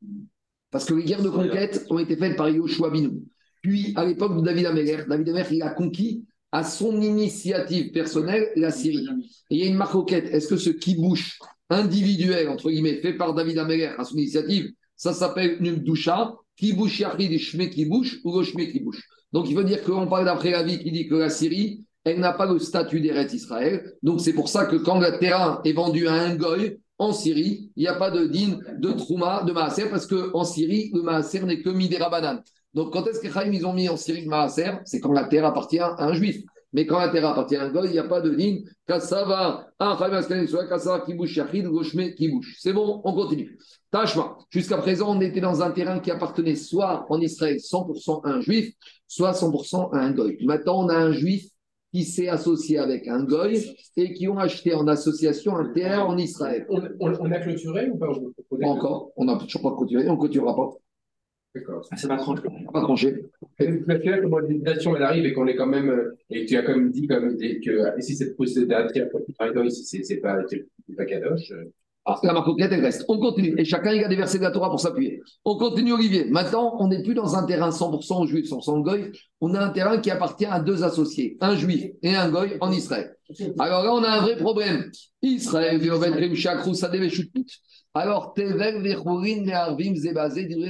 [0.70, 3.22] Parce que les guerres de conquête ont été faites par Yoshua Binou.
[3.62, 8.48] Puis, à l'époque de David Améler, David Améler, il a conquis à son initiative personnelle
[8.56, 9.06] la Syrie.
[9.50, 10.26] Et il y a une marcoquette.
[10.32, 11.38] Est-ce que ce kibouche
[11.70, 17.00] individuel, entre guillemets, fait par David Améler à son initiative, ça s'appelle une doucha, kibouche
[17.00, 19.02] yachid shme kibouche ou le shme kibouche?
[19.32, 22.20] Donc, il veut dire qu'on parle d'après la vie qui dit que la Syrie, elle
[22.20, 23.92] n'a pas le statut d'Eretz Israël.
[24.02, 27.70] Donc, c'est pour ça que quand le terrain est vendu à un goy, en Syrie,
[27.76, 31.42] il n'y a pas de din, de trouma, de maaser, parce qu'en Syrie, le maaser
[31.44, 32.42] n'est que midera banane.
[32.74, 34.72] Donc, quand est-ce que Chaim, ils ont mis en Syrie le maaser?
[34.84, 36.42] C'est quand la terre appartient à un juif.
[36.72, 38.58] Mais quand la terre appartient à un goy, il n'y a pas de din.
[38.86, 42.30] Kassava, un Kassava qui bouge, Goshme qui.
[42.58, 43.58] C'est bon, on continue.
[43.90, 48.30] Tachma, jusqu'à présent, on était dans un terrain qui appartenait soit en Israël 100% à
[48.32, 48.74] un juif,
[49.06, 50.36] soit 100% à un goy.
[50.44, 51.46] Maintenant, on a un juif
[51.92, 56.18] qui s'est associé avec un goy et qui ont acheté en association un terrain en
[56.18, 56.66] Israël.
[56.68, 58.08] On, a clôturé ou pas?
[58.62, 60.70] Encore, on n'a toujours pas clôturé, on ne clôturera pas.
[61.54, 61.86] D'accord.
[61.90, 62.42] Ah, c'est pas tranché.
[62.72, 63.24] Pas tranché.
[63.58, 66.56] Parce que là, comment l'invitation elle arrive et qu'on est quand même euh, et tu
[66.56, 69.22] as quand même dit comme que si cette procédure d'attirer pour
[69.64, 70.44] ici, c'est pas
[70.96, 71.52] pas kadosh.
[72.10, 73.04] Ah, la marcoquette, elle reste.
[73.08, 73.54] On continue.
[73.58, 75.20] Et chacun, il a des versets de la Torah pour s'appuyer.
[75.44, 76.24] On continue, Olivier.
[76.24, 79.12] Maintenant, on n'est plus dans un terrain 100% juif, 100% goy.
[79.42, 82.72] On a un terrain qui appartient à deux associés, un juif et un goy en
[82.72, 83.14] Israël.
[83.58, 84.90] Alors là, on a un vrai problème.
[85.20, 85.78] Israël,
[87.94, 88.34] alors,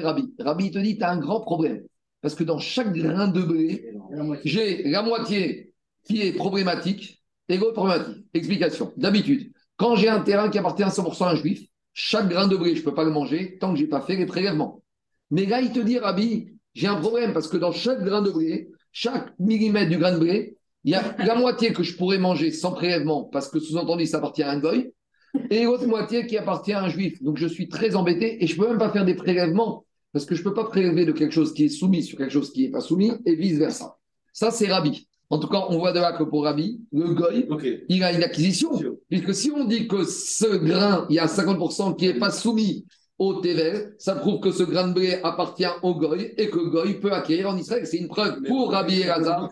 [0.03, 0.34] Rabbi.
[0.41, 1.82] Rabbi te dit, tu as un grand problème.
[2.20, 3.93] Parce que dans chaque grain de blé,
[4.45, 5.72] j'ai la moitié
[6.05, 8.24] qui est problématique et l'autre problématique.
[8.34, 8.93] Explication.
[8.97, 12.57] D'habitude, quand j'ai un terrain qui appartient à 100% à un juif, chaque grain de
[12.57, 14.83] blé, je ne peux pas le manger tant que je n'ai pas fait les prélèvements.
[15.31, 18.31] Mais là, il te dit, Rabbi, j'ai un problème parce que dans chaque grain de
[18.31, 22.18] blé, chaque millimètre du grain de blé, il y a la moitié que je pourrais
[22.18, 24.93] manger sans prélèvement parce que sous-entendu, ça appartient à un goy,
[25.51, 27.22] et l'autre moitié qui appartient à un juif.
[27.22, 30.24] Donc je suis très embêté et je ne peux même pas faire des prélèvements parce
[30.24, 32.53] que je ne peux pas prélever de quelque chose qui est soumis sur quelque chose
[32.53, 33.99] qui n'est pas soumis et vice-versa.
[34.33, 35.09] Ça, c'est Rabbi.
[35.31, 37.47] En tout cas, on voit de là que pour Rabbi, le goy,
[37.89, 38.70] il a une acquisition.
[39.11, 42.87] Puisque si on dit que ce grain, il y a 50% qui n'est pas soumis
[43.18, 46.95] au Tevel, ça prouve que ce grain de blé appartient au goy et que goy
[46.95, 47.87] peut acquérir en Israël.
[47.87, 49.51] C'est une preuve pour Rabbi et Raza.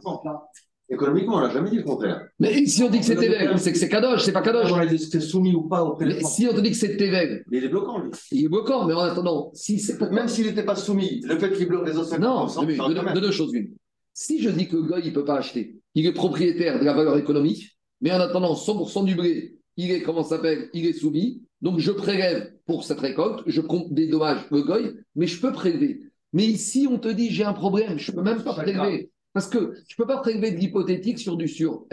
[0.89, 2.29] Économiquement, on n'a jamais dit le contraire.
[2.39, 4.71] Mais si on dit que c'est Tevel, c'est que c'est Kadosh, c'est pas Kadosh.
[4.73, 6.77] On a dit que c'était soumis ou pas au Mais si on te dit que
[6.77, 7.45] c'est Tevel.
[7.51, 8.11] Mais il est bloquant, lui.
[8.31, 11.53] Il est bloquant, mais en attendant, si c'est Même s'il n'était pas soumis, le fait
[11.53, 13.53] qu'il bloque les autres 50%, Non, de, deux choses.
[13.53, 13.75] Une.
[14.19, 16.95] Si je dis que Goy, il ne peut pas acheter, il est propriétaire de la
[16.95, 21.43] valeur économique, mais en attendant 100% du blé, il est, comment s'appelle, il est soumis,
[21.61, 25.53] donc je prélève pour cette récolte, je compte des dommages le Goy, mais je peux
[25.53, 26.01] prélever.
[26.33, 29.11] Mais ici, on te dit, j'ai un problème, je ne peux même pas prélever.
[29.35, 31.85] Parce que je ne peux pas prélever de l'hypothétique sur du sûr.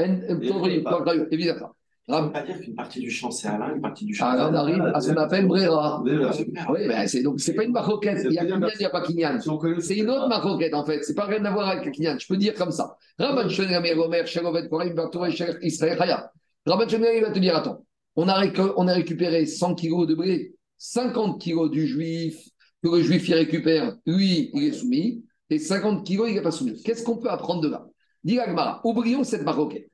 [1.30, 1.72] Évidemment.
[2.10, 4.30] Ça ne veut pas dire qu'une partie du champ c'est Alain, une partie du champ
[4.34, 6.04] c'est on arrive à ce qu'on appelle Brera.
[6.04, 8.26] Oui, ben c'est donc c'est pas une maroquette.
[8.26, 9.40] Il y a Kinyan, il n'y a pas Kinyan.
[9.80, 11.02] C'est une autre maroquette en fait.
[11.04, 12.18] C'est pas rien à voir avec Kinyan.
[12.20, 12.98] Je peux dire comme ça.
[13.18, 16.32] Rabban Shonegamer Omer, Sherovet Koraim, Bartour et Israël Chaya.
[16.66, 17.86] Rabban Shonegamer va te dire attends,
[18.16, 18.46] on a,
[18.78, 22.50] on a récupéré 100 kilos de blé, 50 kilos du juif,
[22.84, 26.52] que le juif y récupère, lui, il est soumis, et 50 kilos, il n'est pas
[26.52, 26.82] soumis.
[26.84, 27.88] Qu'est-ce qu'on peut apprendre de là?
[28.24, 28.40] Dit
[28.84, 29.90] oublions cette maroquette.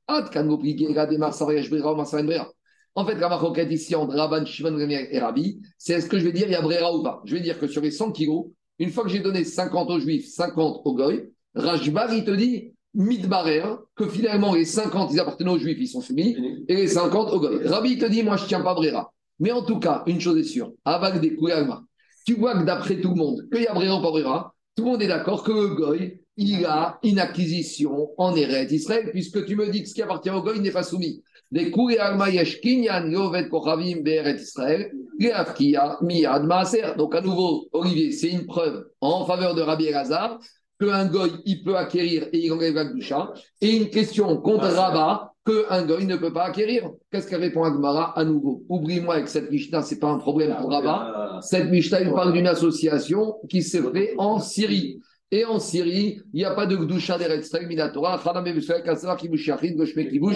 [2.95, 6.31] En fait, la maroquette ici entre Rabban, Shimon et Rabbi, c'est est-ce que je vais
[6.31, 8.47] dire il y a Brera ou pas Je vais dire que sur les 100 kilos,
[8.77, 12.73] une fois que j'ai donné 50 aux juifs, 50 aux goy, Rajbar, il te dit
[12.93, 13.63] Midbarer,
[13.95, 16.35] que finalement les 50 ils appartenaient aux juifs, ils sont soumis,
[16.67, 17.67] et les 50 aux goy.
[17.67, 19.11] Rabbi te dit, moi je tiens pas Brera.
[19.39, 21.37] Mais en tout cas, une chose est sûre, avec des
[22.25, 24.83] tu vois que d'après tout le monde, qu'il y a Brera ou pas Brera, tout
[24.83, 29.45] le monde est d'accord que le goy, il a une acquisition en Eretz Israël, puisque
[29.45, 31.21] tu me dis que ce qui appartient au goy n'est pas soumis.
[31.51, 31.69] Des
[34.41, 34.91] Israël,
[36.01, 36.93] Miyad Maaser.
[36.97, 40.39] Donc à nouveau, Olivier, c'est une preuve en faveur de Rabbi Elazar
[40.79, 45.33] qu'un goy, il peut acquérir et il enlève la doucha, et une question contre Rabat
[45.45, 46.89] qu'un goy ne peut pas acquérir.
[47.11, 48.63] Qu'est-ce qu'elle répond Agmara à nouveau?
[48.69, 51.39] Oublie-moi avec cette Mishnah, ce n'est pas un problème pour Rabat.
[51.41, 55.01] Cette Mishnah, il parle d'une association qui s'est faite en Syrie.
[55.31, 58.19] Et en Syrie, il n'y a pas de Gdusha d'Eretz Minatora,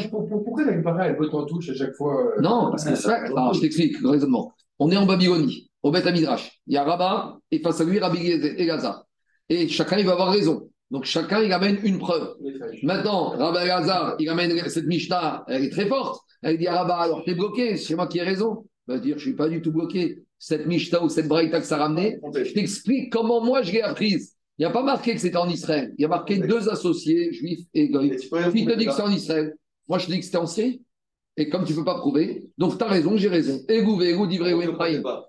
[0.09, 1.17] Pourquoi la Gemara, elle?
[1.17, 4.09] Peut en touche à chaque fois euh, Non, parce que c'est Alors, je t'explique le
[4.09, 4.53] raisonnement.
[4.77, 6.61] On est en Babylonie, au Beth Amidrash.
[6.67, 9.03] Il y a Rabat et face à lui, Rabbi Gaza.
[9.49, 10.69] Et chacun, il va avoir raison.
[10.91, 12.35] Donc chacun, il amène une preuve.
[12.83, 16.21] Maintenant, Rabbi Gaza, il amène cette Mishnah, elle est très forte.
[16.43, 18.65] Elle dit à Rabat, alors t'es bloqué, c'est moi qui ai raison.
[18.87, 20.19] Il va dire, je ne suis pas du tout bloqué.
[20.37, 23.81] Cette Mishnah ou cette Braïta que ça a ramené, je t'explique comment moi je l'ai
[23.81, 24.35] apprise.
[24.57, 25.93] Il n'y a pas marqué que c'était en Israël.
[25.97, 28.29] Il y a marqué deux associés, juifs et goïs.
[28.29, 29.55] Qui te dit que c'est en Israël
[29.87, 30.81] Moi, je te dis que c'était en Syrie.
[31.35, 33.59] Et comme tu ne peux pas prouver, donc tu as raison, j'ai raison.
[33.67, 34.27] Et vous, vous,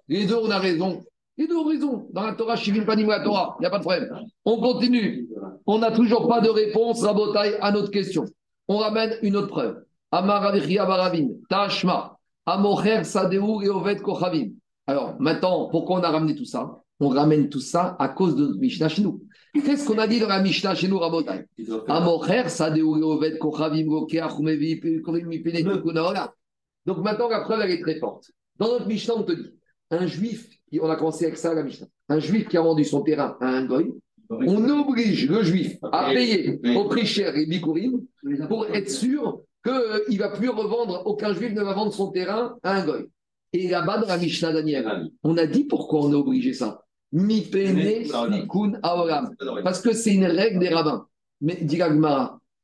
[0.09, 1.03] Les deux, on a raison.
[1.39, 2.07] Les deux ont raison.
[2.13, 4.11] Dans la Torah, Shivim Panim la Torah, il n'y a pas de problème.
[4.45, 5.27] On continue.
[5.67, 8.27] On n'a toujours pas de réponse, Rabotai, à notre question.
[8.69, 9.85] On ramène une autre preuve.
[10.13, 14.51] Amaravichia Baravim, Tashma, Amocher Sadeu et Ovet Kochavim.
[14.87, 16.84] Alors, maintenant, pourquoi on a ramené tout ça?
[17.05, 19.23] On ramène tout ça à cause de notre Mishnah chez nous.
[19.53, 21.47] Qu'est-ce qu'on a dit dans la Mishnah chez nous, Rabotai?
[26.87, 28.31] Donc maintenant, la preuve, elle est très forte.
[28.59, 29.51] Dans notre Mishnah, on te dit
[29.91, 30.49] un juif,
[30.81, 33.49] on a commencé avec ça la Mishnah, un juif qui a vendu son terrain à
[33.49, 33.93] un goy,
[34.29, 38.01] on oblige le juif à payer au prix cher et bikurim
[38.49, 42.57] pour être sûr qu'il ne va plus revendre, aucun juif ne va vendre son terrain
[42.63, 43.07] à un goy.
[43.53, 46.84] Et là-bas, dans la Mishnah Daniel, on a dit pourquoi on a obligé ça.
[49.63, 51.07] Parce que c'est une règle des rabbins.
[51.41, 51.81] Mais dit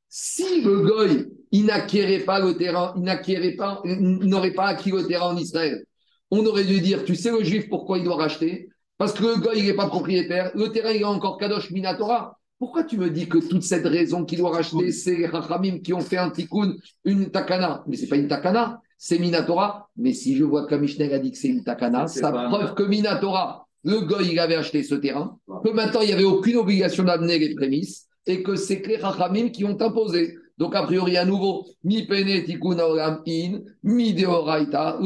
[0.09, 5.07] si le goy, il n'acquérait pas le terrain, il n'acquérait pas, n'aurait pas acquis le
[5.07, 5.85] terrain en Israël,
[6.31, 8.69] on aurait dû dire, tu sais le juif pourquoi il doit racheter?
[8.99, 12.37] Parce que le goy, il n'est pas propriétaire, le terrain, il est encore Kadosh Minatora.
[12.59, 15.95] Pourquoi tu me dis que toute cette raison qu'il doit racheter, c'est les Rachamim qui
[15.95, 16.75] ont fait un tikkun,
[17.05, 17.83] une takana?
[17.87, 19.89] Mais c'est pas une takana, c'est Minatora.
[19.97, 22.83] Mais si je vois que Mishnah a dit que c'est une takana, ça preuve que
[22.83, 27.05] Minatora, le goy, il avait acheté ce terrain, que maintenant, il n'y avait aucune obligation
[27.05, 30.37] d'amener les prémices, et que c'est les Rachamim qui ont imposé.
[30.59, 34.99] Donc, a priori, à nouveau, mi pene tikuna olam in, mi deoraita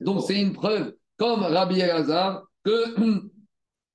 [0.00, 2.94] Donc, c'est une preuve, comme Rabbi Elazar, que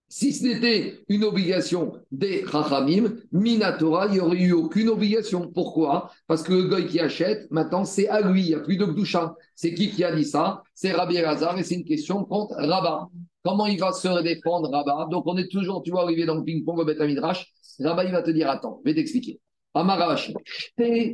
[0.09, 5.51] si ce n'était une obligation des Rachamim, Minatora, il n'y aurait eu aucune obligation.
[5.51, 6.11] Pourquoi?
[6.27, 8.85] Parce que le goy qui achète, maintenant, c'est à lui, il n'y a plus de
[8.85, 9.35] Gdoucha.
[9.55, 10.61] C'est qui qui a dit ça?
[10.76, 13.09] C'est Rabbi Elazar, et c'est une question contre Rabat.
[13.48, 16.44] Comment il va se défendre, Rabat Donc, on est toujours, tu vois, arrivé dans le
[16.44, 17.49] ping-pong au Beth Midrash.
[17.80, 19.40] Rabat, il va te dire Attends, je vais t'expliquer.
[19.74, 20.34] Amarash,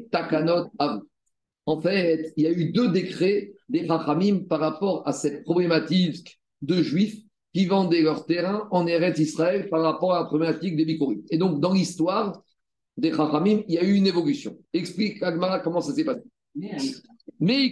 [0.10, 0.72] takanot
[1.68, 6.40] En fait, il y a eu deux décrets des Rachamim par rapport à cette problématique
[6.64, 7.20] de juifs
[7.54, 11.22] qui vendaient leur terrain en Eretz Israël par rapport à la problématique des Bikurim.
[11.30, 12.42] Et donc, dans l'histoire
[12.98, 14.58] des Rachamim, il y a eu une évolution.
[14.74, 16.22] Explique, Agmara, comment ça s'est passé.
[17.40, 17.72] Mais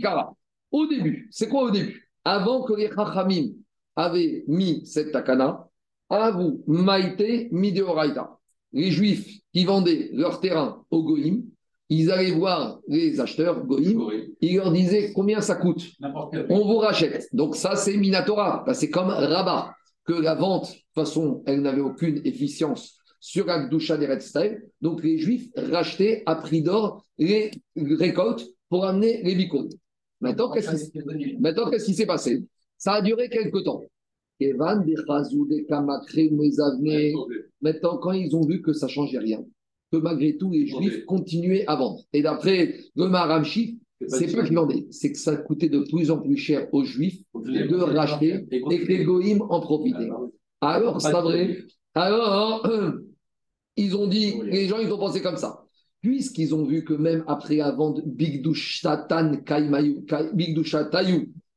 [0.70, 2.12] au début, c'est quoi au début?
[2.24, 3.54] Avant que les Rachamim
[3.96, 5.68] avaient mis cette takana,
[6.10, 8.38] à vous, maïté, mideoraita.
[8.74, 11.44] Les Juifs qui vendaient leur terrain au Goïm,
[11.90, 14.02] ils allaient voir les acheteurs Goïm,
[14.40, 15.92] ils leur disaient combien ça coûte.
[16.50, 17.28] On vous rachète.
[17.34, 18.64] Donc ça, c'est Minatora.
[18.74, 19.74] C'est comme Rabat,
[20.06, 24.22] que la vente, de toute façon, elle n'avait aucune efficience sur la Gdusha des Red
[24.82, 29.70] Donc les Juifs rachetaient à prix d'or les récoltes pour amener les bicônes.
[30.22, 32.44] Maintenant, qu'est-ce qui s'est passé?
[32.82, 33.84] Ça a duré quelques temps.
[37.62, 39.46] Maintenant, quand ils ont vu que ça ne changeait rien,
[39.92, 42.02] que malgré tout, les Juifs continuaient à vendre.
[42.12, 46.18] Et d'après le Maharam c'est pas qu'ils vendaient, c'est que ça coûtait de plus en
[46.18, 50.10] plus cher aux Juifs de racheter et que les Goïms en profitaient.
[50.60, 51.60] Alors, c'est vrai.
[51.94, 52.68] Alors,
[53.78, 55.66] ils ont dit, les gens, ils ont pensé comme ça.
[56.02, 59.34] Puisqu'ils ont vu que même après la vente Bigdushatan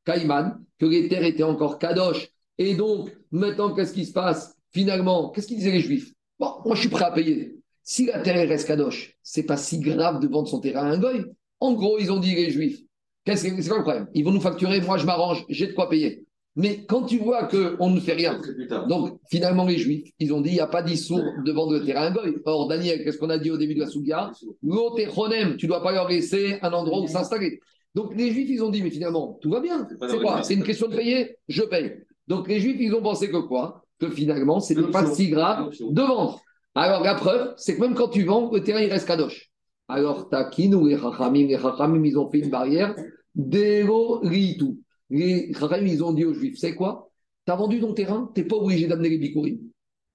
[0.05, 2.29] Kaiman, que les terres étaient encore kadosh.
[2.59, 6.13] Et donc, maintenant, qu'est-ce qui se passe Finalement, qu'est-ce qu'ils disaient les Juifs?
[6.39, 7.57] Bon, moi, je suis prêt à payer.
[7.83, 10.99] Si la terre reste kadosh, c'est pas si grave de vendre son terrain à un
[10.99, 11.25] goy.
[11.61, 12.81] En gros, ils ont dit les Juifs.
[13.25, 14.09] Qu'est-ce que c'est quoi le problème?
[14.15, 16.25] Ils vont nous facturer, moi je m'arrange, j'ai de quoi payer.
[16.57, 18.41] Mais quand tu vois qu'on ne fait rien,
[18.89, 21.85] donc finalement les Juifs, ils ont dit il n'y a pas d'issour de vendre le
[21.85, 22.37] terrain à goy.
[22.45, 24.31] Or, Daniel, qu'est-ce qu'on a dit au début de la
[24.63, 27.61] L'otechonem, tu dois pas leur laisser un endroit où s'installer.
[27.95, 29.87] Donc les Juifs, ils ont dit mais finalement, tout va bien.
[30.09, 30.43] C'est quoi?
[30.43, 31.93] C'est une question de payer Je paye.
[32.27, 33.85] Donc les Juifs, ils ont pensé que quoi?
[34.01, 36.41] Que finalement, ce n'est pas si grave de vendre.
[36.75, 39.51] Alors la preuve, c'est que même quand tu vends, le terrain, il reste kadosh.
[39.89, 42.95] Alors, Takinou les Chachamim, les Chachamim, ils ont fait une barrière.
[43.35, 44.79] Dero Ritu.
[45.11, 47.11] Les Chachamim, ils ont dit aux Juifs, c'est quoi?
[47.47, 49.59] Tu as vendu ton terrain, tu n'es pas obligé d'amener les Bikurim.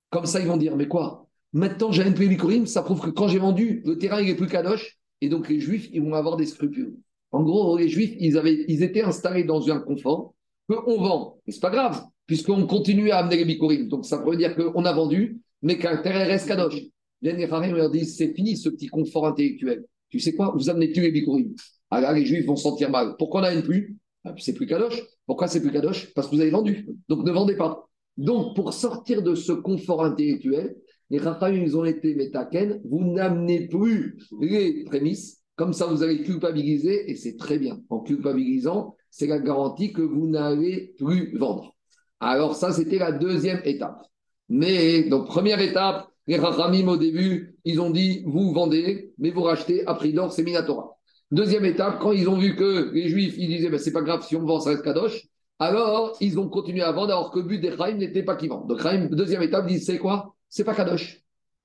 [0.09, 1.27] Comme ça, ils vont dire, mais quoi?
[1.53, 4.29] Maintenant, j'ai un peu les Bikurim, ça prouve que quand j'ai vendu, le terrain, il
[4.29, 4.97] est plus kadosh.
[5.21, 6.95] Et donc, les Juifs, ils vont avoir des scrupules.
[7.31, 10.33] En gros, les Juifs, ils, étaient installés dans un confort
[10.67, 11.37] qu'on vend.
[11.47, 13.87] Et c'est pas grave, puisqu'on continue à amener les Bikurim.
[13.87, 16.81] Donc, ça veut dire qu'on a vendu, mais qu'un terrain reste kadosh.
[17.21, 19.85] Les leur disent c'est fini ce petit confort intellectuel.
[20.09, 20.53] Tu sais quoi?
[20.55, 21.53] Vous amenez plus les bikurim.
[21.91, 23.15] Alors les juifs vont se sentir mal.
[23.17, 23.97] Pourquoi on n'amène plus?
[24.23, 25.01] Ah, C'est plus kadosh.
[25.25, 26.13] Pourquoi c'est plus kadosh?
[26.13, 26.87] Parce que vous avez vendu.
[27.07, 27.87] Donc ne vendez pas.
[28.17, 30.75] Donc pour sortir de ce confort intellectuel,
[31.09, 32.81] les Rachamim, ils ont été métaken.
[32.85, 35.38] Vous n'amenez plus les prémices.
[35.59, 37.81] Comme ça, vous allez culpabiliser et c'est très bien.
[37.89, 41.75] En culpabilisant, c'est la garantie que vous n'allez plus vendre.
[42.21, 44.01] Alors ça, c'était la deuxième étape.
[44.47, 49.41] Mais donc première étape, les Rachamim, au début, ils ont dit vous vendez, mais vous
[49.41, 50.97] rachetez à prix d'or, c'est Minatora.
[51.29, 54.25] Deuxième étape, quand ils ont vu que les Juifs, ils disaient ben, c'est pas grave
[54.25, 55.27] si on vend, ça reste Kadosh,
[55.59, 58.47] alors ils ont continué à vendre alors que le but des Chaim n'était pas qu'ils
[58.47, 58.69] vendent.
[58.69, 60.37] Donc, deuxième étape, ils disent c'est quoi?
[60.47, 61.21] C'est pas Kadosh.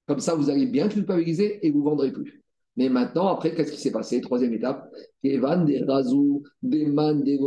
[0.08, 2.43] Comme ça, vous allez bien culpabiliser et vous vendrez plus.
[2.76, 4.20] Mais maintenant, après, qu'est-ce qui s'est passé?
[4.20, 4.90] Troisième étape,
[5.22, 7.38] Evan, des Razou, des Man, des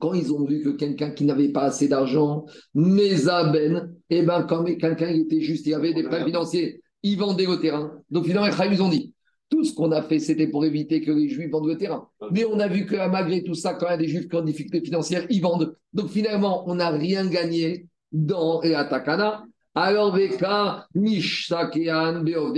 [0.00, 2.44] quand ils ont vu que quelqu'un qui n'avait pas assez d'argent,
[2.74, 7.18] Mesaben, et eh ben, quand quelqu'un était juste, il y avait des prêts financiers, ils
[7.18, 7.92] vendaient le terrain.
[8.10, 9.14] Donc finalement, ils ont dit,
[9.48, 12.06] tout ce qu'on a fait, c'était pour éviter que les Juifs vendent le terrain.
[12.32, 14.36] Mais on a vu que malgré tout ça, quand il y a des Juifs qui
[14.36, 15.74] ont des difficultés financières, ils vendent.
[15.94, 19.44] Donc finalement, on n'a rien gagné dans la Takana.
[19.74, 22.56] Alors, Veka, Mishtakean, Beov,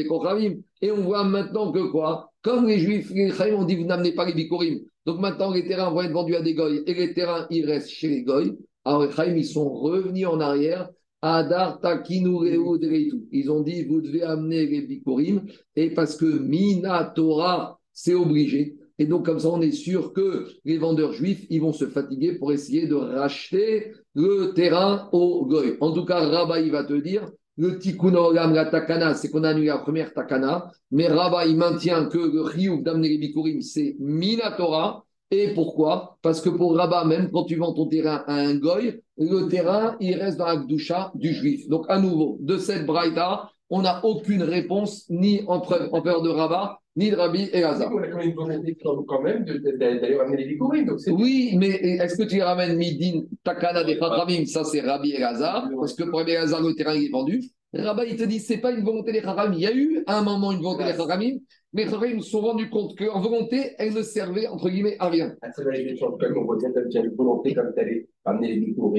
[0.81, 2.31] Et on voit maintenant que quoi?
[2.43, 4.81] Comme les Juifs, les Chaim ont dit, vous n'amenez pas les Bikorim.
[5.07, 7.91] Donc maintenant, les terrains vont être vendus à des goy et les terrains, ils restent
[7.91, 8.57] chez les goy.
[8.85, 10.89] Alors, les ils sont revenus en arrière.
[11.23, 15.43] Adar Ils ont dit, vous devez amener les bikurim.
[15.77, 18.77] Et parce que Mina Torah, c'est obligé.
[19.01, 22.35] Et donc, comme ça, on est sûr que les vendeurs juifs, ils vont se fatiguer
[22.35, 25.79] pour essayer de racheter le terrain au goy.
[25.81, 29.43] En tout cas, Rabat, il va te dire, le tikkun olam, la takana, c'est qu'on
[29.45, 33.63] a annulé la première takana, mais Rabat, il maintient que le riouf d'amener les bikurim,
[33.63, 35.07] c'est minatora.
[35.31, 36.19] Et pourquoi?
[36.21, 39.97] Parce que pour Rabat, même quand tu vends ton terrain à un goy, le terrain,
[40.01, 41.67] il reste dans la gdoucha du juif.
[41.69, 46.23] Donc, à nouveau, de cette braïta, on n'a aucune réponse, ni en, preuve, en peur
[46.23, 47.91] de Rabat, ni de Rabbi et Hazar.
[47.95, 50.97] On a quand même d'aller ramener les bikurim.
[51.09, 55.69] Oui, mais est-ce que tu ramènes Midin, Takana des Chachamim Ça, c'est Rabbi et Hazar.
[55.79, 57.43] Parce que pour Rabbi et Hazar, le terrain est vendu.
[57.73, 59.55] Rabat, il te dit, c'est pas une volonté des Chachamim.
[59.55, 61.37] Il y a eu à un moment une volonté des Chachamim,
[61.73, 65.35] mais Chachamim se sont rendus compte qu'en volonté, elle ne servait, entre guillemets, à rien.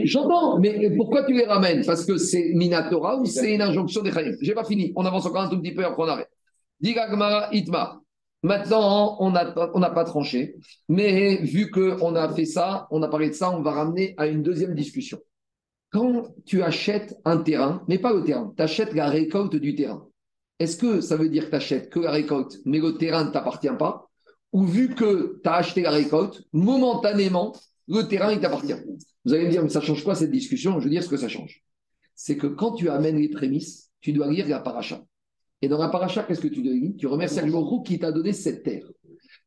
[0.06, 1.85] J'entends, mais pourquoi tu les ramènes?
[1.85, 4.93] Parce que c'est Minatora ou c'est une injonction des Chachamim J'ai pas fini.
[4.95, 6.30] On avance encore un tout petit peu après on arrête.
[6.80, 8.02] Digagmara Itma.
[8.43, 10.56] Maintenant, on n'a pas tranché,
[10.89, 14.26] mais vu qu'on a fait ça, on a parlé de ça, on va ramener à
[14.26, 15.19] une deuxième discussion.
[15.91, 20.07] Quand tu achètes un terrain, mais pas le terrain, tu achètes la récolte du terrain,
[20.61, 23.31] est-ce que ça veut dire que tu achètes que la récolte, mais le terrain ne
[23.31, 24.09] t'appartient pas
[24.51, 27.55] Ou vu que tu as acheté la récolte, momentanément,
[27.88, 28.75] le terrain, il t'appartient
[29.25, 30.79] Vous allez me dire, mais ça change quoi cette discussion?
[30.79, 31.63] Je veux dire ce que ça change.
[32.15, 35.03] C'est que quand tu amènes les prémices, tu dois lire la paracha.
[35.63, 38.63] Et dans la paracha, qu'est-ce que tu dis Tu remercies Agmorou qui t'a donné cette
[38.63, 38.85] terre.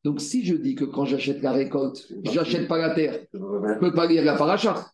[0.03, 3.79] Donc, si je dis que quand j'achète la récolte, j'achète pas la terre, je ne
[3.79, 4.87] peux pas lire la paracha,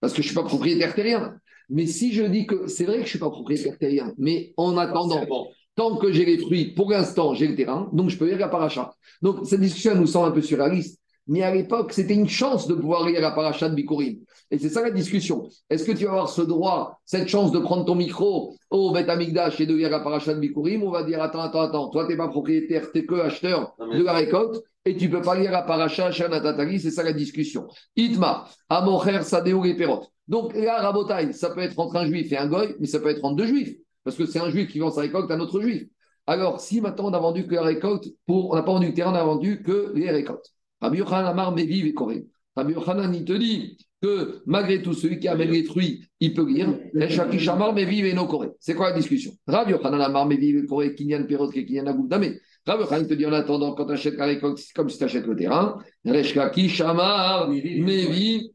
[0.00, 1.38] parce que je ne suis pas propriétaire terrien.
[1.68, 4.52] Mais si je dis que c'est vrai que je ne suis pas propriétaire terrien, mais
[4.56, 5.24] en attendant,
[5.74, 8.48] tant que j'ai les fruits, pour l'instant, j'ai le terrain, donc je peux lire la
[8.48, 8.92] paracha.
[9.20, 10.98] Donc, cette discussion nous semble un peu surréaliste.
[11.28, 14.18] Mais à l'époque, c'était une chance de pouvoir lire la paracha de Bikurim.
[14.50, 15.48] Et c'est ça la discussion.
[15.70, 19.08] Est-ce que tu vas avoir ce droit, cette chance de prendre ton micro au Beth
[19.08, 22.04] Amigdash et de lire la paracha de Bikurim On va dire attends, attends, attends, toi,
[22.04, 25.22] tu n'es pas propriétaire, tu n'es que acheteur de la récolte et tu ne peux
[25.22, 27.68] pas lire la paracha Shanatatari, c'est ça la discussion.
[27.94, 30.08] Itma, Amocher, Sadeo et Perot.
[30.26, 33.10] Donc là, Rabotai, ça peut être entre un juif et un goy, mais ça peut
[33.10, 33.76] être entre deux juifs.
[34.04, 35.84] Parce que c'est un juif qui vend sa récolte à un autre juif.
[36.26, 38.94] Alors, si maintenant on a vendu que la récolte, pour, on n'a pas vendu le
[38.94, 40.52] terrain, on a vendu que les récoltes.
[40.80, 42.26] Rabbi Yochanan Amar Meviv et Koré.
[42.56, 46.46] Rabbi Yochanan, il te dit que malgré tout, celui qui amène les fruits, il peut
[46.46, 46.68] lire.
[47.38, 48.50] Shamar Meviv et no Koré.
[48.60, 49.32] C'est quoi la discussion?
[49.46, 52.34] Rabbi Yochanan Amar Meviv et Koré, Kinyan Perot, Kinyan Agoudame.
[52.66, 55.04] Rabbi Yochanan te dit en attendant, quand tu achètes la récolte, c'est comme si tu
[55.04, 55.78] achètes le terrain.
[56.04, 58.50] Reshkaki Shamar Meviv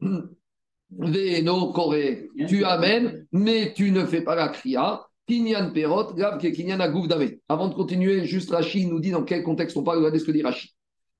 [0.90, 5.02] Veno Koré, tu amènes, mais tu ne fais pas la kriya.
[5.28, 7.30] Kinyan Perot, Gav Kinyan Dame.
[7.48, 10.32] Avant de continuer, juste Rachid nous dit dans quel contexte on parle, regardez ce que
[10.32, 10.70] dit Rachid.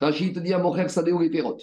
[0.01, 1.57] Rachid te dit à Mocher Sadeo les Perot,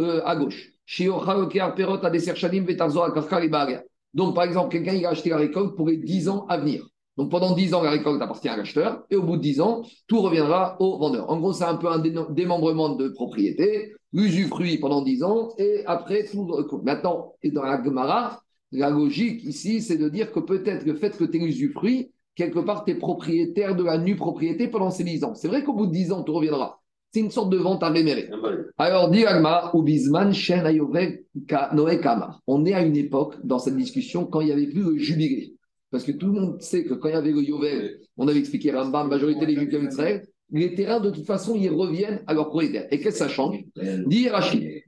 [0.00, 0.70] euh, à gauche.
[0.86, 3.80] Perot a des et
[4.14, 6.86] Donc, par exemple, quelqu'un il a acheté la récolte pour les 10 ans à venir.
[7.16, 9.82] Donc pendant 10 ans, la récolte appartient à l'acheteur, et au bout de 10 ans,
[10.06, 11.28] tout reviendra au vendeur.
[11.28, 16.26] En gros, c'est un peu un démembrement de propriété, usufruit pendant 10 ans, et après,
[16.26, 16.46] tout
[16.84, 18.40] Maintenant, et dans la Gemara,
[18.72, 22.60] la logique ici, c'est de dire que peut-être le fait que tu es usufruit, quelque
[22.60, 25.34] part, tu es propriétaire de la nue propriété pendant ces 10 ans.
[25.34, 26.80] C'est vrai qu'au bout de 10 ans, tout reviendra.
[27.10, 28.30] C'est une sorte de vente à réméré.
[28.76, 30.62] Alors, dit Agma, ou Bisman, Shen
[31.72, 32.38] Noé Kama.
[32.46, 35.54] On est à une époque, dans cette discussion, quand il n'y avait plus le jubilé.
[35.90, 38.38] Parce que tout le monde sait que quand il y avait le Yovel, on avait
[38.38, 42.48] expliqué Rambam, majorité des Juifs d'Israël, les terrains, de toute façon, ils reviennent à leur
[42.48, 42.86] propriétaire.
[42.90, 43.58] Et qu'est-ce que ça change?
[44.06, 44.82] Dit Rachid.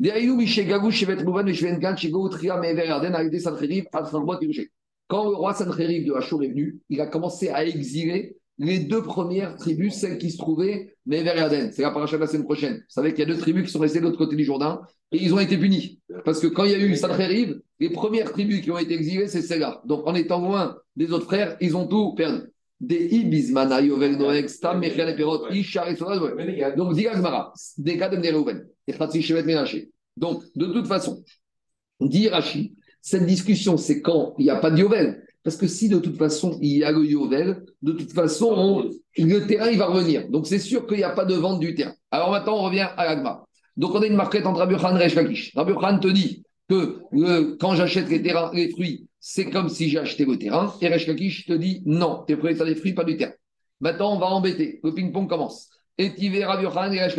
[5.09, 9.03] Quand le roi Sancheriv de Hachour est venu, il a commencé à exiler les deux
[9.03, 12.75] premières tribus, celles qui se trouvaient mais vers C'est la paracha de la semaine prochaine.
[12.75, 14.83] Vous savez qu'il y a deux tribus qui sont restées de l'autre côté du Jourdain
[15.11, 15.99] et ils ont été punis.
[16.25, 19.27] Parce que quand il y a eu Sancheriv, les premières tribus qui ont été exilées,
[19.27, 19.83] c'est celles-là.
[19.87, 22.43] Donc en étant loin des autres frères, ils ont tout perdu.
[22.81, 25.97] Des Yovel, Stam, Ishar et
[26.77, 29.89] Donc, des cas de et Shevet.
[30.17, 31.23] Donc, de toute façon,
[32.01, 35.23] dit Rashi, cette discussion, c'est quand il n'y a pas de Yovel.
[35.43, 39.47] Parce que si de toute façon il y a le Yovel, de toute façon, le
[39.47, 40.29] terrain il va revenir.
[40.29, 41.95] Donc c'est sûr qu'il n'y a pas de vente du terrain.
[42.11, 43.45] Alors maintenant on revient à l'Agma.
[43.77, 47.57] Donc on a une marquette entre Rabbi Khan et Resh Rabbi Khan te dit que
[47.59, 50.75] quand j'achète les, terrains, les fruits, c'est comme si j'ai acheté le terrain.
[50.81, 53.33] Et Resh te dit non, tu es propriétaire des fruits, pas du terrain.
[53.81, 54.81] Maintenant on va embêter.
[54.83, 55.69] Le ping-pong commence.
[55.99, 57.17] Et vas Rabbi Khan et Resh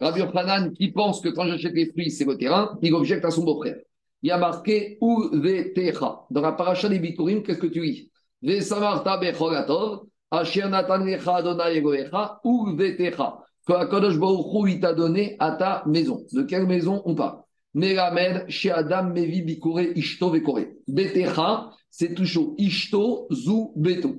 [0.00, 3.44] Rabbi qui pense que quand j'achète les fruits, c'est le terrain, il objecte à son
[3.44, 3.76] beau-frère
[4.22, 6.26] il y a marqué Uvetecha.
[6.30, 8.10] Dans la paracha des Bikurim, qu'est-ce que tu dis
[8.42, 13.38] Vesamarta becholatov, Asher Natan Lecha Adonai Egoecha, Uvetecha.
[13.66, 16.24] Que Akadosh Baruch il t'a donné à ta maison.
[16.32, 17.42] De quelle maison on parle?
[17.74, 20.64] Melamed, chez Adam, Mevi, Bikure, Ishto, Vekore.
[20.86, 24.16] Betecha, c'est toujours Ishto, Zu, Beto.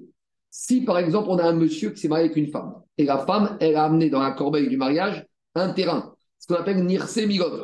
[0.52, 3.20] Si par exemple on a un monsieur qui s'est marié avec une femme, et la
[3.20, 7.20] femme, elle a amené dans la corbeille du mariage un terrain, ce qu'on appelle Nirse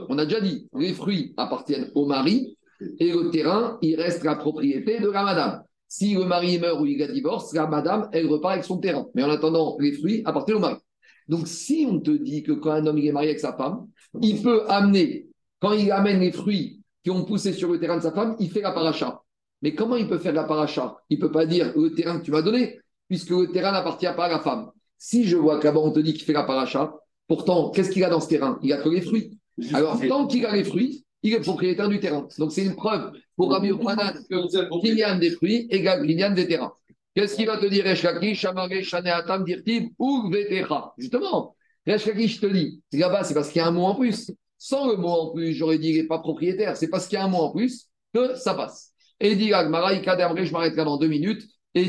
[0.10, 2.58] On a déjà dit, les fruits appartiennent au mari
[3.00, 5.64] et le terrain, il reste la propriété de la madame.
[5.88, 9.06] Si le mari meurt ou il divorce, la madame, elle repart avec son terrain.
[9.16, 10.76] Mais en attendant, les fruits appartiennent au mari.
[11.28, 13.88] Donc, si on te dit que quand un homme est marié avec sa femme,
[14.22, 15.28] il peut amener,
[15.66, 18.52] quand il amène les fruits qui ont poussé sur le terrain de sa femme, il
[18.52, 19.24] fait la paracha.
[19.64, 20.96] Mais comment il peut faire la paracha?
[21.10, 24.06] Il ne peut pas dire le terrain que tu m'as donné, puisque le terrain n'appartient
[24.16, 24.70] pas à la femme.
[25.00, 26.94] Si je vois qu'avant on te dit qu'il fait la paracha,
[27.28, 28.60] Pourtant, qu'est-ce qu'il a dans ce terrain?
[28.62, 29.40] Il a que les fruits.
[29.74, 32.28] Alors, tant qu'il a les fruits, il est propriétaire du terrain.
[32.38, 36.74] Donc, c'est une preuve pour Rabbi Yochanan a des fruits égale a des terrains.
[37.16, 40.94] Qu'est-ce qu'il va te dire, Eshkaki, Shamare, Shaneatam, Dirtib, ou Vetecha?
[40.98, 41.56] Justement,
[41.88, 44.32] je te dis, là-bas, c'est parce qu'il y a un mot en plus.
[44.68, 46.76] Sans le mot en plus, j'aurais dit qu'il n'est pas propriétaire.
[46.76, 48.94] C'est parce qu'il y a un mot en plus que ça passe.
[49.20, 51.44] Et dit Agmara, je m'arrête là dans deux minutes.
[51.76, 51.84] Et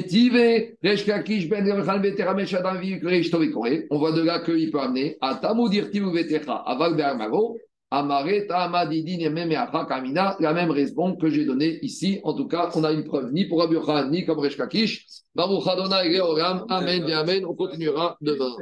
[3.90, 7.56] on voit de là qu'il peut amener à Tamoudir Tivu Vetecha, Be'amago,
[7.90, 9.34] Amare Tamadidin
[9.88, 12.20] Kamina, la même raison que j'ai donnée ici.
[12.24, 15.06] En tout cas, on a une preuve ni pour Aburkhan, ni comme Reshkakish.
[15.34, 16.20] Baruch Adonai
[16.68, 17.46] Amen, Amen.
[17.46, 18.54] On continuera demain.